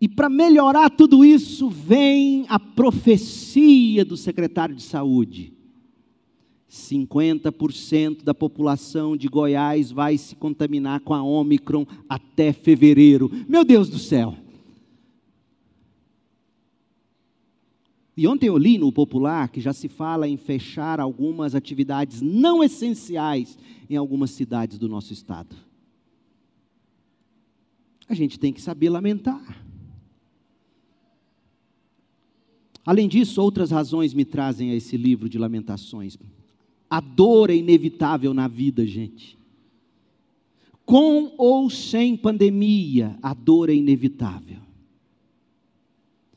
E 0.00 0.08
para 0.08 0.28
melhorar 0.28 0.90
tudo 0.90 1.24
isso, 1.24 1.70
vem 1.70 2.44
a 2.48 2.58
profecia 2.58 4.04
do 4.04 4.16
secretário 4.16 4.74
de 4.74 4.82
saúde 4.82 5.54
50% 6.74 8.24
da 8.24 8.34
população 8.34 9.16
de 9.16 9.28
Goiás 9.28 9.92
vai 9.92 10.18
se 10.18 10.34
contaminar 10.34 11.00
com 11.00 11.14
a 11.14 11.22
Omicron 11.22 11.86
até 12.08 12.52
fevereiro. 12.52 13.30
Meu 13.48 13.64
Deus 13.64 13.88
do 13.88 13.98
céu! 13.98 14.36
E 18.16 18.26
ontem 18.28 18.46
eu 18.46 18.58
li 18.58 18.78
no 18.78 18.92
Popular 18.92 19.48
que 19.48 19.60
já 19.60 19.72
se 19.72 19.88
fala 19.88 20.28
em 20.28 20.36
fechar 20.36 21.00
algumas 21.00 21.54
atividades 21.54 22.20
não 22.20 22.62
essenciais 22.62 23.58
em 23.88 23.96
algumas 23.96 24.30
cidades 24.30 24.78
do 24.78 24.88
nosso 24.88 25.12
estado. 25.12 25.56
A 28.08 28.14
gente 28.14 28.38
tem 28.38 28.52
que 28.52 28.60
saber 28.60 28.90
lamentar. 28.90 29.63
Além 32.84 33.08
disso, 33.08 33.40
outras 33.40 33.70
razões 33.70 34.12
me 34.12 34.24
trazem 34.24 34.70
a 34.70 34.74
esse 34.74 34.96
livro 34.96 35.28
de 35.28 35.38
lamentações. 35.38 36.18
A 36.90 37.00
dor 37.00 37.50
é 37.50 37.56
inevitável 37.56 38.34
na 38.34 38.46
vida, 38.46 38.86
gente. 38.86 39.38
Com 40.84 41.32
ou 41.38 41.70
sem 41.70 42.16
pandemia, 42.16 43.16
a 43.22 43.32
dor 43.32 43.70
é 43.70 43.74
inevitável. 43.74 44.58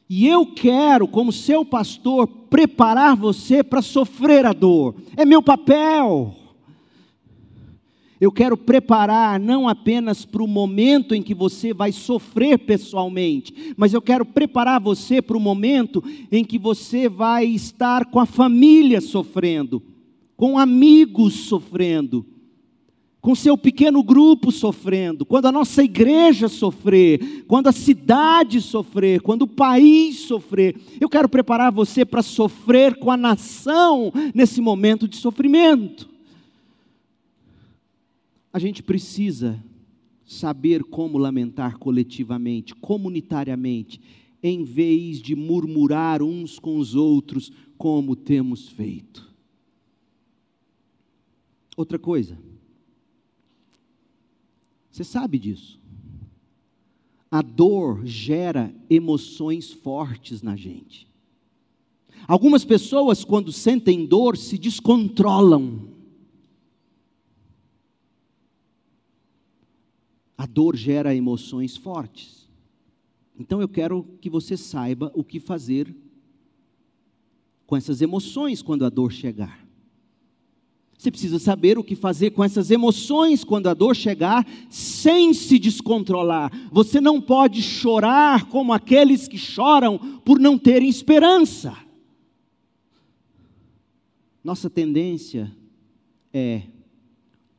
E 0.09 0.25
eu 0.25 0.45
quero, 0.45 1.05
como 1.05 1.33
seu 1.33 1.65
pastor, 1.65 2.27
preparar 2.27 3.15
você 3.17 3.61
para 3.61 3.81
sofrer 3.81 4.45
a 4.45 4.53
dor. 4.53 4.95
É 5.17 5.25
meu 5.25 5.43
papel. 5.43 6.33
Eu 8.19 8.31
quero 8.31 8.57
preparar 8.57 9.39
não 9.39 9.67
apenas 9.67 10.25
para 10.25 10.43
o 10.43 10.47
momento 10.47 11.13
em 11.13 11.21
que 11.21 11.35
você 11.35 11.71
vai 11.71 11.91
sofrer 11.91 12.57
pessoalmente, 12.57 13.73
mas 13.77 13.93
eu 13.93 14.01
quero 14.01 14.25
preparar 14.25 14.81
você 14.81 15.21
para 15.21 15.37
o 15.37 15.41
momento 15.41 16.03
em 16.31 16.43
que 16.43 16.57
você 16.57 17.07
vai 17.07 17.45
estar 17.45 18.05
com 18.05 18.19
a 18.19 18.25
família 18.25 19.01
sofrendo, 19.01 19.83
com 20.35 20.57
amigos 20.57 21.33
sofrendo, 21.47 22.25
com 23.21 23.35
seu 23.35 23.55
pequeno 23.55 24.01
grupo 24.01 24.51
sofrendo, 24.51 25.23
quando 25.23 25.45
a 25.45 25.51
nossa 25.51 25.83
igreja 25.83 26.47
sofrer, 26.47 27.45
quando 27.47 27.67
a 27.67 27.71
cidade 27.71 28.61
sofrer, 28.61 29.21
quando 29.21 29.43
o 29.43 29.47
país 29.47 30.21
sofrer. 30.21 30.75
Eu 30.99 31.09
quero 31.09 31.29
preparar 31.29 31.71
você 31.71 32.03
para 32.03 32.23
sofrer 32.23 32.95
com 32.97 33.11
a 33.11 33.17
nação 33.17 34.11
nesse 34.33 34.59
momento 34.59 35.07
de 35.07 35.17
sofrimento 35.17 36.16
a 38.57 38.59
gente 38.59 38.81
precisa 38.81 39.63
saber 40.25 40.83
como 40.83 41.19
lamentar 41.19 41.77
coletivamente, 41.77 42.73
comunitariamente, 42.73 44.01
em 44.41 44.63
vez 44.63 45.21
de 45.21 45.35
murmurar 45.35 46.23
uns 46.23 46.57
com 46.57 46.79
os 46.79 46.95
outros, 46.95 47.51
como 47.77 48.15
temos 48.15 48.67
feito. 48.67 49.31
Outra 51.77 51.99
coisa, 51.99 52.35
você 54.89 55.03
sabe 55.03 55.37
disso. 55.37 55.79
A 57.29 57.43
dor 57.43 58.03
gera 58.07 58.73
emoções 58.89 59.71
fortes 59.71 60.41
na 60.41 60.55
gente. 60.55 61.07
Algumas 62.27 62.65
pessoas, 62.65 63.23
quando 63.23 63.51
sentem 63.51 64.03
dor, 64.03 64.35
se 64.35 64.57
descontrolam 64.57 65.95
A 70.37 70.45
dor 70.45 70.75
gera 70.75 71.15
emoções 71.15 71.75
fortes. 71.75 72.47
Então 73.39 73.61
eu 73.61 73.67
quero 73.67 74.03
que 74.21 74.29
você 74.29 74.55
saiba 74.55 75.11
o 75.15 75.23
que 75.23 75.39
fazer 75.39 75.95
com 77.65 77.75
essas 77.75 78.01
emoções 78.01 78.61
quando 78.61 78.85
a 78.85 78.89
dor 78.89 79.11
chegar. 79.11 79.67
Você 80.97 81.11
precisa 81.11 81.37
saber 81.37 81.77
o 81.77 81.83
que 81.83 81.95
fazer 81.95 82.31
com 82.31 82.43
essas 82.43 82.71
emoções 82.71 83.43
quando 83.43 83.67
a 83.67 83.73
dor 83.75 83.95
chegar, 83.95 84.47
sem 84.67 85.31
se 85.31 85.59
descontrolar. 85.59 86.51
Você 86.71 86.99
não 86.99 87.21
pode 87.21 87.61
chorar 87.61 88.45
como 88.45 88.73
aqueles 88.73 89.27
que 89.27 89.37
choram 89.37 89.99
por 90.25 90.39
não 90.39 90.57
terem 90.57 90.89
esperança. 90.89 91.77
Nossa 94.43 94.71
tendência 94.71 95.55
é 96.33 96.63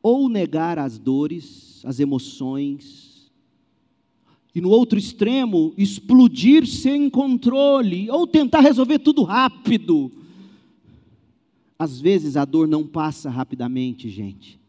ou 0.01 0.27
negar 0.27 0.77
as 0.77 0.97
dores, 0.97 1.68
as 1.85 1.99
emoções, 1.99 3.09
e 4.53 4.61
no 4.61 4.69
outro 4.69 4.97
extremo, 4.97 5.73
explodir 5.77 6.65
sem 6.65 7.09
controle, 7.09 8.09
ou 8.09 8.25
tentar 8.25 8.61
resolver 8.61 8.99
tudo 8.99 9.23
rápido. 9.23 10.11
Às 11.77 12.01
vezes 12.01 12.35
a 12.35 12.43
dor 12.43 12.67
não 12.67 12.85
passa 12.85 13.29
rapidamente, 13.29 14.09
gente. 14.09 14.59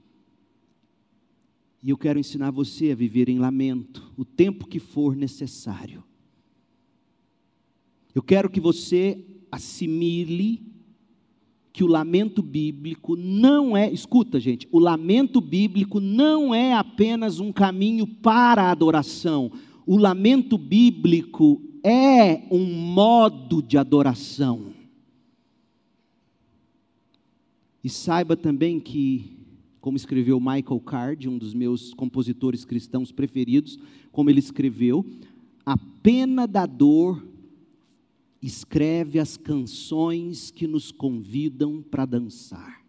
E 1.83 1.91
eu 1.91 1.97
quero 1.97 2.19
ensinar 2.19 2.51
você 2.51 2.93
a 2.93 2.95
viver 2.95 3.29
em 3.29 3.39
lamento, 3.39 4.13
o 4.17 4.25
tempo 4.25 4.67
que 4.67 4.79
for 4.79 5.17
necessário. 5.17 6.05
Eu 8.15 8.23
quero 8.23 8.51
que 8.51 8.61
você 8.61 9.25
assimile 9.51 10.70
que 11.73 11.85
o 11.85 11.87
lamento 11.87 12.43
bíblico 12.43 13.15
não 13.17 13.77
é, 13.77 13.91
escuta 13.91 14.41
gente, 14.41 14.67
o 14.73 14.79
lamento 14.79 15.41
bíblico 15.41 16.01
não 16.01 16.55
é 16.55 16.75
apenas 16.75 17.39
um 17.39 17.53
caminho 17.53 18.07
para 18.07 18.65
a 18.65 18.71
adoração. 18.71 19.53
O 19.87 19.97
lamento 19.97 20.59
bíblico 20.59 21.63
é 21.83 22.43
um 22.51 22.65
modo 22.65 23.63
de 23.63 23.79
adoração. 23.79 24.75
E 27.83 27.89
saiba 27.89 28.37
também 28.37 28.79
que, 28.79 29.39
como 29.81 29.97
escreveu 29.97 30.39
Michael 30.39 30.81
Card, 30.81 31.29
um 31.29 31.39
dos 31.39 31.55
meus 31.55 31.95
compositores 31.95 32.65
cristãos 32.65 33.11
preferidos, 33.11 33.79
como 34.13 34.29
ele 34.29 34.41
escreveu, 34.41 35.07
a 35.65 35.77
pena 36.03 36.47
da 36.47 36.67
dor 36.67 37.30
escreve 38.43 39.19
as 39.19 39.37
canções 39.37 40.51
que 40.51 40.67
nos 40.67 40.91
convidam 40.91 41.83
para 41.83 42.07
dançar. 42.07 42.81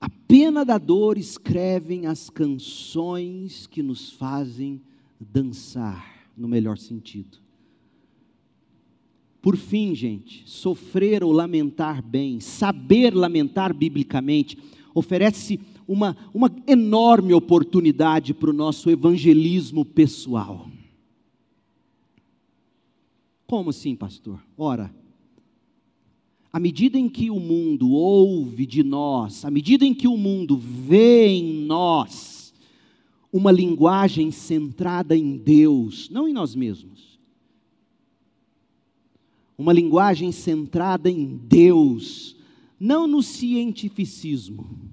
A 0.00 0.08
pena 0.08 0.64
da 0.64 0.78
dor 0.78 1.18
escrevem 1.18 2.06
as 2.06 2.30
canções 2.30 3.66
que 3.66 3.82
nos 3.82 4.12
fazem 4.12 4.80
dançar, 5.18 6.30
no 6.36 6.48
melhor 6.48 6.78
sentido. 6.78 7.38
Por 9.42 9.56
fim, 9.56 9.94
gente, 9.94 10.42
sofrer 10.46 11.24
ou 11.24 11.32
lamentar 11.32 12.02
bem, 12.02 12.40
saber 12.40 13.14
lamentar 13.14 13.74
biblicamente, 13.74 14.56
oferece 14.94 15.58
uma, 15.86 16.16
uma 16.32 16.50
enorme 16.66 17.34
oportunidade 17.34 18.32
para 18.32 18.50
o 18.50 18.54
nosso 18.54 18.90
evangelismo 18.90 19.84
pessoal. 19.84 20.68
Como 23.50 23.70
assim, 23.70 23.96
pastor? 23.96 24.40
Ora, 24.56 24.94
à 26.52 26.60
medida 26.60 26.96
em 26.96 27.08
que 27.08 27.32
o 27.32 27.40
mundo 27.40 27.90
ouve 27.90 28.64
de 28.64 28.84
nós, 28.84 29.44
à 29.44 29.50
medida 29.50 29.84
em 29.84 29.92
que 29.92 30.06
o 30.06 30.16
mundo 30.16 30.56
vê 30.56 31.26
em 31.26 31.64
nós 31.64 32.54
uma 33.32 33.50
linguagem 33.50 34.30
centrada 34.30 35.16
em 35.16 35.36
Deus, 35.36 36.08
não 36.10 36.28
em 36.28 36.32
nós 36.32 36.54
mesmos, 36.54 37.18
uma 39.58 39.72
linguagem 39.72 40.30
centrada 40.30 41.10
em 41.10 41.36
Deus, 41.36 42.36
não 42.78 43.08
no 43.08 43.20
cientificismo, 43.20 44.89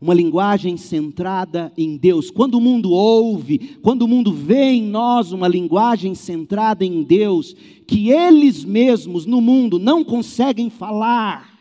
uma 0.00 0.14
linguagem 0.14 0.76
centrada 0.76 1.72
em 1.76 1.96
Deus. 1.96 2.30
Quando 2.30 2.54
o 2.54 2.60
mundo 2.60 2.90
ouve, 2.90 3.76
quando 3.82 4.02
o 4.02 4.08
mundo 4.08 4.32
vê 4.32 4.70
em 4.72 4.82
nós 4.82 5.32
uma 5.32 5.48
linguagem 5.48 6.14
centrada 6.14 6.84
em 6.84 7.02
Deus, 7.02 7.54
que 7.86 8.10
eles 8.10 8.64
mesmos 8.64 9.26
no 9.26 9.40
mundo 9.40 9.78
não 9.78 10.04
conseguem 10.04 10.70
falar, 10.70 11.58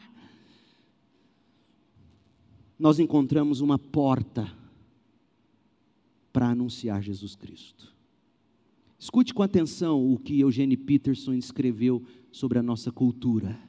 nós 2.77 2.99
encontramos 2.99 3.59
uma 3.59 3.79
porta 3.79 4.51
para 6.31 6.49
anunciar 6.49 7.01
Jesus 7.01 7.35
Cristo. 7.35 7.91
Escute 8.99 9.33
com 9.33 9.41
atenção 9.41 10.13
o 10.13 10.17
que 10.17 10.39
Eugene 10.39 10.77
Peterson 10.77 11.33
escreveu 11.33 12.03
sobre 12.31 12.59
a 12.59 12.63
nossa 12.63 12.91
cultura. 12.91 13.59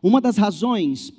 Uma 0.00 0.20
das 0.20 0.36
razões 0.36 1.12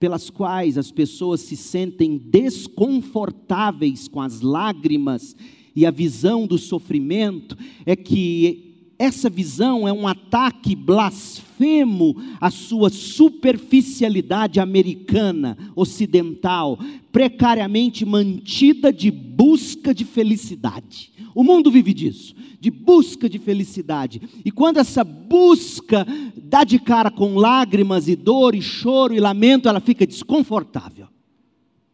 pelas 0.00 0.30
quais 0.30 0.78
as 0.78 0.90
pessoas 0.90 1.42
se 1.42 1.54
sentem 1.54 2.16
desconfortáveis 2.16 4.08
com 4.08 4.20
as 4.20 4.40
lágrimas 4.40 5.36
e 5.76 5.84
a 5.84 5.90
visão 5.90 6.46
do 6.46 6.56
sofrimento, 6.56 7.56
é 7.84 7.94
que 7.94 8.94
essa 8.98 9.30
visão 9.30 9.86
é 9.86 9.92
um 9.92 10.06
ataque 10.06 10.74
blasfemo 10.74 12.16
à 12.40 12.50
sua 12.50 12.90
superficialidade 12.90 14.58
americana, 14.58 15.56
ocidental, 15.76 16.78
precariamente 17.12 18.04
mantida 18.04 18.92
de 18.92 19.10
busca 19.10 19.94
de 19.94 20.04
felicidade. 20.04 21.12
O 21.34 21.42
mundo 21.42 21.70
vive 21.70 21.94
disso, 21.94 22.34
de 22.60 22.70
busca 22.70 23.28
de 23.28 23.38
felicidade. 23.38 24.20
E 24.44 24.52
quando 24.52 24.76
essa 24.76 25.02
busca 25.02 26.06
dá 26.36 26.62
de 26.62 26.78
cara 26.78 27.10
com 27.10 27.36
lágrimas 27.36 28.06
e 28.06 28.14
dor 28.14 28.54
e 28.54 28.60
choro 28.60 29.14
e 29.14 29.18
lamento, 29.18 29.66
ela 29.66 29.80
fica 29.80 30.06
desconfortável. 30.06 31.08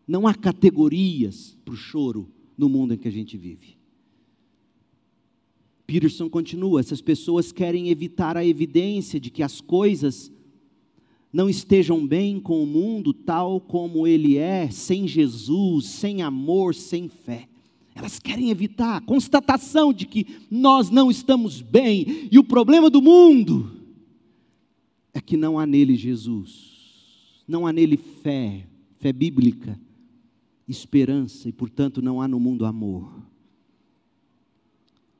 Não 0.06 0.26
há 0.26 0.34
categorias 0.34 1.56
para 1.64 1.72
o 1.72 1.76
choro 1.76 2.28
no 2.58 2.68
mundo 2.68 2.94
em 2.94 2.98
que 2.98 3.06
a 3.06 3.12
gente 3.12 3.36
vive. 3.36 3.76
Peterson 5.86 6.28
continua: 6.28 6.80
essas 6.80 7.00
pessoas 7.00 7.52
querem 7.52 7.88
evitar 7.88 8.36
a 8.36 8.44
evidência 8.44 9.20
de 9.20 9.30
que 9.30 9.44
as 9.44 9.60
coisas 9.60 10.32
não 11.32 11.48
estejam 11.48 12.04
bem 12.04 12.40
com 12.40 12.62
o 12.62 12.66
mundo 12.66 13.12
tal 13.12 13.60
como 13.60 14.06
ele 14.06 14.36
é, 14.36 14.68
sem 14.70 15.06
Jesus, 15.06 15.86
sem 15.86 16.22
amor, 16.22 16.74
sem 16.74 17.08
fé. 17.08 17.48
Elas 17.96 18.18
querem 18.18 18.50
evitar 18.50 18.98
a 18.98 19.00
constatação 19.00 19.90
de 19.90 20.04
que 20.04 20.26
nós 20.50 20.90
não 20.90 21.10
estamos 21.10 21.62
bem 21.62 22.28
e 22.30 22.38
o 22.38 22.44
problema 22.44 22.90
do 22.90 23.00
mundo 23.00 23.72
é 25.14 25.20
que 25.20 25.34
não 25.34 25.58
há 25.58 25.64
nele 25.64 25.96
Jesus, 25.96 27.40
não 27.48 27.66
há 27.66 27.72
nele 27.72 27.96
fé, 27.96 28.66
fé 28.98 29.14
bíblica, 29.14 29.80
esperança 30.68 31.48
e, 31.48 31.52
portanto, 31.52 32.02
não 32.02 32.20
há 32.20 32.28
no 32.28 32.38
mundo 32.38 32.66
amor. 32.66 33.10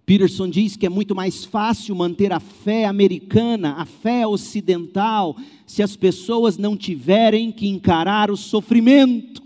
Peterson 0.05 0.51
diz 0.51 0.77
que 0.77 0.85
é 0.85 0.91
muito 0.91 1.15
mais 1.15 1.47
fácil 1.47 1.97
manter 1.97 2.31
a 2.31 2.41
fé 2.41 2.85
americana, 2.85 3.73
a 3.73 3.87
fé 3.87 4.27
ocidental, 4.27 5.35
se 5.67 5.83
as 5.83 5.97
pessoas 5.97 6.59
não 6.59 6.77
tiverem 6.77 7.51
que 7.51 7.67
encarar 7.67 8.31
o 8.31 8.37
sofrimento. 8.37 9.46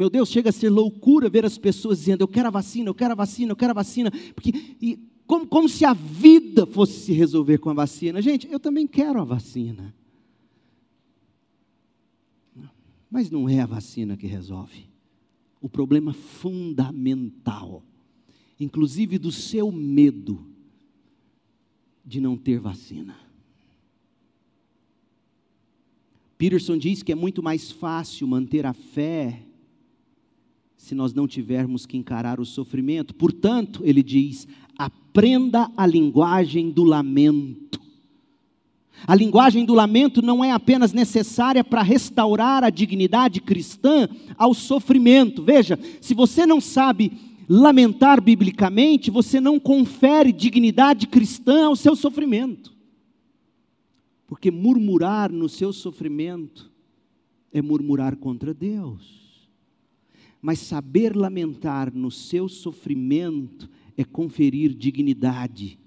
Meu 0.00 0.08
Deus, 0.08 0.30
chega 0.30 0.48
a 0.48 0.52
ser 0.52 0.70
loucura 0.70 1.28
ver 1.28 1.44
as 1.44 1.58
pessoas 1.58 1.98
dizendo: 1.98 2.22
Eu 2.22 2.28
quero 2.28 2.48
a 2.48 2.50
vacina, 2.50 2.88
eu 2.88 2.94
quero 2.94 3.12
a 3.12 3.14
vacina, 3.14 3.52
eu 3.52 3.56
quero 3.56 3.72
a 3.72 3.74
vacina, 3.74 4.10
porque, 4.34 4.50
e, 4.80 4.98
como, 5.26 5.46
como 5.46 5.68
se 5.68 5.84
a 5.84 5.92
vida 5.92 6.64
fosse 6.64 7.00
se 7.00 7.12
resolver 7.12 7.58
com 7.58 7.68
a 7.68 7.74
vacina. 7.74 8.22
Gente, 8.22 8.50
eu 8.50 8.58
também 8.58 8.86
quero 8.86 9.20
a 9.20 9.24
vacina. 9.24 9.94
Mas 13.10 13.30
não 13.30 13.46
é 13.46 13.60
a 13.60 13.66
vacina 13.66 14.16
que 14.16 14.26
resolve 14.26 14.86
o 15.60 15.68
problema 15.68 16.14
fundamental, 16.14 17.82
inclusive 18.58 19.18
do 19.18 19.30
seu 19.30 19.70
medo 19.70 20.46
de 22.02 22.22
não 22.22 22.38
ter 22.38 22.58
vacina. 22.58 23.18
Peterson 26.38 26.78
diz 26.78 27.02
que 27.02 27.12
é 27.12 27.14
muito 27.14 27.42
mais 27.42 27.70
fácil 27.70 28.26
manter 28.26 28.64
a 28.64 28.72
fé 28.72 29.44
se 30.80 30.94
nós 30.94 31.12
não 31.12 31.28
tivermos 31.28 31.84
que 31.84 31.98
encarar 31.98 32.40
o 32.40 32.46
sofrimento. 32.46 33.14
Portanto, 33.14 33.82
ele 33.84 34.02
diz: 34.02 34.48
aprenda 34.78 35.70
a 35.76 35.86
linguagem 35.86 36.70
do 36.70 36.82
lamento. 36.82 37.78
A 39.06 39.14
linguagem 39.14 39.66
do 39.66 39.74
lamento 39.74 40.22
não 40.22 40.42
é 40.42 40.50
apenas 40.50 40.94
necessária 40.94 41.62
para 41.62 41.82
restaurar 41.82 42.64
a 42.64 42.70
dignidade 42.70 43.42
cristã 43.42 44.08
ao 44.38 44.54
sofrimento. 44.54 45.42
Veja, 45.42 45.78
se 46.00 46.14
você 46.14 46.46
não 46.46 46.62
sabe 46.62 47.12
lamentar 47.46 48.20
biblicamente, 48.20 49.10
você 49.10 49.38
não 49.38 49.60
confere 49.60 50.32
dignidade 50.32 51.06
cristã 51.06 51.66
ao 51.66 51.76
seu 51.76 51.94
sofrimento. 51.94 52.74
Porque 54.26 54.50
murmurar 54.50 55.30
no 55.30 55.48
seu 55.48 55.74
sofrimento 55.74 56.70
é 57.52 57.60
murmurar 57.60 58.16
contra 58.16 58.54
Deus. 58.54 59.19
Mas 60.40 60.58
saber 60.60 61.16
lamentar 61.16 61.94
no 61.94 62.10
seu 62.10 62.48
sofrimento 62.48 63.68
é 63.96 64.04
conferir 64.04 64.74
dignidade 64.74 65.78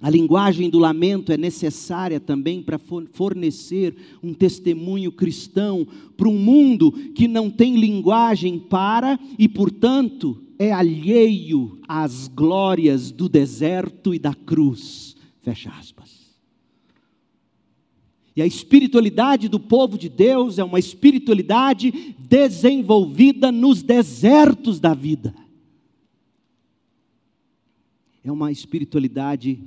a 0.00 0.10
linguagem 0.10 0.68
do 0.68 0.78
lamento 0.78 1.32
é 1.32 1.38
necessária 1.38 2.20
também 2.20 2.62
para 2.62 2.78
fornecer 2.78 3.96
um 4.22 4.34
testemunho 4.34 5.10
cristão 5.10 5.86
para 6.16 6.28
um 6.28 6.38
mundo 6.38 6.92
que 7.14 7.26
não 7.26 7.50
tem 7.50 7.76
linguagem 7.76 8.58
para 8.58 9.18
e, 9.38 9.48
portanto, 9.48 10.38
é 10.58 10.70
alheio 10.70 11.78
às 11.88 12.28
glórias 12.28 13.10
do 13.10 13.26
deserto 13.26 14.14
e 14.14 14.18
da 14.18 14.34
cruz. 14.34 15.16
Fecha 15.40 15.70
aspas. 15.70 16.25
E 18.36 18.42
a 18.42 18.46
espiritualidade 18.46 19.48
do 19.48 19.58
povo 19.58 19.96
de 19.96 20.10
Deus 20.10 20.58
é 20.58 20.64
uma 20.64 20.78
espiritualidade 20.78 22.14
desenvolvida 22.18 23.50
nos 23.50 23.82
desertos 23.82 24.78
da 24.78 24.92
vida. 24.92 25.34
É 28.22 28.30
uma 28.30 28.52
espiritualidade 28.52 29.58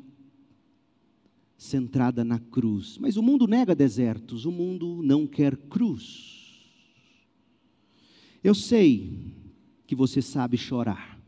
centrada 1.57 2.23
na 2.23 2.37
cruz. 2.37 2.97
Mas 2.99 3.17
o 3.17 3.23
mundo 3.23 3.47
nega 3.47 3.73
desertos, 3.73 4.45
o 4.45 4.51
mundo 4.51 5.01
não 5.03 5.25
quer 5.25 5.57
cruz. 5.57 6.63
Eu 8.43 8.53
sei 8.53 9.33
que 9.87 9.95
você 9.95 10.21
sabe 10.21 10.57
chorar, 10.57 11.19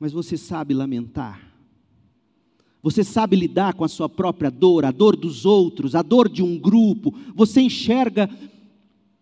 mas 0.00 0.10
você 0.10 0.38
sabe 0.38 0.72
lamentar. 0.72 1.53
Você 2.84 3.02
sabe 3.02 3.34
lidar 3.34 3.72
com 3.72 3.82
a 3.82 3.88
sua 3.88 4.10
própria 4.10 4.50
dor, 4.50 4.84
a 4.84 4.90
dor 4.90 5.16
dos 5.16 5.46
outros, 5.46 5.94
a 5.94 6.02
dor 6.02 6.28
de 6.28 6.42
um 6.42 6.58
grupo. 6.58 7.14
Você 7.34 7.62
enxerga 7.62 8.28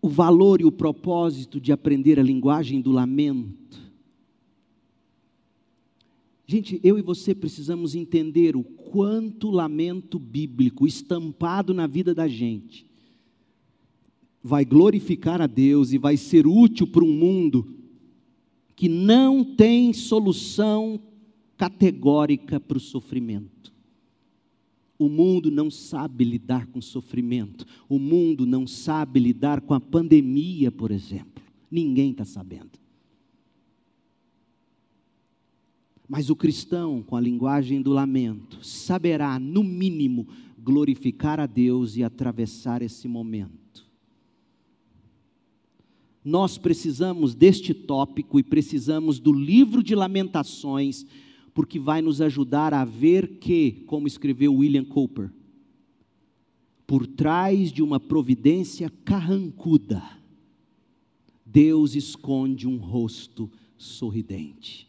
o 0.02 0.08
valor 0.08 0.60
e 0.60 0.64
o 0.64 0.72
propósito 0.72 1.60
de 1.60 1.70
aprender 1.70 2.18
a 2.18 2.24
linguagem 2.24 2.80
do 2.80 2.90
lamento. 2.90 3.80
Gente, 6.44 6.80
eu 6.82 6.98
e 6.98 7.02
você 7.02 7.36
precisamos 7.36 7.94
entender 7.94 8.56
o 8.56 8.64
quanto 8.64 9.48
lamento 9.48 10.18
bíblico 10.18 10.84
estampado 10.84 11.72
na 11.72 11.86
vida 11.86 12.12
da 12.12 12.26
gente 12.26 12.84
vai 14.42 14.64
glorificar 14.64 15.40
a 15.40 15.46
Deus 15.46 15.92
e 15.92 15.98
vai 15.98 16.16
ser 16.16 16.48
útil 16.48 16.88
para 16.88 17.04
um 17.04 17.12
mundo 17.12 17.76
que 18.74 18.88
não 18.88 19.44
tem 19.44 19.92
solução 19.92 21.00
categórica 21.62 22.58
para 22.58 22.76
o 22.76 22.80
sofrimento. 22.80 23.72
O 24.98 25.08
mundo 25.08 25.48
não 25.48 25.70
sabe 25.70 26.24
lidar 26.24 26.66
com 26.66 26.80
sofrimento. 26.80 27.64
O 27.88 28.00
mundo 28.00 28.44
não 28.44 28.66
sabe 28.66 29.20
lidar 29.20 29.60
com 29.60 29.72
a 29.72 29.78
pandemia, 29.80 30.72
por 30.72 30.90
exemplo. 30.90 31.40
Ninguém 31.70 32.10
está 32.10 32.24
sabendo. 32.24 32.80
Mas 36.08 36.30
o 36.30 36.34
cristão, 36.34 37.00
com 37.00 37.14
a 37.14 37.20
linguagem 37.20 37.80
do 37.80 37.92
lamento, 37.92 38.58
saberá, 38.66 39.38
no 39.38 39.62
mínimo, 39.62 40.26
glorificar 40.58 41.38
a 41.38 41.46
Deus 41.46 41.96
e 41.96 42.02
atravessar 42.02 42.82
esse 42.82 43.06
momento. 43.06 43.88
Nós 46.24 46.58
precisamos 46.58 47.36
deste 47.36 47.72
tópico 47.72 48.40
e 48.40 48.42
precisamos 48.42 49.20
do 49.20 49.32
livro 49.32 49.80
de 49.80 49.94
Lamentações, 49.94 51.06
porque 51.55 51.78
vai 51.78 52.00
nos 52.00 52.20
ajudar 52.20 52.72
a 52.72 52.84
ver 52.84 53.38
que, 53.38 53.82
como 53.86 54.07
escreveu 54.07 54.55
William 54.55 54.84
Cooper, 54.84 55.30
por 56.86 57.07
trás 57.07 57.72
de 57.72 57.82
uma 57.82 57.98
providência 57.98 58.90
carrancuda, 59.05 60.03
Deus 61.44 61.94
esconde 61.94 62.66
um 62.66 62.76
rosto 62.76 63.50
sorridente. 63.76 64.88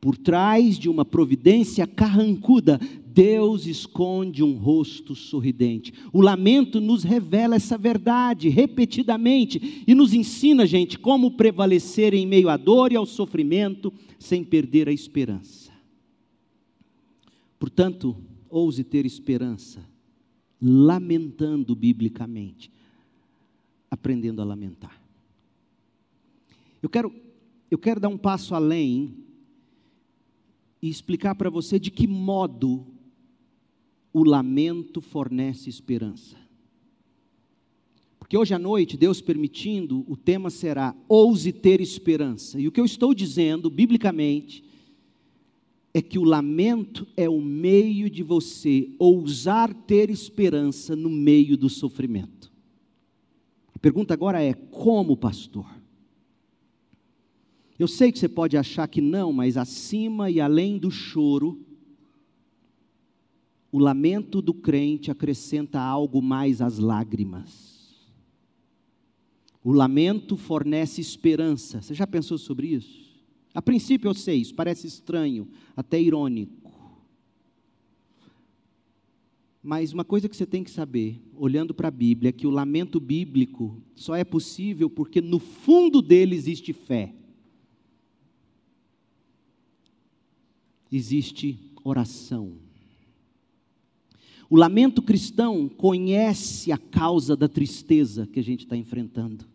Por 0.00 0.16
trás 0.16 0.78
de 0.78 0.88
uma 0.88 1.04
providência 1.04 1.86
carrancuda, 1.86 2.78
Deus 3.14 3.64
esconde 3.64 4.42
um 4.42 4.54
rosto 4.54 5.14
sorridente. 5.14 5.94
O 6.12 6.20
lamento 6.20 6.80
nos 6.80 7.04
revela 7.04 7.54
essa 7.54 7.78
verdade 7.78 8.48
repetidamente 8.48 9.84
e 9.86 9.94
nos 9.94 10.12
ensina, 10.12 10.66
gente, 10.66 10.98
como 10.98 11.36
prevalecer 11.36 12.12
em 12.12 12.26
meio 12.26 12.48
à 12.48 12.56
dor 12.56 12.90
e 12.90 12.96
ao 12.96 13.06
sofrimento 13.06 13.92
sem 14.18 14.42
perder 14.42 14.88
a 14.88 14.92
esperança. 14.92 15.72
Portanto, 17.56 18.16
ouse 18.50 18.82
ter 18.82 19.06
esperança, 19.06 19.88
lamentando 20.60 21.76
biblicamente, 21.76 22.68
aprendendo 23.88 24.42
a 24.42 24.44
lamentar. 24.44 25.00
Eu 26.82 26.90
quero, 26.90 27.14
eu 27.70 27.78
quero 27.78 28.00
dar 28.00 28.08
um 28.08 28.18
passo 28.18 28.56
além 28.56 29.14
e 30.82 30.88
explicar 30.88 31.36
para 31.36 31.48
você 31.48 31.78
de 31.78 31.92
que 31.92 32.08
modo 32.08 32.93
o 34.14 34.22
lamento 34.22 35.00
fornece 35.00 35.68
esperança. 35.68 36.36
Porque 38.20 38.38
hoje 38.38 38.54
à 38.54 38.58
noite, 38.58 38.96
Deus 38.96 39.20
permitindo, 39.20 40.04
o 40.08 40.16
tema 40.16 40.48
será 40.48 40.94
ouse 41.08 41.52
ter 41.52 41.80
esperança. 41.80 42.58
E 42.58 42.68
o 42.68 42.72
que 42.72 42.80
eu 42.80 42.84
estou 42.84 43.12
dizendo, 43.12 43.68
biblicamente, 43.68 44.64
é 45.92 46.00
que 46.00 46.18
o 46.18 46.24
lamento 46.24 47.06
é 47.16 47.28
o 47.28 47.40
meio 47.40 48.08
de 48.08 48.22
você 48.22 48.88
ousar 48.98 49.74
ter 49.74 50.08
esperança 50.10 50.94
no 50.96 51.10
meio 51.10 51.56
do 51.56 51.68
sofrimento. 51.68 52.52
A 53.74 53.78
pergunta 53.78 54.14
agora 54.14 54.40
é: 54.40 54.54
como, 54.54 55.16
pastor? 55.16 55.66
Eu 57.76 57.88
sei 57.88 58.12
que 58.12 58.18
você 58.18 58.28
pode 58.28 58.56
achar 58.56 58.86
que 58.86 59.00
não, 59.00 59.32
mas 59.32 59.56
acima 59.56 60.30
e 60.30 60.40
além 60.40 60.78
do 60.78 60.90
choro, 60.90 61.60
o 63.74 63.78
lamento 63.80 64.40
do 64.40 64.54
crente 64.54 65.10
acrescenta 65.10 65.80
algo 65.80 66.22
mais 66.22 66.62
às 66.62 66.78
lágrimas. 66.78 68.06
O 69.64 69.72
lamento 69.72 70.36
fornece 70.36 71.00
esperança. 71.00 71.82
Você 71.82 71.92
já 71.92 72.06
pensou 72.06 72.38
sobre 72.38 72.68
isso? 72.68 73.02
A 73.52 73.60
princípio 73.60 74.06
eu 74.06 74.14
sei, 74.14 74.36
isso 74.36 74.54
parece 74.54 74.86
estranho, 74.86 75.48
até 75.76 76.00
irônico. 76.00 76.70
Mas 79.60 79.92
uma 79.92 80.04
coisa 80.04 80.28
que 80.28 80.36
você 80.36 80.46
tem 80.46 80.62
que 80.62 80.70
saber, 80.70 81.20
olhando 81.34 81.74
para 81.74 81.88
a 81.88 81.90
Bíblia, 81.90 82.28
é 82.28 82.32
que 82.32 82.46
o 82.46 82.50
lamento 82.50 83.00
bíblico 83.00 83.82
só 83.96 84.14
é 84.14 84.22
possível 84.22 84.88
porque 84.88 85.20
no 85.20 85.40
fundo 85.40 86.00
dele 86.00 86.36
existe 86.36 86.72
fé. 86.72 87.12
existe 90.92 91.58
oração. 91.82 92.63
O 94.50 94.56
lamento 94.56 95.02
cristão 95.02 95.68
conhece 95.68 96.70
a 96.70 96.78
causa 96.78 97.36
da 97.36 97.48
tristeza 97.48 98.26
que 98.26 98.38
a 98.38 98.42
gente 98.42 98.64
está 98.64 98.76
enfrentando. 98.76 99.46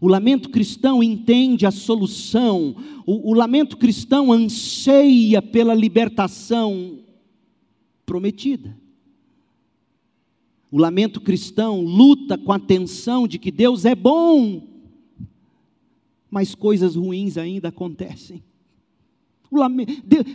O 0.00 0.08
lamento 0.08 0.48
cristão 0.50 1.02
entende 1.02 1.66
a 1.66 1.70
solução, 1.70 2.74
o, 3.06 3.30
o 3.30 3.34
lamento 3.34 3.76
cristão 3.76 4.32
anseia 4.32 5.40
pela 5.40 5.74
libertação 5.74 7.00
prometida. 8.04 8.76
O 10.70 10.78
lamento 10.78 11.20
cristão 11.20 11.82
luta 11.82 12.38
com 12.38 12.50
a 12.50 12.58
tensão 12.58 13.28
de 13.28 13.38
que 13.38 13.50
Deus 13.50 13.84
é 13.84 13.94
bom, 13.94 14.66
mas 16.30 16.54
coisas 16.54 16.96
ruins 16.96 17.36
ainda 17.36 17.68
acontecem. 17.68 18.42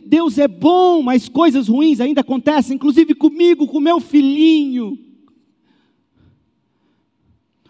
Deus 0.06 0.38
é 0.38 0.48
bom, 0.48 1.02
mas 1.02 1.28
coisas 1.28 1.68
ruins 1.68 2.00
ainda 2.00 2.22
acontecem, 2.22 2.76
inclusive 2.76 3.16
comigo, 3.16 3.68
com 3.68 3.80
meu 3.80 4.00
filhinho. 4.00 4.98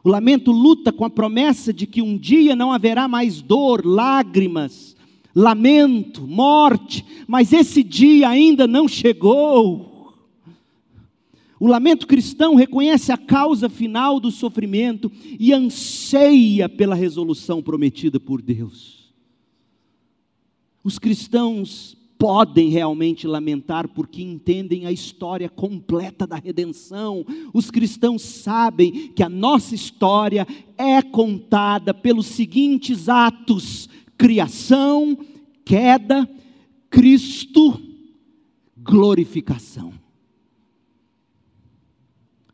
O 0.04 0.10
lamento 0.10 0.52
luta 0.52 0.92
com 0.92 1.06
a 1.06 1.10
promessa 1.10 1.74
de 1.74 1.86
que 1.86 2.02
um 2.02 2.18
dia 2.18 2.56
não 2.56 2.72
haverá 2.72 3.08
mais 3.08 3.42
dor, 3.42 3.86
lágrimas, 3.86 4.96
lamento, 5.36 6.26
morte, 6.26 7.06
mas 7.28 7.54
esse 7.54 7.84
dia 7.84 8.30
ainda 8.30 8.66
não 8.66 8.88
chegou. 8.88 10.16
O 11.60 11.68
lamento 11.68 12.08
cristão 12.08 12.56
reconhece 12.56 13.12
a 13.12 13.18
causa 13.18 13.68
final 13.68 14.20
do 14.20 14.32
sofrimento 14.32 15.12
e 15.40 15.52
anseia 15.54 16.70
pela 16.70 16.96
resolução 16.96 17.62
prometida 17.62 18.20
por 18.20 18.42
Deus. 18.42 18.97
Os 20.88 20.98
cristãos 20.98 21.98
podem 22.18 22.70
realmente 22.70 23.28
lamentar 23.28 23.90
porque 23.90 24.24
entendem 24.24 24.86
a 24.86 24.92
história 24.94 25.50
completa 25.50 26.26
da 26.26 26.38
redenção. 26.38 27.26
Os 27.54 27.70
cristãos 27.70 28.22
sabem 28.22 29.10
que 29.10 29.22
a 29.22 29.28
nossa 29.28 29.76
história 29.76 30.48
é 30.78 31.02
contada 31.02 31.94
pelos 31.94 32.28
seguintes 32.28 33.10
atos: 33.10 33.90
criação, 34.18 35.18
queda, 35.66 36.26
Cristo, 36.90 37.82
glorificação. 38.78 39.92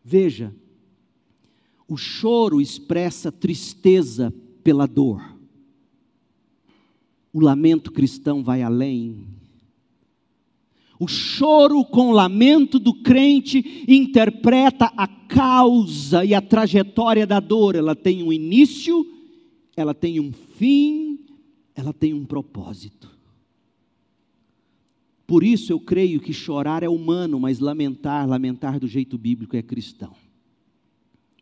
Veja, 0.04 0.52
o 1.88 1.96
choro 1.96 2.60
expressa 2.60 3.32
tristeza 3.32 4.34
pela 4.64 4.88
dor. 4.88 5.33
O 7.34 7.40
lamento 7.40 7.92
cristão 7.92 8.44
vai 8.44 8.62
além. 8.62 9.26
O 11.00 11.08
choro 11.08 11.84
com 11.84 12.12
lamento 12.12 12.78
do 12.78 12.94
crente 12.94 13.84
interpreta 13.88 14.86
a 14.96 15.08
causa 15.08 16.24
e 16.24 16.34
a 16.34 16.42
trajetória 16.42 17.26
da 17.26 17.40
dor. 17.40 17.76
Ela 17.76 17.96
tem 17.96 18.22
um 18.22 18.32
início, 18.32 19.06
ela 19.76 19.96
tem 19.96 20.20
um 20.20 20.32
fim, 20.32 21.20
ela 21.76 21.92
tem 21.92 22.14
um 22.14 22.24
propósito. 22.24 23.12
Por 25.26 25.44
isso 25.44 25.74
eu 25.74 25.80
creio 25.80 26.22
que 26.22 26.32
chorar 26.32 26.84
é 26.84 26.90
humano, 26.90 27.40
mas 27.40 27.60
lamentar, 27.60 28.28
lamentar 28.28 28.80
do 28.80 28.88
jeito 28.88 29.18
bíblico 29.18 29.58
é 29.58 29.64
cristão. 29.64 30.14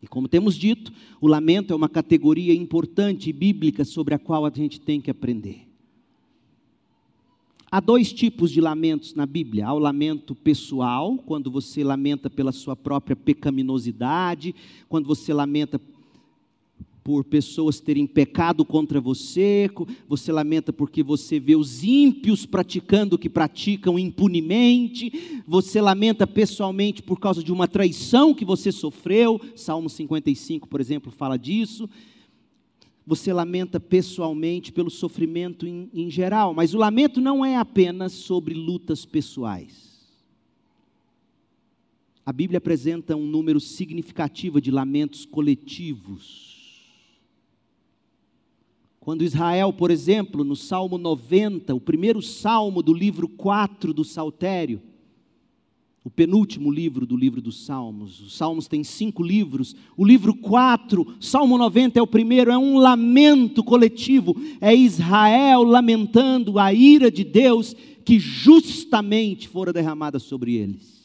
E 0.00 0.06
como 0.06 0.26
temos 0.26 0.56
dito, 0.56 0.92
o 1.20 1.28
lamento 1.28 1.72
é 1.72 1.76
uma 1.76 1.88
categoria 1.88 2.54
importante 2.54 3.32
bíblica 3.32 3.84
sobre 3.84 4.14
a 4.14 4.18
qual 4.18 4.46
a 4.46 4.50
gente 4.50 4.80
tem 4.80 5.00
que 5.00 5.10
aprender. 5.10 5.71
Há 7.74 7.80
dois 7.80 8.12
tipos 8.12 8.50
de 8.50 8.60
lamentos 8.60 9.14
na 9.14 9.24
Bíblia: 9.24 9.66
há 9.66 9.72
o 9.72 9.78
lamento 9.78 10.34
pessoal, 10.34 11.16
quando 11.16 11.50
você 11.50 11.82
lamenta 11.82 12.28
pela 12.28 12.52
sua 12.52 12.76
própria 12.76 13.16
pecaminosidade, 13.16 14.54
quando 14.90 15.06
você 15.06 15.32
lamenta 15.32 15.80
por 17.02 17.24
pessoas 17.24 17.80
terem 17.80 18.06
pecado 18.06 18.62
contra 18.62 19.00
você, 19.00 19.70
você 20.06 20.30
lamenta 20.30 20.70
porque 20.70 21.02
você 21.02 21.40
vê 21.40 21.56
os 21.56 21.82
ímpios 21.82 22.44
praticando 22.44 23.16
o 23.16 23.18
que 23.18 23.30
praticam 23.30 23.98
impunemente, 23.98 25.42
você 25.48 25.80
lamenta 25.80 26.26
pessoalmente 26.26 27.02
por 27.02 27.18
causa 27.18 27.42
de 27.42 27.50
uma 27.50 27.66
traição 27.66 28.34
que 28.34 28.44
você 28.44 28.70
sofreu, 28.70 29.40
Salmo 29.56 29.88
55, 29.88 30.68
por 30.68 30.78
exemplo, 30.78 31.10
fala 31.10 31.38
disso. 31.38 31.88
Você 33.06 33.32
lamenta 33.32 33.80
pessoalmente 33.80 34.72
pelo 34.72 34.90
sofrimento 34.90 35.66
em, 35.66 35.90
em 35.92 36.10
geral, 36.10 36.54
mas 36.54 36.74
o 36.74 36.78
lamento 36.78 37.20
não 37.20 37.44
é 37.44 37.56
apenas 37.56 38.12
sobre 38.12 38.54
lutas 38.54 39.04
pessoais. 39.04 39.92
A 42.24 42.32
Bíblia 42.32 42.58
apresenta 42.58 43.16
um 43.16 43.26
número 43.26 43.58
significativo 43.58 44.60
de 44.60 44.70
lamentos 44.70 45.26
coletivos 45.26 46.52
quando 49.02 49.24
Israel, 49.24 49.72
por 49.72 49.90
exemplo, 49.90 50.44
no 50.44 50.54
Salmo 50.54 50.96
90, 50.96 51.74
o 51.74 51.80
primeiro 51.80 52.22
salmo 52.22 52.80
do 52.84 52.94
livro 52.94 53.28
4 53.28 53.92
do 53.92 54.04
Saltério, 54.04 54.80
o 56.04 56.10
penúltimo 56.10 56.70
livro 56.70 57.06
do 57.06 57.16
livro 57.16 57.40
dos 57.40 57.64
Salmos, 57.64 58.20
os 58.20 58.36
Salmos 58.36 58.66
têm 58.66 58.82
cinco 58.82 59.22
livros, 59.22 59.76
o 59.96 60.04
livro 60.04 60.34
4, 60.34 61.14
Salmo 61.20 61.56
90 61.56 61.98
é 61.98 62.02
o 62.02 62.06
primeiro, 62.06 62.50
é 62.50 62.58
um 62.58 62.76
lamento 62.76 63.62
coletivo, 63.62 64.34
é 64.60 64.74
Israel 64.74 65.62
lamentando 65.62 66.58
a 66.58 66.72
ira 66.72 67.10
de 67.10 67.22
Deus 67.22 67.76
que 68.04 68.18
justamente 68.18 69.48
fora 69.48 69.72
derramada 69.72 70.18
sobre 70.18 70.56
eles. 70.56 71.02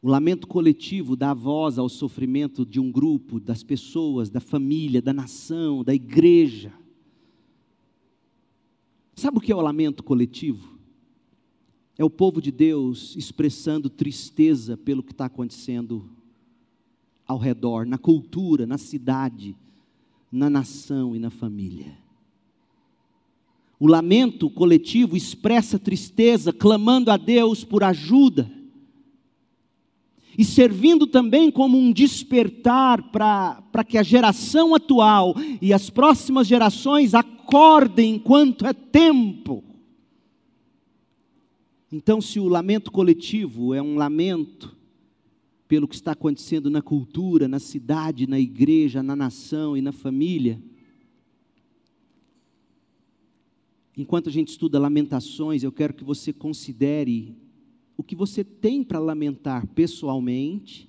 O 0.00 0.08
lamento 0.08 0.46
coletivo 0.46 1.16
dá 1.16 1.34
voz 1.34 1.76
ao 1.76 1.88
sofrimento 1.88 2.64
de 2.64 2.78
um 2.78 2.92
grupo, 2.92 3.40
das 3.40 3.64
pessoas, 3.64 4.30
da 4.30 4.38
família, 4.38 5.02
da 5.02 5.12
nação, 5.12 5.82
da 5.82 5.92
igreja. 5.92 6.72
Sabe 9.16 9.38
o 9.38 9.40
que 9.40 9.50
é 9.50 9.56
o 9.56 9.60
lamento 9.60 10.04
coletivo? 10.04 10.75
É 11.98 12.04
o 12.04 12.10
povo 12.10 12.42
de 12.42 12.50
Deus 12.50 13.14
expressando 13.16 13.88
tristeza 13.88 14.76
pelo 14.76 15.02
que 15.02 15.12
está 15.12 15.26
acontecendo 15.26 16.10
ao 17.26 17.38
redor, 17.38 17.86
na 17.86 17.96
cultura, 17.96 18.66
na 18.66 18.78
cidade, 18.78 19.56
na 20.30 20.50
nação 20.50 21.16
e 21.16 21.18
na 21.18 21.30
família. 21.30 21.96
O 23.78 23.86
lamento 23.86 24.48
coletivo 24.48 25.16
expressa 25.16 25.78
tristeza, 25.78 26.52
clamando 26.52 27.10
a 27.10 27.16
Deus 27.16 27.64
por 27.64 27.82
ajuda 27.82 28.50
e 30.38 30.44
servindo 30.44 31.06
também 31.06 31.50
como 31.50 31.78
um 31.78 31.90
despertar 31.90 33.10
para 33.10 33.84
que 33.86 33.96
a 33.96 34.02
geração 34.02 34.74
atual 34.74 35.34
e 35.62 35.72
as 35.72 35.88
próximas 35.88 36.46
gerações 36.46 37.14
acordem 37.14 38.16
enquanto 38.16 38.66
é 38.66 38.72
tempo. 38.72 39.64
Então, 41.90 42.20
se 42.20 42.40
o 42.40 42.48
lamento 42.48 42.90
coletivo 42.90 43.72
é 43.72 43.80
um 43.80 43.94
lamento 43.94 44.76
pelo 45.68 45.86
que 45.86 45.94
está 45.94 46.12
acontecendo 46.12 46.68
na 46.68 46.82
cultura, 46.82 47.46
na 47.46 47.60
cidade, 47.60 48.26
na 48.26 48.40
igreja, 48.40 49.02
na 49.02 49.14
nação 49.14 49.76
e 49.76 49.80
na 49.80 49.92
família, 49.92 50.60
enquanto 53.96 54.28
a 54.28 54.32
gente 54.32 54.48
estuda 54.48 54.80
Lamentações, 54.80 55.62
eu 55.62 55.70
quero 55.70 55.94
que 55.94 56.02
você 56.02 56.32
considere 56.32 57.36
o 57.96 58.02
que 58.02 58.16
você 58.16 58.42
tem 58.42 58.82
para 58.82 58.98
lamentar 58.98 59.64
pessoalmente, 59.68 60.88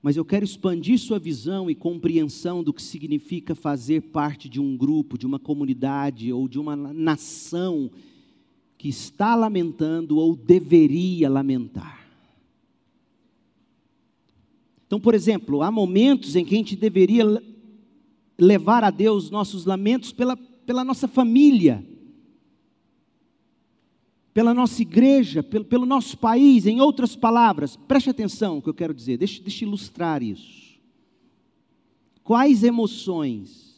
mas 0.00 0.16
eu 0.16 0.24
quero 0.24 0.44
expandir 0.44 0.98
sua 0.98 1.18
visão 1.18 1.70
e 1.70 1.74
compreensão 1.74 2.64
do 2.64 2.72
que 2.72 2.82
significa 2.82 3.54
fazer 3.54 4.00
parte 4.00 4.48
de 4.48 4.60
um 4.60 4.76
grupo, 4.76 5.16
de 5.16 5.26
uma 5.26 5.38
comunidade 5.38 6.32
ou 6.32 6.48
de 6.48 6.58
uma 6.58 6.74
nação 6.74 7.90
que 8.82 8.88
está 8.88 9.36
lamentando 9.36 10.18
ou 10.18 10.34
deveria 10.34 11.30
lamentar. 11.30 12.04
Então, 14.84 14.98
por 14.98 15.14
exemplo, 15.14 15.62
há 15.62 15.70
momentos 15.70 16.34
em 16.34 16.44
que 16.44 16.52
a 16.52 16.58
gente 16.58 16.74
deveria 16.74 17.24
levar 18.36 18.82
a 18.82 18.90
Deus 18.90 19.30
nossos 19.30 19.66
lamentos 19.66 20.12
pela, 20.12 20.36
pela 20.36 20.82
nossa 20.82 21.06
família 21.06 21.86
pela 24.34 24.52
nossa 24.52 24.82
igreja, 24.82 25.42
pelo, 25.42 25.64
pelo, 25.64 25.86
nosso 25.86 26.16
país, 26.16 26.66
em 26.66 26.80
outras 26.80 27.14
palavras, 27.14 27.76
preste 27.76 28.08
atenção 28.10 28.56
no 28.56 28.62
que 28.62 28.70
eu 28.70 28.74
quero 28.74 28.94
dizer, 28.94 29.18
deixa, 29.18 29.42
deixa 29.42 29.64
ilustrar 29.64 30.22
isso. 30.22 30.80
Quais 32.24 32.64
emoções, 32.64 33.71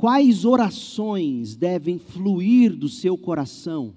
quais 0.00 0.46
orações 0.46 1.54
devem 1.54 1.98
fluir 1.98 2.74
do 2.74 2.88
seu 2.88 3.18
coração 3.18 3.92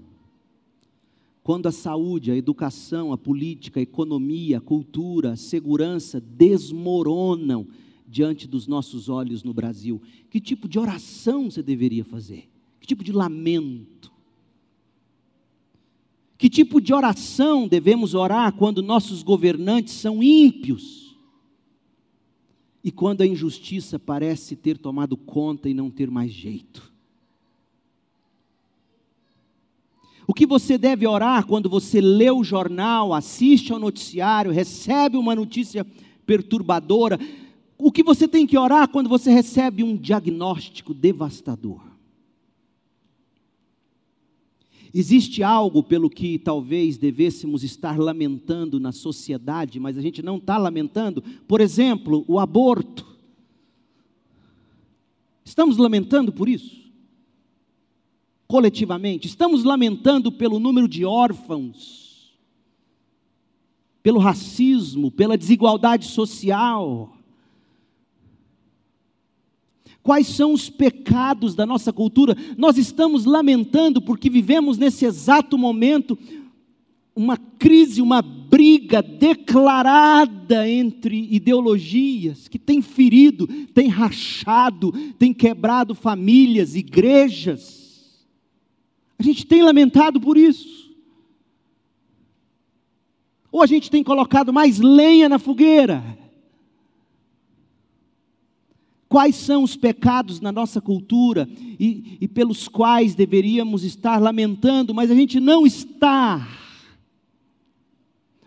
quando 1.41 1.67
a 1.67 1.71
saúde, 1.71 2.29
a 2.29 2.35
educação, 2.35 3.13
a 3.13 3.17
política, 3.17 3.79
a 3.79 3.83
economia, 3.83 4.57
a 4.57 4.61
cultura, 4.61 5.31
a 5.31 5.35
segurança 5.37 6.19
desmoronam 6.19 7.65
diante 8.05 8.49
dos 8.49 8.67
nossos 8.67 9.07
olhos 9.07 9.43
no 9.43 9.53
Brasil? 9.53 10.01
Que 10.29 10.41
tipo 10.41 10.67
de 10.67 10.77
oração 10.77 11.49
você 11.49 11.63
deveria 11.63 12.03
fazer? 12.03 12.49
Que 12.81 12.87
tipo 12.87 13.01
de 13.01 13.13
lamento? 13.13 14.11
Que 16.37 16.49
tipo 16.49 16.81
de 16.81 16.93
oração 16.93 17.65
devemos 17.65 18.13
orar 18.13 18.51
quando 18.51 18.83
nossos 18.83 19.23
governantes 19.23 19.93
são 19.93 20.21
ímpios? 20.21 21.02
E 22.83 22.91
quando 22.91 23.21
a 23.21 23.25
injustiça 23.25 23.97
parece 23.97 24.55
ter 24.55 24.77
tomado 24.77 25.15
conta 25.15 25.69
e 25.69 25.73
não 25.73 25.89
ter 25.89 26.11
mais 26.11 26.31
jeito. 26.31 26.91
O 30.27 30.33
que 30.33 30.45
você 30.45 30.77
deve 30.77 31.05
orar 31.07 31.45
quando 31.45 31.69
você 31.69 32.01
lê 32.01 32.29
o 32.31 32.43
jornal, 32.43 33.13
assiste 33.13 33.71
ao 33.71 33.79
noticiário, 33.79 34.51
recebe 34.51 35.17
uma 35.17 35.35
notícia 35.35 35.85
perturbadora? 36.25 37.19
O 37.77 37.91
que 37.91 38.03
você 38.03 38.27
tem 38.27 38.47
que 38.47 38.57
orar 38.57 38.87
quando 38.87 39.09
você 39.09 39.31
recebe 39.31 39.83
um 39.83 39.95
diagnóstico 39.95 40.93
devastador? 40.93 41.92
Existe 44.93 45.41
algo 45.41 45.81
pelo 45.81 46.09
que 46.09 46.37
talvez 46.37 46.97
devêssemos 46.97 47.63
estar 47.63 47.97
lamentando 47.97 48.79
na 48.79 48.91
sociedade, 48.91 49.79
mas 49.79 49.97
a 49.97 50.01
gente 50.01 50.21
não 50.21 50.37
está 50.37 50.55
lamentando? 50.57 51.23
Por 51.47 51.59
exemplo, 51.59 52.23
o 52.27 52.39
aborto. 52.39 53.03
Estamos 55.43 55.77
lamentando 55.77 56.31
por 56.31 56.47
isso? 56.47 56.83
Coletivamente. 58.47 59.27
Estamos 59.27 59.63
lamentando 59.63 60.31
pelo 60.31 60.59
número 60.59 60.87
de 60.87 61.03
órfãos, 61.03 62.37
pelo 64.03 64.19
racismo, 64.19 65.09
pela 65.09 65.37
desigualdade 65.37 66.05
social 66.05 67.17
quais 70.03 70.27
são 70.27 70.53
os 70.53 70.69
pecados 70.69 71.55
da 71.55 71.65
nossa 71.65 71.93
cultura. 71.93 72.35
Nós 72.57 72.77
estamos 72.77 73.23
lamentando 73.23 74.01
porque 74.01 74.29
vivemos 74.29 74.77
nesse 74.77 75.05
exato 75.05 75.57
momento 75.57 76.19
uma 77.15 77.37
crise, 77.37 78.01
uma 78.01 78.21
briga 78.21 79.01
declarada 79.01 80.67
entre 80.67 81.33
ideologias 81.33 82.47
que 82.47 82.59
tem 82.59 82.81
ferido, 82.81 83.47
tem 83.73 83.87
rachado, 83.87 84.91
tem 85.17 85.33
quebrado 85.33 85.95
famílias, 85.95 86.75
igrejas. 86.75 88.27
A 89.17 89.23
gente 89.23 89.45
tem 89.45 89.63
lamentado 89.63 90.19
por 90.19 90.37
isso. 90.37 90.91
Ou 93.51 93.61
a 93.61 93.67
gente 93.67 93.89
tem 93.89 94.03
colocado 94.03 94.51
mais 94.51 94.79
lenha 94.79 95.29
na 95.29 95.39
fogueira 95.39 96.22
quais 99.13 99.35
são 99.35 99.61
os 99.61 99.77
pecados 99.77 100.41
na 100.41 100.51
nossa 100.51 100.81
cultura 100.81 101.47
e, 101.79 102.17
e 102.19 102.27
pelos 102.27 102.67
quais 102.67 103.13
deveríamos 103.13 103.83
estar 103.83 104.19
lamentando, 104.19 104.91
mas 104.91 105.11
a 105.11 105.13
gente 105.13 105.39
não 105.39 105.67
está. 105.67 106.47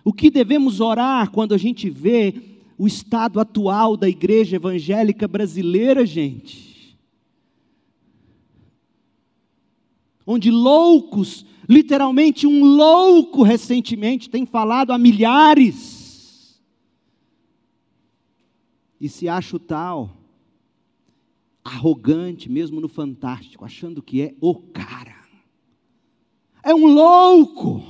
O 0.02 0.12
que 0.12 0.28
devemos 0.28 0.80
orar 0.80 1.30
quando 1.30 1.54
a 1.54 1.56
gente 1.56 1.88
vê 1.88 2.34
o 2.76 2.84
estado 2.84 3.38
atual 3.38 3.96
da 3.96 4.08
igreja 4.08 4.56
evangélica 4.56 5.28
brasileira, 5.28 6.04
gente? 6.04 6.98
Onde 10.26 10.50
loucos, 10.50 11.46
literalmente 11.68 12.44
um 12.44 12.64
louco 12.64 13.44
recentemente 13.44 14.28
tem 14.28 14.44
falado 14.44 14.90
a 14.90 14.98
milhares, 14.98 16.60
e 19.00 19.08
se 19.08 19.28
acha 19.28 19.54
o 19.54 19.60
tal 19.60 20.25
arrogante, 21.66 22.50
mesmo 22.50 22.80
no 22.80 22.88
fantástico, 22.88 23.64
achando 23.64 24.02
que 24.02 24.22
é 24.22 24.34
o 24.40 24.54
cara. 24.54 25.16
É 26.62 26.74
um 26.74 26.86
louco. 26.86 27.82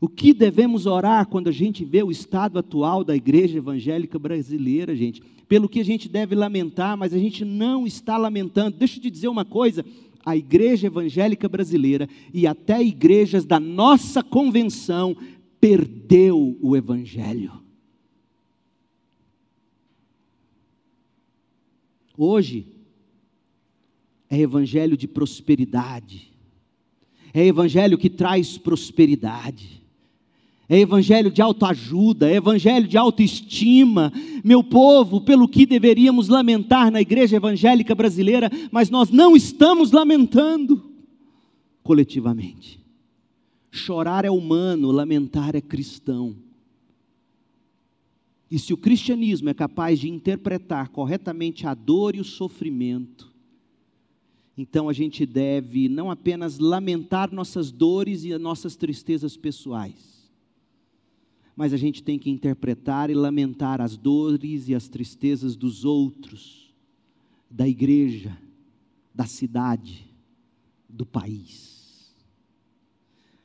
O 0.00 0.08
que 0.08 0.32
devemos 0.32 0.86
orar 0.86 1.26
quando 1.26 1.48
a 1.48 1.52
gente 1.52 1.84
vê 1.84 2.02
o 2.02 2.10
estado 2.10 2.58
atual 2.58 3.02
da 3.02 3.16
igreja 3.16 3.58
evangélica 3.58 4.18
brasileira, 4.18 4.94
gente? 4.94 5.20
Pelo 5.48 5.68
que 5.68 5.80
a 5.80 5.84
gente 5.84 6.08
deve 6.08 6.34
lamentar, 6.34 6.96
mas 6.96 7.12
a 7.12 7.18
gente 7.18 7.44
não 7.44 7.86
está 7.86 8.16
lamentando. 8.16 8.76
Deixa 8.76 8.98
eu 8.98 9.02
te 9.02 9.10
dizer 9.10 9.28
uma 9.28 9.44
coisa: 9.44 9.84
a 10.24 10.36
igreja 10.36 10.86
evangélica 10.86 11.48
brasileira 11.48 12.08
e 12.32 12.46
até 12.46 12.82
igrejas 12.82 13.44
da 13.44 13.58
nossa 13.58 14.22
convenção 14.22 15.16
perdeu 15.60 16.56
o 16.60 16.76
evangelho. 16.76 17.67
Hoje 22.20 22.66
é 24.28 24.36
evangelho 24.36 24.96
de 24.96 25.06
prosperidade, 25.06 26.32
é 27.32 27.46
evangelho 27.46 27.96
que 27.96 28.10
traz 28.10 28.58
prosperidade, 28.58 29.80
é 30.68 30.80
evangelho 30.80 31.30
de 31.30 31.40
autoajuda, 31.40 32.28
é 32.28 32.34
evangelho 32.34 32.88
de 32.88 32.98
autoestima. 32.98 34.12
Meu 34.42 34.64
povo, 34.64 35.20
pelo 35.20 35.48
que 35.48 35.64
deveríamos 35.64 36.26
lamentar 36.26 36.90
na 36.90 37.00
igreja 37.00 37.36
evangélica 37.36 37.94
brasileira, 37.94 38.50
mas 38.72 38.90
nós 38.90 39.10
não 39.10 39.36
estamos 39.36 39.92
lamentando 39.92 40.90
coletivamente. 41.84 42.80
Chorar 43.70 44.24
é 44.24 44.30
humano, 44.30 44.90
lamentar 44.90 45.54
é 45.54 45.60
cristão. 45.60 46.34
E 48.50 48.58
se 48.58 48.72
o 48.72 48.78
cristianismo 48.78 49.48
é 49.48 49.54
capaz 49.54 49.98
de 49.98 50.08
interpretar 50.08 50.88
corretamente 50.88 51.66
a 51.66 51.74
dor 51.74 52.16
e 52.16 52.20
o 52.20 52.24
sofrimento, 52.24 53.32
então 54.56 54.88
a 54.88 54.92
gente 54.92 55.26
deve 55.26 55.88
não 55.88 56.10
apenas 56.10 56.58
lamentar 56.58 57.32
nossas 57.32 57.70
dores 57.70 58.24
e 58.24 58.36
nossas 58.38 58.74
tristezas 58.74 59.36
pessoais, 59.36 60.30
mas 61.54 61.72
a 61.72 61.76
gente 61.76 62.02
tem 62.02 62.18
que 62.18 62.30
interpretar 62.30 63.10
e 63.10 63.14
lamentar 63.14 63.80
as 63.80 63.96
dores 63.96 64.68
e 64.68 64.74
as 64.74 64.88
tristezas 64.88 65.54
dos 65.54 65.84
outros, 65.84 66.74
da 67.50 67.68
igreja, 67.68 68.36
da 69.14 69.26
cidade, 69.26 70.08
do 70.88 71.04
país. 71.04 72.14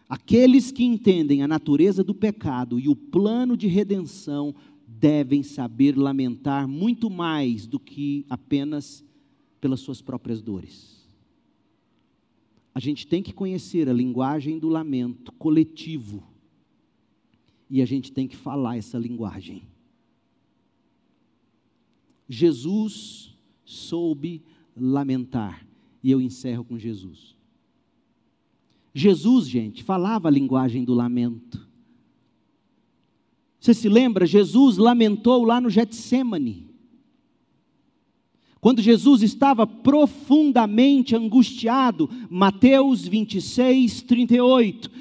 Aqueles 0.07 0.71
que 0.71 0.83
entendem 0.83 1.41
a 1.41 1.47
natureza 1.47 2.03
do 2.03 2.13
pecado 2.13 2.79
e 2.79 2.87
o 2.87 2.95
plano 2.95 3.57
de 3.57 3.67
redenção 3.67 4.53
devem 4.99 5.43
saber 5.43 5.97
lamentar 5.97 6.67
muito 6.67 7.09
mais 7.09 7.65
do 7.67 7.79
que 7.79 8.25
apenas 8.29 9.03
pelas 9.59 9.79
suas 9.79 10.01
próprias 10.01 10.41
dores. 10.41 11.07
A 12.75 12.79
gente 12.79 13.05
tem 13.05 13.21
que 13.21 13.33
conhecer 13.33 13.87
a 13.87 13.93
linguagem 13.93 14.57
do 14.57 14.67
lamento 14.67 15.31
coletivo 15.33 16.23
e 17.69 17.81
a 17.81 17.85
gente 17.85 18.11
tem 18.11 18.27
que 18.27 18.35
falar 18.35 18.77
essa 18.77 18.97
linguagem. 18.97 19.63
Jesus 22.27 23.37
soube 23.65 24.41
lamentar, 24.75 25.65
e 26.01 26.11
eu 26.11 26.19
encerro 26.19 26.63
com 26.63 26.77
Jesus. 26.77 27.35
Jesus, 28.93 29.47
gente, 29.47 29.83
falava 29.83 30.27
a 30.27 30.31
linguagem 30.31 30.83
do 30.83 30.93
lamento. 30.93 31.67
Você 33.63 33.73
se 33.73 33.87
lembra? 33.87 34.25
Jesus 34.25 34.75
lamentou 34.75 35.45
lá 35.45 35.61
no 35.61 35.69
Getsemane. 35.69 36.67
Quando 38.59 38.81
Jesus 38.81 39.21
estava 39.21 39.65
profundamente 39.65 41.15
angustiado, 41.15 42.09
Mateus 42.29 43.07
26, 43.07 44.01
38. 44.01 44.91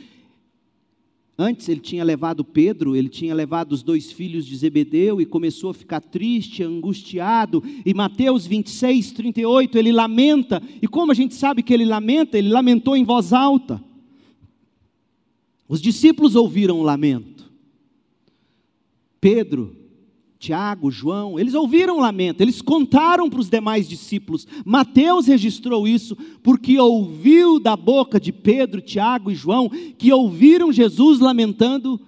Antes 1.37 1.69
ele 1.69 1.81
tinha 1.81 2.05
levado 2.05 2.45
Pedro, 2.45 2.95
ele 2.95 3.09
tinha 3.09 3.35
levado 3.35 3.73
os 3.73 3.83
dois 3.83 4.13
filhos 4.13 4.47
de 4.47 4.55
Zebedeu 4.55 5.21
e 5.21 5.27
começou 5.27 5.71
a 5.71 5.75
ficar 5.75 6.01
triste, 6.01 6.63
angustiado. 6.63 7.65
E 7.85 7.93
Mateus 7.93 8.47
26, 8.47 9.11
38, 9.11 9.77
ele 9.77 9.91
lamenta. 9.91 10.63
E 10.81 10.87
como 10.87 11.11
a 11.11 11.17
gente 11.17 11.35
sabe 11.35 11.65
que 11.65 11.75
ele 11.75 11.85
lamenta? 11.85 12.39
Ele 12.39 12.49
lamentou 12.49 12.97
em 12.97 13.03
voz 13.03 13.33
alta. 13.33 13.83
Os 15.69 15.81
discípulos 15.81 16.37
ouviram 16.37 16.79
o 16.79 16.85
lamento. 16.85 17.43
Pedro, 19.23 19.77
Tiago, 20.37 20.91
João, 20.91 21.39
eles 21.39 21.55
ouviram 21.55 21.97
o 21.97 22.01
lamento, 22.01 22.41
eles 22.41 22.61
contaram 22.61 23.31
para 23.31 23.39
os 23.39 23.49
demais 23.49 23.89
discípulos. 23.89 24.49
Mateus 24.65 25.29
registrou 25.29 25.87
isso 25.87 26.17
porque 26.43 26.77
ouviu 26.81 27.61
da 27.61 27.77
boca 27.77 28.19
de 28.19 28.33
Pedro, 28.33 28.81
Tiago 28.81 29.31
e 29.31 29.37
João 29.37 29.71
que 29.97 30.13
ouviram 30.13 30.73
Jesus 30.73 31.21
lamentando 31.21 32.01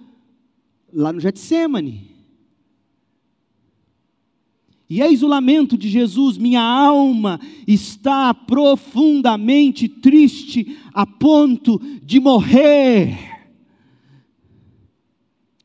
lá 0.91 1.13
no 1.13 1.21
Getsemane. 1.21 2.11
E 4.89 5.01
eis 5.01 5.23
o 5.23 5.27
lamento 5.27 5.77
de 5.77 5.87
Jesus: 5.87 6.37
minha 6.37 6.61
alma 6.61 7.39
está 7.65 8.33
profundamente 8.33 9.87
triste 9.87 10.77
a 10.93 11.07
ponto 11.07 11.81
de 12.03 12.19
morrer. 12.19 13.34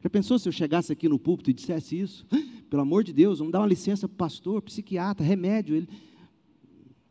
Já 0.03 0.09
pensou 0.09 0.39
se 0.39 0.49
eu 0.49 0.53
chegasse 0.53 0.91
aqui 0.91 1.11
no 1.11 1.19
púlpito 1.19 1.51
e 1.51 1.55
dissesse 1.55 2.01
isso? 2.01 2.27
Pelo 2.71 2.83
amor 2.83 3.05
de 3.05 3.13
Deus, 3.13 3.39
vamos 3.39 3.53
dar 3.53 3.61
uma 3.61 3.67
licença 3.67 4.09
para 4.09 4.17
pastor, 4.17 4.63
psiquiatra, 4.63 5.27
remédio. 5.27 5.77
Ele... 5.77 5.87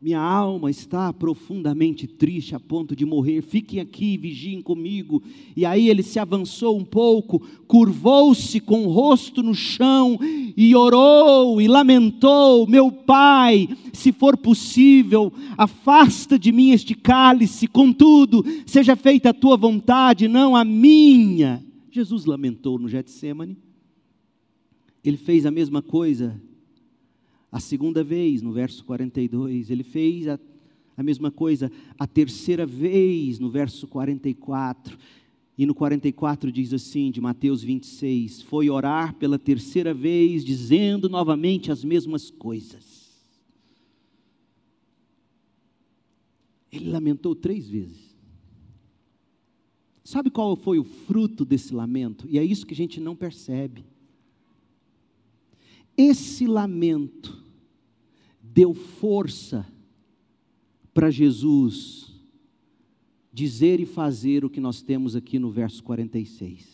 minha 0.00 0.18
alma 0.18 0.72
está 0.72 1.12
profundamente 1.12 2.08
triste 2.08 2.52
a 2.52 2.58
ponto 2.58 2.96
de 2.96 3.06
morrer. 3.06 3.42
Fiquem 3.42 3.78
aqui, 3.78 4.16
vigiem 4.16 4.60
comigo. 4.60 5.22
E 5.54 5.64
aí 5.64 5.88
ele 5.88 6.02
se 6.02 6.18
avançou 6.18 6.76
um 6.76 6.84
pouco, 6.84 7.38
curvou-se 7.68 8.58
com 8.58 8.84
o 8.84 8.90
rosto 8.90 9.40
no 9.40 9.54
chão 9.54 10.18
e 10.56 10.74
orou 10.74 11.60
e 11.60 11.68
lamentou: 11.68 12.66
Meu 12.66 12.90
pai, 12.90 13.68
se 13.92 14.10
for 14.10 14.36
possível, 14.36 15.32
afasta 15.56 16.36
de 16.36 16.50
mim 16.50 16.72
este 16.72 16.96
cálice, 16.96 17.68
contudo, 17.68 18.44
seja 18.66 18.96
feita 18.96 19.30
a 19.30 19.34
tua 19.34 19.56
vontade, 19.56 20.26
não 20.26 20.56
a 20.56 20.64
minha. 20.64 21.69
Jesus 21.90 22.24
lamentou 22.24 22.78
no 22.78 22.88
Getsemane. 22.88 23.56
Ele 25.02 25.16
fez 25.16 25.46
a 25.46 25.50
mesma 25.50 25.82
coisa 25.82 26.40
a 27.52 27.58
segunda 27.58 28.04
vez, 28.04 28.42
no 28.42 28.52
verso 28.52 28.84
42, 28.84 29.70
ele 29.70 29.82
fez 29.82 30.28
a, 30.28 30.38
a 30.96 31.02
mesma 31.02 31.30
coisa. 31.30 31.70
A 31.98 32.06
terceira 32.06 32.64
vez, 32.64 33.38
no 33.38 33.50
verso 33.50 33.88
44. 33.88 34.96
E 35.58 35.66
no 35.66 35.74
44 35.74 36.50
diz 36.50 36.72
assim, 36.72 37.10
de 37.10 37.20
Mateus 37.20 37.62
26, 37.62 38.42
foi 38.42 38.70
orar 38.70 39.14
pela 39.16 39.38
terceira 39.38 39.92
vez, 39.92 40.44
dizendo 40.44 41.08
novamente 41.08 41.72
as 41.72 41.84
mesmas 41.84 42.30
coisas. 42.30 43.10
Ele 46.72 46.88
lamentou 46.88 47.34
três 47.34 47.68
vezes. 47.68 48.09
Sabe 50.10 50.28
qual 50.28 50.56
foi 50.56 50.76
o 50.76 50.82
fruto 50.82 51.44
desse 51.44 51.72
lamento? 51.72 52.26
E 52.28 52.36
é 52.36 52.42
isso 52.42 52.66
que 52.66 52.74
a 52.74 52.76
gente 52.76 52.98
não 52.98 53.14
percebe. 53.14 53.84
Esse 55.96 56.48
lamento 56.48 57.44
deu 58.42 58.74
força 58.74 59.64
para 60.92 61.12
Jesus 61.12 62.12
dizer 63.32 63.78
e 63.78 63.86
fazer 63.86 64.44
o 64.44 64.50
que 64.50 64.58
nós 64.58 64.82
temos 64.82 65.14
aqui 65.14 65.38
no 65.38 65.48
verso 65.48 65.80
46. 65.84 66.66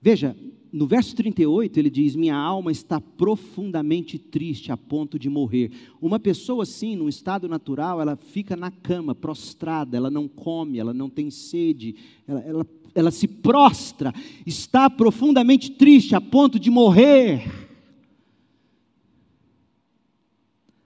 Veja, 0.00 0.36
no 0.72 0.86
verso 0.86 1.14
38 1.16 1.78
ele 1.78 1.90
diz: 1.90 2.14
Minha 2.14 2.36
alma 2.36 2.70
está 2.70 3.00
profundamente 3.00 4.18
triste 4.18 4.70
a 4.70 4.76
ponto 4.76 5.18
de 5.18 5.28
morrer. 5.28 5.70
Uma 6.00 6.18
pessoa 6.18 6.62
assim, 6.62 6.96
num 6.96 7.08
estado 7.08 7.48
natural, 7.48 8.00
ela 8.00 8.16
fica 8.16 8.56
na 8.56 8.70
cama, 8.70 9.14
prostrada, 9.14 9.96
ela 9.96 10.10
não 10.10 10.28
come, 10.28 10.78
ela 10.78 10.94
não 10.94 11.08
tem 11.08 11.30
sede, 11.30 11.94
ela, 12.26 12.40
ela 12.40 12.66
ela 12.94 13.10
se 13.10 13.28
prostra, 13.28 14.12
está 14.46 14.90
profundamente 14.90 15.70
triste 15.70 16.14
a 16.14 16.20
ponto 16.20 16.58
de 16.58 16.70
morrer. 16.70 17.68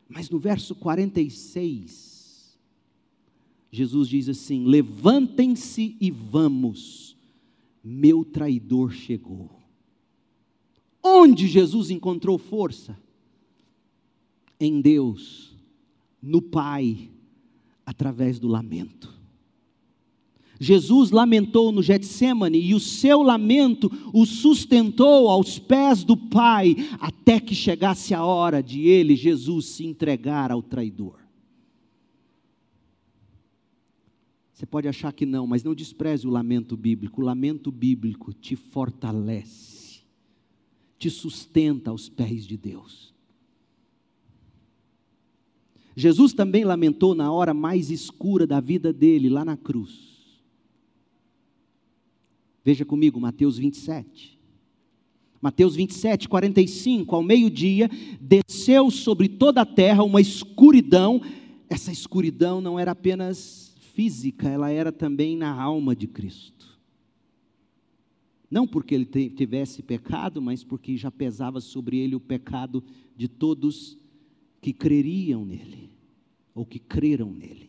Mas 0.08 0.30
no 0.30 0.38
verso 0.38 0.74
46, 0.74 2.58
Jesus 3.70 4.08
diz 4.08 4.28
assim: 4.28 4.64
Levantem-se 4.64 5.96
e 6.00 6.10
vamos, 6.10 7.16
meu 7.82 8.24
traidor 8.24 8.92
chegou. 8.92 9.63
Onde 11.04 11.46
Jesus 11.46 11.90
encontrou 11.90 12.38
força? 12.38 12.98
Em 14.58 14.80
Deus, 14.80 15.54
no 16.22 16.40
Pai, 16.40 17.10
através 17.84 18.38
do 18.38 18.48
lamento. 18.48 19.12
Jesus 20.58 21.10
lamentou 21.10 21.72
no 21.72 21.82
Getsemane 21.82 22.58
e 22.58 22.74
o 22.74 22.80
seu 22.80 23.22
lamento 23.22 23.90
o 24.12 24.24
sustentou 24.24 25.28
aos 25.28 25.58
pés 25.58 26.04
do 26.04 26.16
Pai, 26.16 26.76
até 27.00 27.40
que 27.40 27.54
chegasse 27.54 28.14
a 28.14 28.24
hora 28.24 28.62
de 28.62 28.82
ele, 28.82 29.16
Jesus, 29.16 29.66
se 29.66 29.84
entregar 29.84 30.50
ao 30.50 30.62
traidor. 30.62 31.18
Você 34.52 34.64
pode 34.64 34.86
achar 34.86 35.12
que 35.12 35.26
não, 35.26 35.46
mas 35.46 35.64
não 35.64 35.74
despreze 35.74 36.26
o 36.26 36.30
lamento 36.30 36.76
bíblico. 36.76 37.20
O 37.20 37.24
lamento 37.24 37.72
bíblico 37.72 38.32
te 38.32 38.54
fortalece, 38.54 39.83
te 40.98 41.10
sustenta 41.10 41.90
aos 41.90 42.08
pés 42.08 42.46
de 42.46 42.56
Deus. 42.56 43.12
Jesus 45.96 46.32
também 46.32 46.64
lamentou 46.64 47.14
na 47.14 47.30
hora 47.30 47.54
mais 47.54 47.90
escura 47.90 48.46
da 48.46 48.60
vida 48.60 48.92
dele, 48.92 49.28
lá 49.28 49.44
na 49.44 49.56
cruz. 49.56 50.14
Veja 52.64 52.84
comigo, 52.84 53.20
Mateus 53.20 53.58
27. 53.58 54.34
Mateus 55.40 55.76
27, 55.76 56.26
45, 56.26 57.14
ao 57.14 57.22
meio-dia, 57.22 57.90
desceu 58.18 58.90
sobre 58.90 59.28
toda 59.28 59.60
a 59.60 59.66
terra 59.66 60.02
uma 60.02 60.20
escuridão. 60.20 61.20
Essa 61.68 61.92
escuridão 61.92 62.62
não 62.62 62.78
era 62.78 62.92
apenas 62.92 63.74
física, 63.92 64.48
ela 64.48 64.70
era 64.70 64.90
também 64.90 65.36
na 65.36 65.52
alma 65.52 65.94
de 65.94 66.06
Cristo. 66.06 66.73
Não 68.54 68.68
porque 68.68 68.94
ele 68.94 69.04
tivesse 69.04 69.82
pecado, 69.82 70.40
mas 70.40 70.62
porque 70.62 70.96
já 70.96 71.10
pesava 71.10 71.60
sobre 71.60 71.98
ele 71.98 72.14
o 72.14 72.20
pecado 72.20 72.84
de 73.16 73.26
todos 73.26 73.98
que 74.62 74.72
creriam 74.72 75.44
nele, 75.44 75.90
ou 76.54 76.64
que 76.64 76.78
creram 76.78 77.32
nele. 77.32 77.68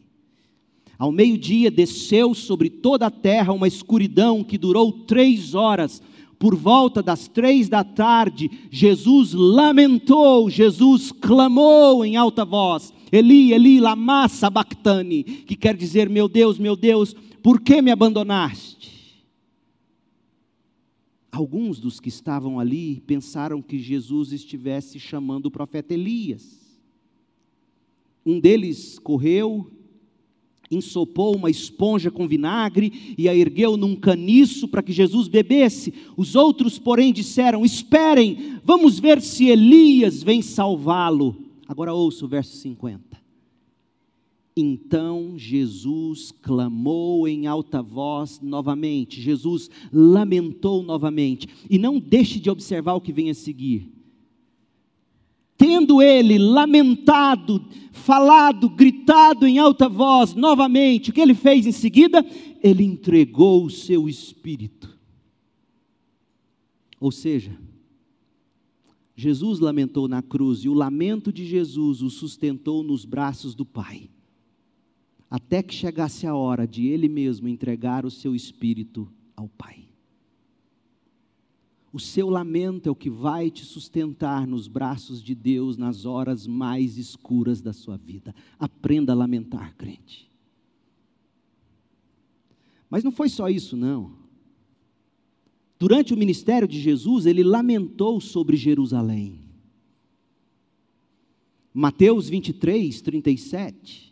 Ao 0.96 1.12
meio-dia 1.12 1.72
desceu 1.72 2.36
sobre 2.36 2.70
toda 2.70 3.08
a 3.08 3.10
terra 3.10 3.52
uma 3.52 3.68
escuridão 3.68 4.44
que 4.44 4.60
durou 4.60 4.92
três 4.92 5.56
horas. 5.56 6.04
Por 6.38 6.56
volta 6.56 7.02
das 7.02 7.28
três 7.28 7.68
da 7.68 7.84
tarde, 7.84 8.52
Jesus 8.70 9.34
lamentou, 9.34 10.52
Jesus 10.52 11.12
clamou 11.12 12.06
em 12.06 12.16
alta 12.16 12.46
voz: 12.46 12.94
Eli, 13.12 13.54
Eli, 13.54 13.80
lama 13.80 14.28
sabachthani, 14.28 15.24
que 15.24 15.56
quer 15.56 15.76
dizer: 15.76 16.08
Meu 16.12 16.30
Deus, 16.30 16.60
meu 16.60 16.76
Deus, 16.76 17.16
por 17.42 17.60
que 17.60 17.82
me 17.82 17.90
abandonaste? 17.90 18.75
Alguns 21.36 21.82
dos 21.82 22.00
que 22.00 22.08
estavam 22.08 22.62
ali 22.62 23.04
pensaram 23.06 23.62
que 23.62 23.78
Jesus 23.78 24.32
estivesse 24.32 24.98
chamando 24.98 25.48
o 25.48 25.52
profeta 25.52 25.94
Elias. 25.94 26.80
Um 28.26 28.40
deles 28.40 28.98
correu 28.98 29.70
ensopou 30.72 31.36
uma 31.36 31.50
esponja 31.50 32.10
com 32.10 32.28
vinagre 32.28 33.14
e 33.18 33.28
a 33.28 33.36
ergueu 33.36 33.76
num 33.76 33.98
caniço 33.98 34.68
para 34.68 34.82
que 34.82 34.94
Jesus 34.94 35.28
bebesse. 35.28 35.94
Os 36.16 36.36
outros, 36.36 36.80
porém, 36.80 37.12
disseram: 37.12 37.66
Esperem, 37.66 38.58
vamos 38.64 38.98
ver 38.98 39.22
se 39.22 39.46
Elias 39.48 40.24
vem 40.24 40.42
salvá-lo. 40.42 41.36
Agora 41.68 41.94
ouça 41.94 42.24
o 42.24 42.30
verso 42.30 42.56
50. 42.56 43.15
Então 44.58 45.38
Jesus 45.38 46.32
clamou 46.32 47.28
em 47.28 47.46
alta 47.46 47.82
voz 47.82 48.40
novamente, 48.42 49.20
Jesus 49.22 49.70
lamentou 49.92 50.82
novamente, 50.82 51.48
e 51.70 51.78
não 51.78 52.00
deixe 52.00 52.40
de 52.40 52.50
observar 52.50 52.94
o 52.94 53.02
que 53.02 53.12
vem 53.12 53.30
a 53.30 53.34
seguir. 53.34 53.92
Tendo 55.58 56.02
ele 56.02 56.38
lamentado, 56.38 57.66
falado, 57.92 58.70
gritado 58.70 59.46
em 59.46 59.58
alta 59.58 59.90
voz 59.90 60.34
novamente, 60.34 61.10
o 61.10 61.14
que 61.14 61.22
ele 61.22 61.34
fez 61.34 61.66
em 61.66 61.72
seguida? 61.72 62.26
Ele 62.64 62.84
entregou 62.84 63.66
o 63.66 63.70
seu 63.70 64.08
espírito. 64.08 64.98
Ou 67.00 67.12
seja, 67.12 67.58
Jesus 69.16 69.60
lamentou 69.60 70.08
na 70.08 70.22
cruz 70.22 70.60
e 70.60 70.70
o 70.70 70.74
lamento 70.74 71.32
de 71.32 71.46
Jesus 71.46 72.02
o 72.02 72.10
sustentou 72.10 72.84
nos 72.84 73.06
braços 73.06 73.56
do 73.56 73.66
Pai, 73.66 74.10
até 75.30 75.64
que 75.64 75.74
chegasse 75.74 76.28
a 76.28 76.36
hora 76.36 76.68
de 76.68 76.88
ele 76.88 77.10
mesmo 77.10 77.48
entregar 77.48 78.06
o 78.06 78.12
seu 78.12 78.36
espírito 78.36 79.12
ao 79.36 79.48
Pai. 79.50 79.86
O 81.92 82.00
seu 82.00 82.30
lamento 82.30 82.90
é 82.90 82.92
o 82.92 82.96
que 82.96 83.10
vai 83.10 83.50
te 83.50 83.64
sustentar 83.64 84.46
nos 84.46 84.68
braços 84.68 85.24
de 85.24 85.34
Deus 85.34 85.78
nas 85.78 86.06
horas 86.06 86.46
mais 86.46 86.98
escuras 86.98 87.62
da 87.62 87.72
sua 87.72 87.96
vida. 87.96 88.36
Aprenda 88.60 89.14
a 89.14 89.16
lamentar, 89.16 89.74
crente. 89.78 90.30
Mas 92.90 93.02
não 93.02 93.14
foi 93.14 93.30
só 93.30 93.48
isso, 93.48 93.78
não. 93.78 94.12
Durante 95.80 96.14
o 96.14 96.18
ministério 96.18 96.68
de 96.68 96.80
Jesus, 96.82 97.26
ele 97.26 97.44
lamentou 97.44 98.20
sobre 98.20 98.58
Jerusalém. 98.58 99.40
Mateus 101.74 102.30
23, 102.30 103.02
37. 103.02 104.05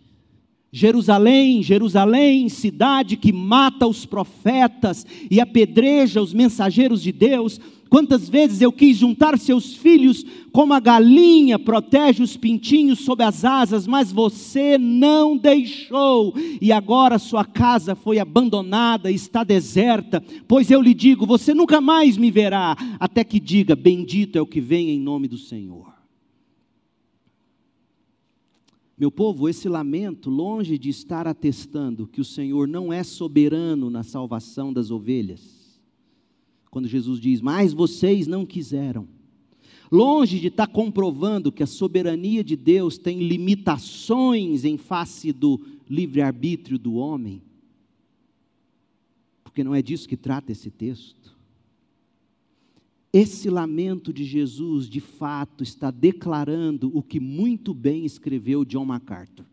Jerusalém, 0.75 1.61
Jerusalém, 1.61 2.49
cidade 2.49 3.15
que 3.15 3.31
mata 3.31 3.85
os 3.85 4.07
profetas 4.07 5.05
e 5.29 5.39
apedreja 5.39 6.19
os 6.19 6.33
mensageiros 6.33 7.03
de 7.03 7.11
Deus, 7.11 7.61
quantas 7.91 8.27
vezes 8.27 8.59
eu 8.59 8.71
quis 8.71 8.97
juntar 8.97 9.37
seus 9.37 9.75
filhos 9.75 10.25
como 10.51 10.73
a 10.73 10.79
galinha 10.79 11.59
protege 11.59 12.23
os 12.23 12.35
pintinhos 12.35 13.01
sob 13.01 13.23
as 13.23 13.45
asas, 13.45 13.85
mas 13.85 14.11
você 14.11 14.75
não 14.79 15.37
deixou, 15.37 16.33
e 16.59 16.71
agora 16.71 17.19
sua 17.19 17.45
casa 17.45 17.93
foi 17.93 18.17
abandonada, 18.17 19.11
está 19.11 19.43
deserta, 19.43 20.23
pois 20.47 20.71
eu 20.71 20.81
lhe 20.81 20.95
digo: 20.95 21.23
você 21.23 21.53
nunca 21.53 21.79
mais 21.79 22.17
me 22.17 22.31
verá, 22.31 22.75
até 22.99 23.23
que 23.23 23.39
diga: 23.39 23.75
Bendito 23.75 24.39
é 24.39 24.41
o 24.41 24.47
que 24.47 24.59
vem 24.59 24.89
em 24.89 24.99
nome 24.99 25.27
do 25.27 25.37
Senhor. 25.37 26.02
Meu 28.97 29.11
povo, 29.11 29.49
esse 29.49 29.67
lamento, 29.67 30.29
longe 30.29 30.77
de 30.77 30.89
estar 30.89 31.27
atestando 31.27 32.07
que 32.07 32.21
o 32.21 32.25
Senhor 32.25 32.67
não 32.67 32.93
é 32.93 33.03
soberano 33.03 33.89
na 33.89 34.03
salvação 34.03 34.71
das 34.71 34.91
ovelhas, 34.91 35.81
quando 36.69 36.87
Jesus 36.87 37.19
diz, 37.19 37.41
mas 37.41 37.73
vocês 37.73 38.27
não 38.27 38.45
quiseram, 38.45 39.07
longe 39.91 40.39
de 40.39 40.47
estar 40.47 40.67
comprovando 40.67 41.51
que 41.51 41.63
a 41.63 41.67
soberania 41.67 42.43
de 42.43 42.55
Deus 42.55 42.97
tem 42.97 43.27
limitações 43.27 44.63
em 44.63 44.77
face 44.77 45.31
do 45.31 45.59
livre-arbítrio 45.89 46.77
do 46.77 46.93
homem, 46.93 47.41
porque 49.43 49.63
não 49.63 49.73
é 49.73 49.81
disso 49.81 50.07
que 50.07 50.17
trata 50.17 50.51
esse 50.51 50.69
texto. 50.71 51.35
Esse 53.13 53.47
lamento 53.47 54.11
de 54.11 54.23
Jesus, 54.23 54.89
de 54.89 54.99
fato, 54.99 55.61
está 55.61 55.91
declarando 55.91 56.89
o 56.97 57.03
que 57.03 57.19
muito 57.19 57.71
bem 57.71 58.05
escreveu 58.05 58.65
John 58.65 58.85
MacArthur. 58.85 59.45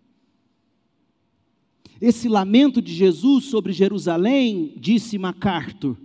Esse 2.01 2.27
lamento 2.27 2.81
de 2.81 2.95
Jesus 2.95 3.45
sobre 3.45 3.75
Jerusalém, 3.75 4.73
disse 4.79 5.19
MacArthur, 5.19 5.99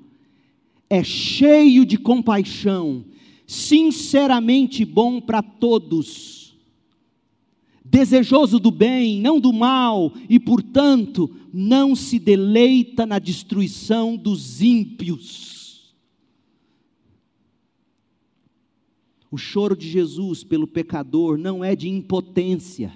é 0.90 1.02
cheio 1.02 1.86
de 1.86 1.98
compaixão, 1.98 3.06
sinceramente 3.48 4.84
bom 4.84 5.22
para 5.22 5.42
todos, 5.42 6.58
desejoso 7.86 8.60
do 8.60 8.70
bem, 8.70 9.22
não 9.22 9.40
do 9.40 9.54
mal, 9.54 10.12
e, 10.28 10.38
portanto, 10.38 11.34
não 11.54 11.96
se 11.96 12.20
deleita 12.20 13.06
na 13.06 13.18
destruição 13.18 14.18
dos 14.18 14.62
ímpios 14.62 15.55
O 19.36 19.38
choro 19.38 19.76
de 19.76 19.90
Jesus 19.90 20.46
pelo 20.46 20.66
pecador 20.66 21.38
não 21.38 21.62
é 21.62 21.76
de 21.76 21.90
impotência. 21.90 22.94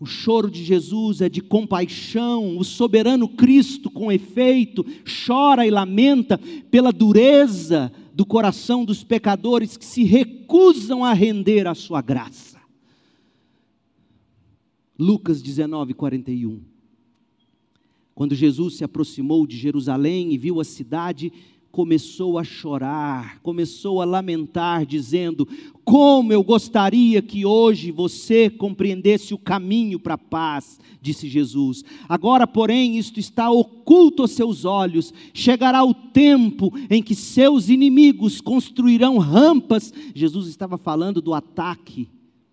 O 0.00 0.04
choro 0.04 0.50
de 0.50 0.64
Jesus 0.64 1.20
é 1.20 1.28
de 1.28 1.40
compaixão. 1.40 2.58
O 2.58 2.64
soberano 2.64 3.28
Cristo, 3.28 3.88
com 3.88 4.10
efeito, 4.10 4.84
chora 5.24 5.64
e 5.64 5.70
lamenta 5.70 6.38
pela 6.72 6.90
dureza 6.90 7.92
do 8.12 8.26
coração 8.26 8.84
dos 8.84 9.04
pecadores 9.04 9.76
que 9.76 9.84
se 9.84 10.02
recusam 10.02 11.04
a 11.04 11.12
render 11.12 11.68
à 11.68 11.74
sua 11.76 12.02
graça. 12.02 12.60
Lucas 14.98 15.40
19, 15.40 15.94
41. 15.94 16.60
Quando 18.12 18.34
Jesus 18.34 18.74
se 18.74 18.82
aproximou 18.82 19.46
de 19.46 19.56
Jerusalém 19.56 20.32
e 20.32 20.36
viu 20.36 20.60
a 20.60 20.64
cidade, 20.64 21.32
começou 21.70 22.38
a 22.38 22.44
chorar, 22.44 23.40
começou 23.40 24.00
a 24.00 24.04
lamentar, 24.04 24.86
dizendo: 24.86 25.46
Como 25.84 26.32
eu 26.32 26.42
gostaria 26.42 27.20
que 27.22 27.44
hoje 27.44 27.90
você 27.90 28.50
compreendesse 28.50 29.34
o 29.34 29.38
caminho 29.38 29.98
para 29.98 30.14
a 30.14 30.18
paz, 30.18 30.78
disse 31.00 31.28
Jesus. 31.28 31.84
Agora, 32.08 32.46
porém, 32.46 32.98
isto 32.98 33.20
está 33.20 33.50
oculto 33.50 34.22
aos 34.22 34.32
seus 34.32 34.64
olhos. 34.64 35.12
Chegará 35.32 35.84
o 35.84 35.94
tempo 35.94 36.72
em 36.90 37.02
que 37.02 37.14
seus 37.14 37.68
inimigos 37.68 38.40
construirão 38.40 39.18
rampas. 39.18 39.92
Jesus 40.14 40.48
estava 40.48 40.78
falando 40.78 41.20
do 41.20 41.34
ataque 41.34 42.08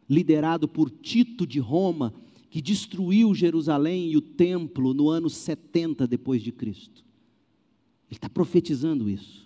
liderado 0.10 0.68
por 0.68 0.90
Tito 0.90 1.46
de 1.46 1.60
Roma, 1.60 2.14
que 2.50 2.62
destruiu 2.62 3.34
Jerusalém 3.34 4.12
e 4.12 4.18
o 4.18 4.22
templo 4.22 4.94
no 4.94 5.10
ano 5.10 5.30
70 5.30 6.08
depois 6.08 6.42
de 6.42 6.52
Cristo. 6.52 7.05
Ele 8.10 8.18
está 8.18 8.30
profetizando 8.30 9.10
isso. 9.10 9.46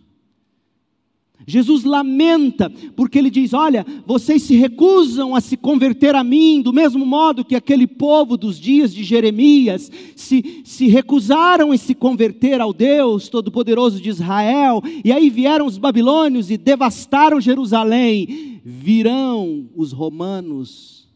Jesus 1.48 1.84
lamenta, 1.84 2.70
porque 2.96 3.18
ele 3.18 3.30
diz: 3.30 3.54
Olha, 3.54 3.86
vocês 4.06 4.44
se 4.44 4.56
recusam 4.56 5.34
a 5.34 5.42
se 5.42 5.56
converter 5.56 6.14
a 6.14 6.24
mim, 6.24 6.62
do 6.62 6.74
mesmo 6.74 7.06
modo 7.06 7.46
que 7.46 7.56
aquele 7.56 7.88
povo 7.88 8.36
dos 8.36 8.60
dias 8.60 8.94
de 8.94 9.04
Jeremias 9.04 9.90
se, 10.16 10.62
se 10.66 10.88
recusaram 10.88 11.74
em 11.74 11.78
se 11.78 11.96
converter 11.96 12.60
ao 12.60 12.74
Deus 12.74 13.30
Todo-Poderoso 13.30 14.02
de 14.02 14.10
Israel, 14.10 14.82
e 15.04 15.12
aí 15.12 15.30
vieram 15.30 15.66
os 15.66 15.78
babilônios 15.78 16.52
e 16.52 16.58
devastaram 16.58 17.40
Jerusalém. 17.40 18.60
Virão 18.64 19.70
os 19.76 19.94
romanos 19.94 21.08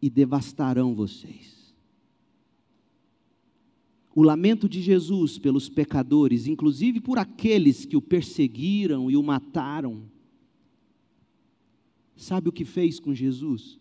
e 0.00 0.08
devastarão 0.08 0.94
vocês 0.94 1.55
o 4.16 4.22
lamento 4.22 4.66
de 4.66 4.80
Jesus 4.80 5.38
pelos 5.38 5.68
pecadores, 5.68 6.46
inclusive 6.46 7.02
por 7.02 7.18
aqueles 7.18 7.84
que 7.84 7.98
o 7.98 8.00
perseguiram 8.00 9.10
e 9.10 9.16
o 9.16 9.22
mataram. 9.22 10.04
Sabe 12.16 12.48
o 12.48 12.52
que 12.52 12.64
fez 12.64 12.98
com 12.98 13.12
Jesus? 13.12 13.78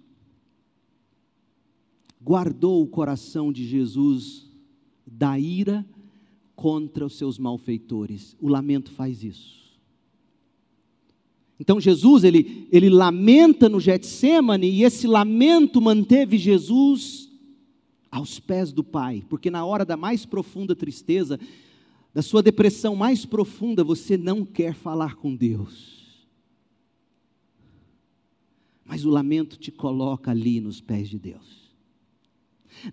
Guardou 2.21 2.83
o 2.83 2.87
coração 2.87 3.49
de 3.49 3.65
Jesus 3.65 4.45
da 5.07 5.39
ira 5.39 5.85
contra 6.53 7.05
os 7.05 7.17
seus 7.17 7.39
malfeitores. 7.39 8.35
O 8.41 8.49
lamento 8.49 8.91
faz 8.91 9.23
isso. 9.23 9.63
Então 11.57 11.79
Jesus, 11.79 12.25
ele, 12.25 12.67
ele 12.73 12.89
lamenta 12.89 13.69
no 13.69 13.79
Getsemane 13.79 14.69
e 14.69 14.83
esse 14.83 15.07
lamento 15.07 15.81
manteve 15.81 16.37
Jesus 16.37 17.31
aos 18.15 18.39
pés 18.39 18.71
do 18.71 18.81
Pai, 18.81 19.21
porque 19.27 19.51
na 19.51 19.65
hora 19.65 19.83
da 19.83 19.97
mais 19.97 20.25
profunda 20.25 20.73
tristeza, 20.73 21.37
da 22.13 22.21
sua 22.21 22.41
depressão 22.41 22.95
mais 22.95 23.25
profunda, 23.25 23.83
você 23.83 24.15
não 24.15 24.45
quer 24.45 24.73
falar 24.73 25.15
com 25.15 25.35
Deus. 25.35 26.25
Mas 28.85 29.03
o 29.03 29.09
lamento 29.09 29.57
te 29.57 29.69
coloca 29.69 30.31
ali 30.31 30.61
nos 30.61 30.79
pés 30.79 31.09
de 31.09 31.19
Deus. 31.19 31.65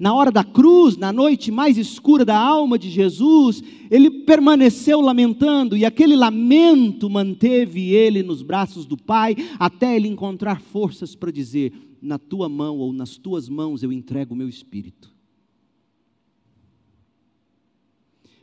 Na 0.00 0.12
hora 0.12 0.32
da 0.32 0.42
cruz, 0.42 0.96
na 0.96 1.12
noite 1.12 1.52
mais 1.52 1.78
escura 1.78 2.24
da 2.24 2.36
alma 2.36 2.76
de 2.76 2.90
Jesus, 2.90 3.62
ele 3.92 4.10
permaneceu 4.24 5.00
lamentando, 5.00 5.76
e 5.76 5.84
aquele 5.84 6.16
lamento 6.16 7.08
manteve 7.08 7.90
ele 7.90 8.24
nos 8.24 8.42
braços 8.42 8.86
do 8.86 8.96
Pai, 8.96 9.36
até 9.56 9.94
ele 9.94 10.08
encontrar 10.08 10.60
forças 10.60 11.14
para 11.14 11.30
dizer: 11.30 11.72
Na 12.02 12.18
tua 12.18 12.48
mão 12.48 12.78
ou 12.78 12.92
nas 12.92 13.16
tuas 13.16 13.48
mãos 13.48 13.84
eu 13.84 13.92
entrego 13.92 14.34
o 14.34 14.36
meu 14.36 14.48
espírito. 14.48 15.11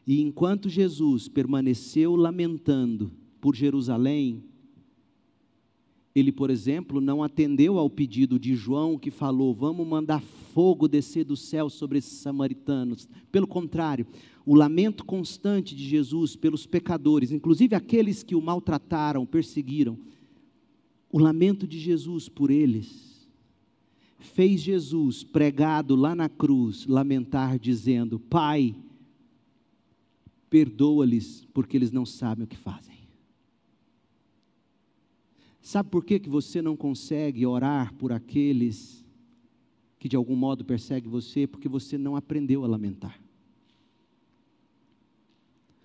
E 0.09 0.21
enquanto 0.21 0.67
Jesus 0.67 1.27
permaneceu 1.27 2.15
lamentando 2.15 3.11
por 3.39 3.55
Jerusalém, 3.55 4.43
ele, 6.15 6.31
por 6.31 6.49
exemplo, 6.49 6.99
não 6.99 7.21
atendeu 7.21 7.77
ao 7.77 7.91
pedido 7.91 8.39
de 8.39 8.55
João 8.55 8.97
que 8.97 9.11
falou: 9.11 9.53
vamos 9.53 9.85
mandar 9.85 10.19
fogo 10.19 10.87
descer 10.87 11.23
do 11.23 11.37
céu 11.37 11.69
sobre 11.69 11.99
esses 11.99 12.17
samaritanos. 12.21 13.07
Pelo 13.31 13.45
contrário, 13.45 14.07
o 14.43 14.55
lamento 14.55 15.05
constante 15.05 15.75
de 15.75 15.87
Jesus 15.87 16.35
pelos 16.35 16.65
pecadores, 16.65 17.31
inclusive 17.31 17.75
aqueles 17.75 18.23
que 18.23 18.33
o 18.33 18.41
maltrataram, 18.41 19.27
perseguiram, 19.27 19.95
o 21.11 21.19
lamento 21.19 21.67
de 21.67 21.77
Jesus 21.77 22.27
por 22.27 22.49
eles, 22.49 23.29
fez 24.17 24.59
Jesus, 24.59 25.23
pregado 25.23 25.95
lá 25.95 26.15
na 26.15 26.27
cruz, 26.27 26.87
lamentar, 26.87 27.59
dizendo: 27.59 28.17
Pai, 28.17 28.75
perdoa-lhes, 30.49 31.45
porque 31.53 31.77
eles 31.77 31.91
não 31.91 32.05
sabem 32.05 32.43
o 32.43 32.47
que 32.47 32.57
fazem. 32.57 32.97
Sabe 35.61 35.89
por 35.89 36.03
que, 36.03 36.19
que 36.19 36.29
você 36.29 36.61
não 36.61 36.75
consegue 36.75 37.45
orar 37.45 37.93
por 37.93 38.11
aqueles 38.11 39.05
que 39.99 40.09
de 40.09 40.15
algum 40.15 40.35
modo 40.35 40.65
perseguem 40.65 41.09
você? 41.09 41.45
Porque 41.45 41.69
você 41.69 41.97
não 41.97 42.15
aprendeu 42.15 42.63
a 42.63 42.67
lamentar. 42.67 43.21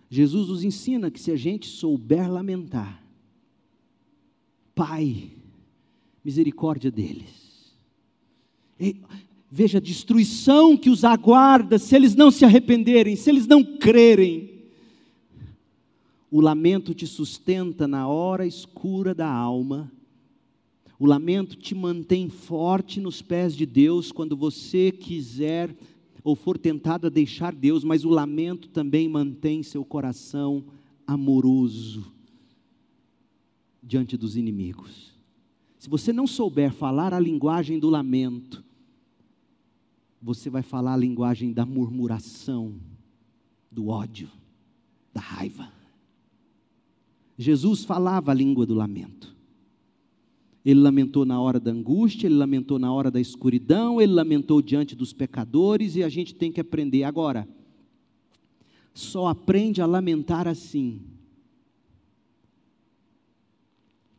Jesus 0.09 0.49
nos 0.49 0.63
ensina 0.63 1.11
que 1.11 1.21
se 1.21 1.31
a 1.31 1.37
gente 1.37 1.67
souber 1.67 2.31
lamentar, 2.31 3.03
Pai, 4.75 5.31
misericórdia 6.25 6.91
deles. 6.91 7.73
E, 8.79 8.97
veja 9.51 9.79
a 9.79 9.81
destruição 9.81 10.77
que 10.77 10.91
os 10.91 11.05
aguarda 11.05 11.79
se 11.79 11.95
eles 11.95 12.15
não 12.17 12.31
se 12.31 12.45
arrependerem, 12.45 13.15
se 13.15 13.31
eles 13.31 13.47
não 13.47 13.63
crerem. 13.63 14.54
O 16.35 16.41
lamento 16.41 16.93
te 16.93 17.07
sustenta 17.07 17.87
na 17.87 18.09
hora 18.09 18.45
escura 18.45 19.15
da 19.15 19.33
alma. 19.33 19.89
O 20.99 21.07
lamento 21.07 21.55
te 21.55 21.77
mantém 21.77 22.29
forte 22.29 22.99
nos 22.99 23.23
pés 23.23 23.55
de 23.55 23.65
Deus 23.65 24.11
quando 24.11 24.37
você 24.37 24.91
quiser 24.91 25.73
ou 26.25 26.35
for 26.35 26.59
tentado 26.59 27.07
a 27.07 27.09
deixar 27.09 27.55
Deus, 27.55 27.85
mas 27.85 28.05
o 28.05 28.09
lamento 28.09 28.69
também 28.71 29.09
mantém 29.09 29.63
seu 29.63 29.85
coração 29.85 30.65
amoroso 31.07 32.13
diante 33.81 34.17
dos 34.17 34.37
inimigos. 34.37 35.13
Se 35.79 35.89
você 35.89 36.13
não 36.13 36.27
souber 36.27 36.73
falar 36.73 37.15
a 37.15 37.21
linguagem 37.21 37.79
do 37.79 37.89
lamento, 37.89 38.65
você 40.21 40.51
vai 40.51 40.63
falar 40.65 40.95
a 40.95 40.97
linguagem 40.97 41.53
da 41.53 41.65
murmuração, 41.65 42.75
do 43.71 43.87
ódio, 43.87 44.29
da 45.13 45.21
raiva. 45.21 45.84
Jesus 47.37 47.85
falava 47.85 48.31
a 48.31 48.35
língua 48.35 48.65
do 48.65 48.75
lamento. 48.75 49.35
Ele 50.65 50.81
lamentou 50.81 51.27
na 51.27 51.41
hora 51.41 51.61
da 51.61 51.71
angústia, 51.71 52.27
ele 52.27 52.37
lamentou 52.37 52.79
na 52.79 52.93
hora 52.93 53.11
da 53.11 53.21
escuridão, 53.21 54.01
ele 54.01 54.13
lamentou 54.13 54.63
diante 54.63 54.95
dos 54.95 55.13
pecadores 55.13 55.95
e 55.95 56.03
a 56.03 56.09
gente 56.09 56.35
tem 56.35 56.51
que 56.51 56.61
aprender. 56.61 57.03
Agora, 57.05 57.47
só 58.95 59.27
aprende 59.27 59.83
a 59.83 59.87
lamentar 59.87 60.49
assim 60.49 61.03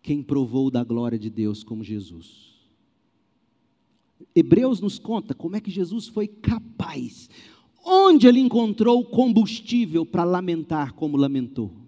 quem 0.03 0.21
provou 0.21 0.69
da 0.69 0.83
glória 0.83 1.17
de 1.17 1.31
Deus 1.31 1.63
como 1.63 1.83
Jesus. 1.83 2.53
Hebreus 4.35 4.79
nos 4.79 4.99
conta 4.99 5.33
como 5.33 5.55
é 5.55 5.61
que 5.61 5.71
Jesus 5.71 6.07
foi 6.07 6.27
capaz, 6.27 7.27
onde 7.83 8.27
ele 8.27 8.39
encontrou 8.39 9.03
combustível 9.03 10.05
para 10.05 10.23
lamentar 10.23 10.93
como 10.93 11.17
lamentou. 11.17 11.84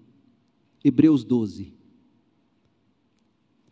Hebreus 0.88 1.24
12. 1.24 1.74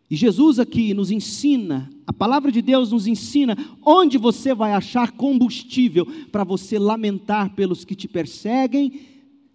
E 0.08 0.14
Jesus 0.14 0.58
aqui 0.58 0.94
nos 0.94 1.10
ensina, 1.10 1.90
a 2.06 2.12
palavra 2.12 2.52
de 2.52 2.62
Deus 2.62 2.92
nos 2.92 3.06
ensina 3.06 3.56
onde 3.84 4.18
você 4.18 4.54
vai 4.54 4.72
achar 4.72 5.12
combustível 5.12 6.06
para 6.30 6.44
você 6.44 6.78
lamentar 6.78 7.54
pelos 7.54 7.84
que 7.84 7.96
te 7.96 8.06
perseguem, 8.06 9.00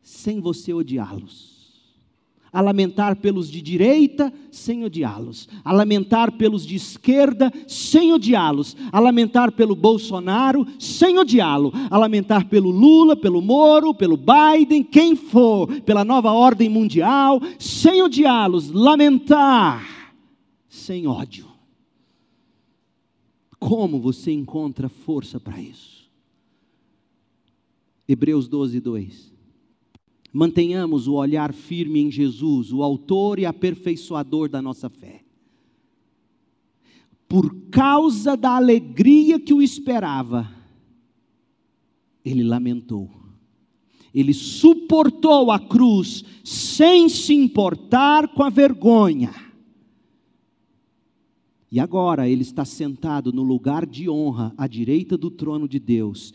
sem 0.01 0.41
você 0.41 0.73
odiá-los 0.73 1.50
a 2.53 2.59
lamentar 2.59 3.15
pelos 3.15 3.49
de 3.49 3.61
direita, 3.61 4.31
sem 4.51 4.83
odiá-los, 4.83 5.47
a 5.63 5.71
lamentar 5.71 6.33
pelos 6.33 6.65
de 6.65 6.75
esquerda, 6.75 7.51
sem 7.65 8.11
odiá-los, 8.11 8.75
a 8.91 8.99
lamentar 8.99 9.53
pelo 9.53 9.75
Bolsonaro, 9.75 10.67
sem 10.77 11.17
odiá-lo, 11.17 11.71
a 11.89 11.97
lamentar 11.97 12.49
pelo 12.49 12.69
Lula, 12.69 13.15
pelo 13.15 13.41
Moro, 13.41 13.93
pelo 13.93 14.17
Biden, 14.17 14.83
quem 14.83 15.15
for, 15.15 15.67
pela 15.81 16.03
nova 16.03 16.31
ordem 16.31 16.67
mundial, 16.67 17.39
sem 17.57 18.01
odiá-los, 18.01 18.69
lamentar, 18.69 20.13
sem 20.67 21.07
ódio. 21.07 21.47
Como 23.57 23.99
você 23.99 24.31
encontra 24.31 24.89
força 24.89 25.39
para 25.39 25.61
isso? 25.61 26.09
Hebreus 28.07 28.49
12, 28.49 28.81
2. 28.81 29.30
Mantenhamos 30.33 31.07
o 31.07 31.13
olhar 31.13 31.53
firme 31.53 31.99
em 31.99 32.09
Jesus, 32.09 32.71
o 32.71 32.83
Autor 32.83 33.39
e 33.39 33.45
aperfeiçoador 33.45 34.49
da 34.49 34.61
nossa 34.61 34.89
fé. 34.89 35.23
Por 37.27 37.53
causa 37.69 38.37
da 38.37 38.55
alegria 38.55 39.39
que 39.39 39.53
o 39.53 39.61
esperava, 39.61 40.49
ele 42.23 42.43
lamentou. 42.43 43.09
Ele 44.13 44.33
suportou 44.33 45.51
a 45.51 45.59
cruz 45.59 46.23
sem 46.43 47.07
se 47.07 47.33
importar 47.33 48.27
com 48.29 48.43
a 48.43 48.49
vergonha. 48.49 49.33
E 51.71 51.79
agora 51.79 52.27
ele 52.27 52.41
está 52.41 52.65
sentado 52.65 53.31
no 53.31 53.43
lugar 53.43 53.85
de 53.85 54.09
honra 54.09 54.53
à 54.57 54.67
direita 54.67 55.17
do 55.17 55.31
trono 55.31 55.69
de 55.69 55.79
Deus, 55.79 56.33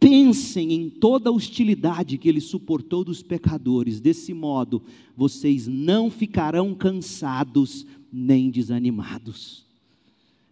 Pensem 0.00 0.72
em 0.72 0.88
toda 0.88 1.28
a 1.28 1.32
hostilidade 1.32 2.16
que 2.16 2.26
ele 2.26 2.40
suportou 2.40 3.04
dos 3.04 3.22
pecadores, 3.22 4.00
desse 4.00 4.32
modo 4.32 4.82
vocês 5.14 5.68
não 5.68 6.10
ficarão 6.10 6.74
cansados 6.74 7.86
nem 8.10 8.48
desanimados. 8.48 9.62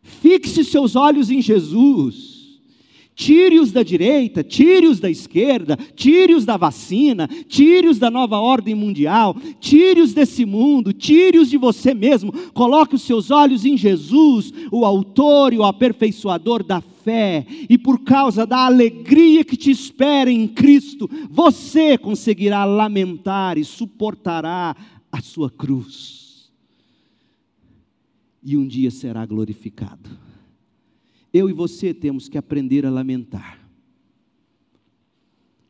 Fixe 0.02 0.62
seus 0.62 0.94
olhos 0.94 1.30
em 1.30 1.40
Jesus. 1.40 2.38
Tire-os 3.14 3.72
da 3.72 3.82
direita, 3.82 4.44
tire-os 4.44 5.00
da 5.00 5.10
esquerda, 5.10 5.76
tire-os 5.96 6.44
da 6.44 6.56
vacina, 6.56 7.26
tire-os 7.48 7.98
da 7.98 8.08
nova 8.08 8.38
ordem 8.38 8.76
mundial, 8.76 9.36
tire-os 9.58 10.14
desse 10.14 10.44
mundo, 10.44 10.92
tire-os 10.92 11.50
de 11.50 11.56
você 11.56 11.92
mesmo. 11.92 12.32
Coloque 12.52 12.94
os 12.94 13.02
seus 13.02 13.32
olhos 13.32 13.64
em 13.64 13.76
Jesus, 13.76 14.52
o 14.70 14.84
autor 14.84 15.52
e 15.52 15.58
o 15.58 15.64
aperfeiçoador 15.64 16.62
da 16.62 16.80
fé, 16.80 16.97
e 17.68 17.78
por 17.78 18.04
causa 18.04 18.46
da 18.46 18.66
alegria 18.66 19.44
que 19.44 19.56
te 19.56 19.70
espera 19.70 20.30
em 20.30 20.46
Cristo, 20.46 21.08
você 21.30 21.96
conseguirá 21.96 22.64
lamentar 22.64 23.58
e 23.58 23.64
suportará 23.64 24.76
a 25.10 25.20
sua 25.20 25.50
cruz. 25.50 26.50
E 28.42 28.56
um 28.56 28.66
dia 28.66 28.90
será 28.90 29.24
glorificado. 29.26 30.10
Eu 31.32 31.50
e 31.50 31.52
você 31.52 31.92
temos 31.92 32.28
que 32.28 32.38
aprender 32.38 32.86
a 32.86 32.90
lamentar. 32.90 33.58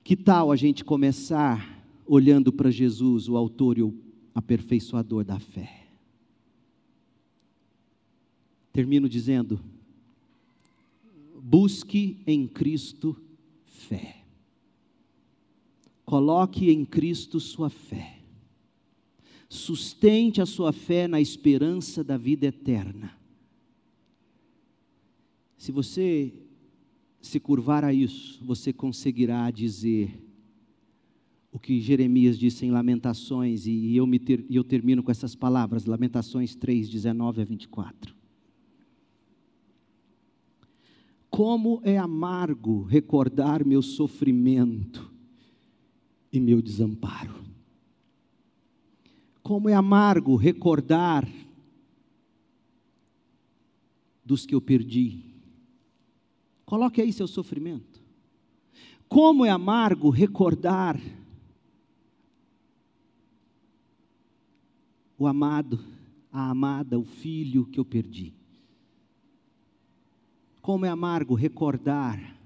Que 0.05 0.17
tal 0.17 0.53
a 0.53 0.57
gente 0.57 0.85
começar 0.85 1.85
olhando 2.07 2.53
para 2.53 2.71
Jesus, 2.71 3.29
o 3.29 3.37
autor 3.37 3.79
e 3.79 3.83
o 3.83 3.95
aperfeiçoador 4.35 5.25
da 5.25 5.39
fé? 5.39 5.87
Termino 8.73 9.09
dizendo: 9.09 9.61
Busque 11.51 12.23
em 12.27 12.47
Cristo 12.47 13.17
fé. 13.65 14.23
Coloque 16.05 16.71
em 16.71 16.85
Cristo 16.85 17.41
sua 17.41 17.71
fé. 17.71 18.19
Sustente 19.49 20.43
a 20.43 20.47
sua 20.47 20.75
fé 20.75 21.09
na 21.09 21.23
esperança 21.23 22.05
da 22.05 22.19
vida 22.19 22.45
eterna. 22.45 23.19
Se 25.57 25.73
você 25.73 26.35
se 27.19 27.41
curvar 27.41 27.83
a 27.83 27.95
isso, 27.95 28.45
você 28.45 28.71
conseguirá 28.71 29.51
dizer 29.51 30.23
o 31.51 31.59
que 31.59 31.81
Jeremias 31.81 32.39
disse 32.39 32.67
em 32.67 32.71
Lamentações, 32.71 33.67
e 33.67 33.97
eu, 33.97 34.07
ter, 34.19 34.45
eu 34.51 34.63
termino 34.63 35.03
com 35.03 35.11
essas 35.11 35.35
palavras, 35.35 35.87
Lamentações 35.87 36.55
3, 36.55 36.91
19 36.91 37.41
a 37.41 37.45
24. 37.47 38.18
Como 41.39 41.81
é 41.85 41.97
amargo 41.97 42.83
recordar 42.83 43.65
meu 43.65 43.81
sofrimento 43.81 45.09
e 46.33 46.41
meu 46.41 46.61
desamparo. 46.61 47.45
Como 49.41 49.69
é 49.69 49.73
amargo 49.73 50.35
recordar 50.35 51.29
dos 54.25 54.45
que 54.45 54.53
eu 54.53 54.61
perdi. 54.61 55.27
Coloque 56.67 57.01
aí 57.01 57.13
seu 57.13 57.29
sofrimento. 57.29 58.03
Como 59.09 59.47
é 59.47 59.51
amargo 59.51 60.11
recordar 60.11 61.01
o 65.17 65.25
amado, 65.25 65.79
a 66.33 66.51
amada, 66.51 66.99
o 66.99 67.05
filho 67.05 67.65
que 67.65 67.79
eu 67.79 67.85
perdi. 67.85 68.38
Como 70.69 70.85
é 70.85 70.91
amargo 70.91 71.35
recordar 71.35 72.37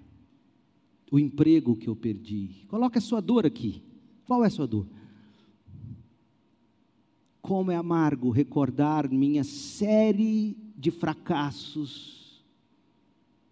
o 1.11 1.19
emprego 1.19 1.75
que 1.75 1.89
eu 1.89 1.97
perdi. 1.97 2.65
Coloque 2.69 2.97
a 2.97 3.01
sua 3.01 3.21
dor 3.21 3.45
aqui. 3.45 3.83
Qual 4.25 4.45
é 4.45 4.47
a 4.47 4.51
sua 4.51 4.65
dor? 4.65 4.87
Como 7.41 7.73
é 7.73 7.75
amargo 7.75 8.31
recordar 8.31 9.11
minha 9.11 9.43
série 9.43 10.57
de 10.77 10.93
fracassos 10.93 12.47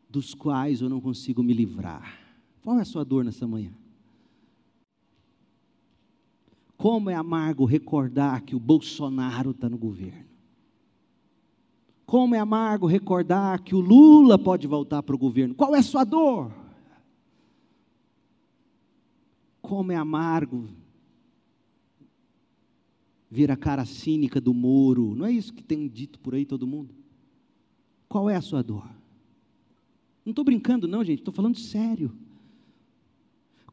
dos 0.08 0.34
quais 0.34 0.80
eu 0.80 0.88
não 0.88 1.00
consigo 1.00 1.42
me 1.42 1.52
livrar. 1.52 2.20
Qual 2.62 2.78
é 2.78 2.82
a 2.82 2.84
sua 2.84 3.04
dor 3.04 3.24
nessa 3.24 3.48
manhã? 3.48 3.72
Como 6.76 7.10
é 7.10 7.16
amargo 7.16 7.64
recordar 7.64 8.42
que 8.42 8.54
o 8.54 8.60
Bolsonaro 8.60 9.50
está 9.50 9.68
no 9.68 9.76
governo. 9.76 10.29
Como 12.10 12.34
é 12.34 12.40
amargo 12.40 12.88
recordar 12.88 13.62
que 13.62 13.72
o 13.72 13.78
Lula 13.78 14.36
pode 14.36 14.66
voltar 14.66 15.00
para 15.00 15.14
o 15.14 15.18
governo. 15.18 15.54
Qual 15.54 15.76
é 15.76 15.78
a 15.78 15.82
sua 15.82 16.02
dor? 16.02 16.52
Como 19.62 19.92
é 19.92 19.94
amargo 19.94 20.68
ver 23.30 23.52
a 23.52 23.56
cara 23.56 23.84
cínica 23.84 24.40
do 24.40 24.52
Moro. 24.52 25.14
Não 25.14 25.24
é 25.24 25.30
isso 25.30 25.54
que 25.54 25.62
tem 25.62 25.86
dito 25.86 26.18
por 26.18 26.34
aí 26.34 26.44
todo 26.44 26.66
mundo? 26.66 26.92
Qual 28.08 28.28
é 28.28 28.34
a 28.34 28.42
sua 28.42 28.60
dor? 28.60 28.90
Não 30.24 30.32
estou 30.32 30.44
brincando, 30.44 30.88
não, 30.88 31.04
gente, 31.04 31.20
estou 31.20 31.32
falando 31.32 31.60
sério. 31.60 32.10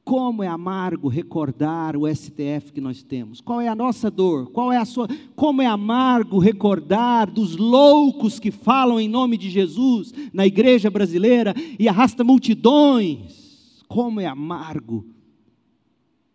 Como 0.08 0.42
é 0.42 0.48
amargo 0.48 1.10
recordar 1.10 1.98
o 1.98 2.08
STF 2.08 2.72
que 2.72 2.80
nós 2.80 3.04
temos. 3.04 3.42
Qual 3.42 3.60
é 3.60 3.68
a 3.68 3.76
nossa 3.76 4.10
dor? 4.10 4.50
Qual 4.52 4.72
é 4.72 4.78
a 4.78 4.86
sua? 4.86 5.06
Como 5.36 5.62
é 5.62 5.66
amargo 5.66 6.40
recordar 6.40 7.30
dos 7.30 7.58
loucos 7.58 8.40
que 8.40 8.50
falam 8.50 9.02
em 9.02 9.10
nome 9.10 9.36
de 9.36 9.50
Jesus 9.50 10.14
na 10.32 10.48
igreja 10.48 10.90
brasileira 10.90 11.54
e 11.78 11.90
arrasta 11.90 12.24
multidões. 12.24 13.84
Como 13.86 14.22
é 14.22 14.26
amargo 14.26 15.06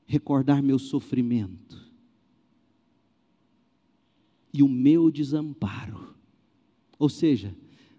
recordar 0.05 0.63
meu 0.63 0.79
sofrimento 0.79 1.83
e 4.53 4.63
o 4.63 4.69
meu 4.69 5.11
desamparo. 5.11 6.15
Ou 6.99 7.09
seja, 7.09 7.57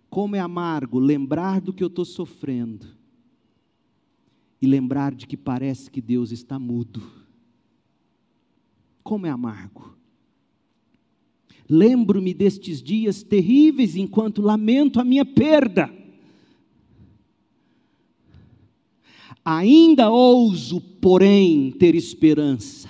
como 0.07 0.35
é 0.35 0.39
amargo 0.39 0.99
lembrar 0.99 1.59
do 1.59 1.73
que 1.73 1.83
eu 1.83 1.87
estou 1.87 2.05
sofrendo 2.05 2.85
e 4.63 4.65
lembrar 4.65 5.13
de 5.13 5.27
que 5.27 5.35
parece 5.35 5.91
que 5.91 5.99
Deus 5.99 6.31
está 6.31 6.57
mudo. 6.57 7.03
Como 9.03 9.27
é 9.27 9.29
amargo. 9.29 9.97
Lembro-me 11.69 12.33
destes 12.33 12.81
dias 12.81 13.23
terríveis 13.23 13.97
enquanto 13.97 14.41
lamento 14.41 15.01
a 15.01 15.03
minha 15.03 15.25
perda. 15.25 15.93
Ainda 19.43 20.09
ouso, 20.09 20.79
porém, 20.79 21.69
ter 21.71 21.93
esperança. 21.93 22.89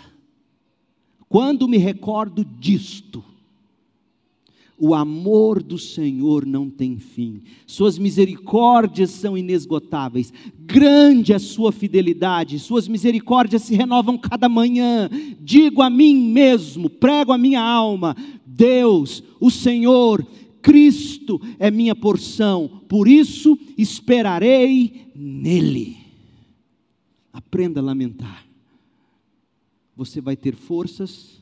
Quando 1.27 1.67
me 1.67 1.77
recordo 1.77 2.45
disto, 2.45 3.25
o 4.85 4.93
amor 4.93 5.63
do 5.63 5.77
Senhor 5.77 6.45
não 6.45 6.69
tem 6.69 6.97
fim, 6.97 7.41
Suas 7.65 7.97
misericórdias 7.97 9.11
são 9.11 9.37
inesgotáveis, 9.37 10.33
grande 10.59 11.31
é 11.31 11.37
a 11.37 11.39
Sua 11.39 11.71
fidelidade, 11.71 12.59
Suas 12.59 12.85
misericórdias 12.85 13.61
se 13.61 13.75
renovam 13.75 14.17
cada 14.17 14.49
manhã. 14.49 15.09
Digo 15.39 15.81
a 15.81 15.89
mim 15.89 16.17
mesmo, 16.17 16.89
prego 16.89 17.31
a 17.31 17.37
minha 17.37 17.61
alma: 17.61 18.13
Deus, 18.45 19.23
o 19.39 19.49
Senhor, 19.49 20.27
Cristo 20.61 21.39
é 21.57 21.71
minha 21.71 21.95
porção, 21.95 22.81
por 22.89 23.07
isso 23.07 23.57
esperarei 23.77 25.07
nele. 25.15 25.95
Aprenda 27.31 27.79
a 27.79 27.83
lamentar. 27.83 28.45
Você 29.95 30.19
vai 30.19 30.35
ter 30.35 30.55
forças 30.55 31.41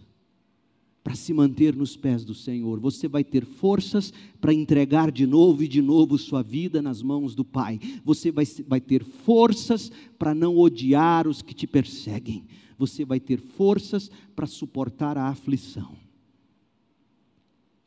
para 1.04 1.16
se 1.16 1.34
manter 1.34 1.76
nos 1.76 1.98
pés 1.98 2.24
do 2.24 2.34
Senhor. 2.34 2.80
Você 2.80 3.08
vai 3.08 3.24
ter 3.24 3.46
forças 3.46 4.14
para 4.40 4.54
entregar 4.54 5.12
de 5.12 5.26
novo 5.26 5.64
e 5.64 5.68
de 5.68 5.82
novo 5.82 6.18
sua 6.18 6.44
vida 6.44 6.82
nas 6.82 7.02
mãos 7.02 7.34
do 7.34 7.44
Pai. 7.44 7.80
Você 8.04 8.32
vai, 8.32 8.46
vai 8.68 8.80
ter 8.80 9.04
forças 9.04 9.92
para 10.18 10.36
não 10.36 10.58
odiar 10.58 11.28
os 11.28 11.42
que 11.42 11.54
te 11.54 11.66
perseguem. 11.66 12.46
Você 12.78 13.04
vai 13.04 13.20
ter 13.20 13.40
forças 13.40 14.12
para 14.36 14.46
suportar 14.46 15.18
a 15.18 15.28
aflição. 15.28 15.96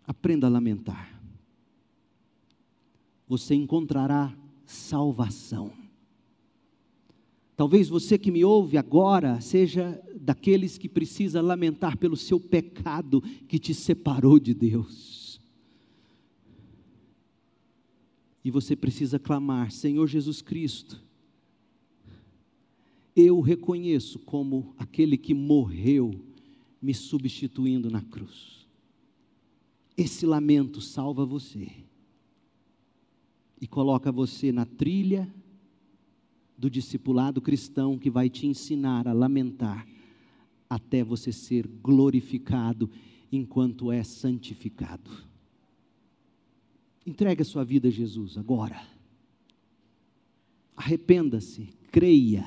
Aprenda 0.06 0.46
a 0.46 0.50
lamentar. 0.50 1.20
Você 3.28 3.54
encontrará 3.54 4.36
salvação. 4.66 5.83
Talvez 7.56 7.88
você 7.88 8.18
que 8.18 8.30
me 8.30 8.44
ouve 8.44 8.76
agora 8.76 9.40
seja 9.40 10.02
daqueles 10.20 10.76
que 10.76 10.88
precisa 10.88 11.40
lamentar 11.40 11.96
pelo 11.96 12.16
seu 12.16 12.40
pecado 12.40 13.20
que 13.46 13.58
te 13.58 13.72
separou 13.72 14.40
de 14.40 14.52
Deus. 14.52 15.40
E 18.44 18.50
você 18.50 18.74
precisa 18.74 19.18
clamar: 19.18 19.70
Senhor 19.70 20.06
Jesus 20.08 20.42
Cristo, 20.42 21.00
eu 23.14 23.40
reconheço 23.40 24.18
como 24.18 24.74
aquele 24.76 25.16
que 25.16 25.32
morreu 25.32 26.12
me 26.82 26.92
substituindo 26.92 27.88
na 27.88 28.02
cruz. 28.02 28.66
Esse 29.96 30.26
lamento 30.26 30.80
salva 30.80 31.24
você 31.24 31.70
e 33.60 33.66
coloca 33.66 34.10
você 34.10 34.50
na 34.50 34.66
trilha 34.66 35.32
do 36.56 36.70
discipulado 36.70 37.40
cristão 37.40 37.98
que 37.98 38.10
vai 38.10 38.30
te 38.30 38.46
ensinar 38.46 39.08
a 39.08 39.12
lamentar 39.12 39.86
até 40.68 41.04
você 41.04 41.32
ser 41.32 41.66
glorificado 41.66 42.90
enquanto 43.30 43.90
é 43.90 44.02
santificado. 44.02 45.10
Entregue 47.06 47.42
a 47.42 47.44
sua 47.44 47.64
vida 47.64 47.88
a 47.88 47.90
Jesus 47.90 48.38
agora. 48.38 48.80
Arrependa-se, 50.76 51.68
creia. 51.92 52.44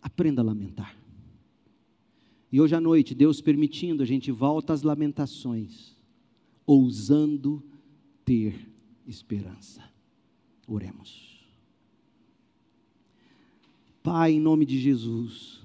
Aprenda 0.00 0.42
a 0.42 0.44
lamentar. 0.44 0.96
E 2.50 2.60
hoje 2.60 2.74
à 2.74 2.80
noite, 2.80 3.14
Deus 3.14 3.40
permitindo, 3.40 4.02
a 4.02 4.06
gente 4.06 4.30
volta 4.30 4.72
às 4.72 4.82
lamentações, 4.82 5.94
ousando 6.64 7.62
ter 8.24 8.70
esperança. 9.06 9.82
Oremos. 10.66 11.37
Pai, 14.10 14.32
em 14.32 14.40
nome 14.40 14.64
de 14.64 14.80
Jesus, 14.80 15.60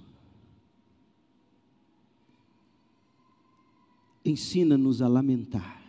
ensina-nos 4.25 5.01
a 5.01 5.07
lamentar. 5.07 5.81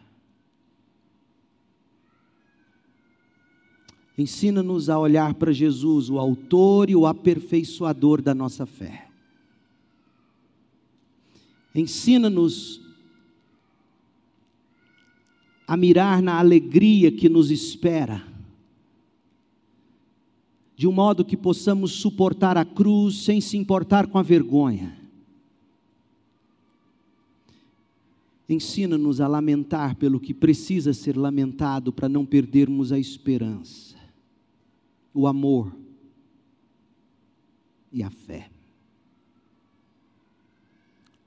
Ensina-nos 4.16 4.89
a 4.89 4.97
olhar 4.97 5.35
para 5.35 5.51
Jesus, 5.51 6.09
o 6.09 6.16
Autor 6.16 6.89
e 6.89 6.94
o 6.94 7.09
aperfeiçoador 7.09 8.22
da 8.22 8.32
nossa 8.32 8.64
fé. 8.64 9.09
Ensina-nos 11.74 12.81
a 15.66 15.76
mirar 15.76 16.22
na 16.22 16.39
alegria 16.39 17.10
que 17.10 17.28
nos 17.28 17.51
espera, 17.51 18.24
de 20.76 20.88
um 20.88 20.92
modo 20.92 21.24
que 21.24 21.36
possamos 21.36 21.92
suportar 21.92 22.56
a 22.56 22.64
cruz 22.64 23.24
sem 23.24 23.40
se 23.40 23.56
importar 23.56 24.06
com 24.06 24.18
a 24.18 24.22
vergonha 24.22 25.05
Ensina-nos 28.48 29.20
a 29.20 29.26
lamentar 29.26 29.96
pelo 29.96 30.20
que 30.20 30.34
precisa 30.34 30.92
ser 30.92 31.16
lamentado 31.16 31.92
para 31.92 32.09
não 32.09 32.26
perdermos 32.26 32.92
a 32.92 32.98
esperança, 32.98 33.96
o 35.14 35.26
amor 35.26 35.74
e 37.90 38.02
a 38.02 38.10
fé. 38.10 38.51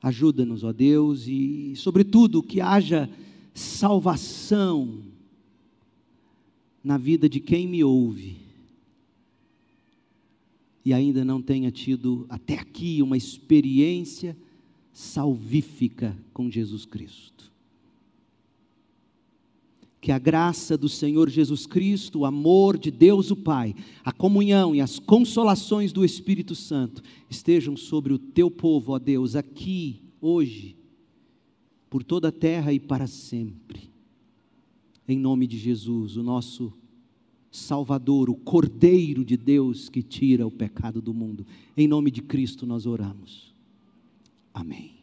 Ajuda-nos, 0.02 0.64
ó 0.64 0.72
Deus, 0.72 1.28
e, 1.28 1.74
sobretudo, 1.76 2.44
que 2.44 2.62
haja 2.62 3.10
salvação 3.52 5.00
na 6.84 7.00
vida 7.00 7.28
de 7.28 7.40
quem 7.40 7.68
me 7.68 7.84
ouve 7.84 8.47
e 10.88 10.94
ainda 10.94 11.26
não 11.26 11.42
tenha 11.42 11.70
tido 11.70 12.26
até 12.30 12.54
aqui 12.54 13.02
uma 13.02 13.18
experiência 13.18 14.38
salvífica 14.94 16.18
com 16.34 16.50
Jesus 16.50 16.86
Cristo. 16.86 17.52
Que 20.00 20.14
a 20.14 20.18
graça 20.18 20.78
do 20.78 20.88
Senhor 20.88 21.30
Jesus 21.30 21.66
Cristo, 21.66 22.20
o 22.20 22.26
amor 22.26 22.78
de 22.78 22.90
Deus 22.90 23.32
o 23.32 23.36
Pai, 23.36 23.76
a 24.02 24.14
comunhão 24.14 24.74
e 24.74 24.80
as 24.80 24.98
consolações 24.98 25.92
do 25.92 26.06
Espírito 26.06 26.56
Santo 26.56 27.04
estejam 27.30 27.76
sobre 27.76 28.14
o 28.14 28.18
teu 28.18 28.50
povo, 28.50 28.94
ó 28.94 28.98
Deus, 28.98 29.36
aqui, 29.36 30.00
hoje, 30.22 30.78
por 31.90 32.02
toda 32.02 32.30
a 32.30 32.32
terra 32.32 32.72
e 32.72 32.80
para 32.80 33.08
sempre. 33.08 33.90
Em 35.06 35.20
nome 35.20 35.48
de 35.48 35.58
Jesus, 35.58 36.16
o 36.16 36.24
nosso 36.24 36.72
Salvador, 37.58 38.30
o 38.30 38.36
Cordeiro 38.36 39.26
de 39.26 39.36
Deus 39.36 39.90
que 39.90 40.02
tira 40.02 40.46
o 40.46 40.52
pecado 40.52 41.02
do 41.02 41.14
mundo. 41.14 41.46
Em 41.76 41.88
nome 41.88 42.12
de 42.12 42.22
Cristo 42.22 42.66
nós 42.66 42.86
oramos. 42.86 43.54
Amém. 44.54 44.97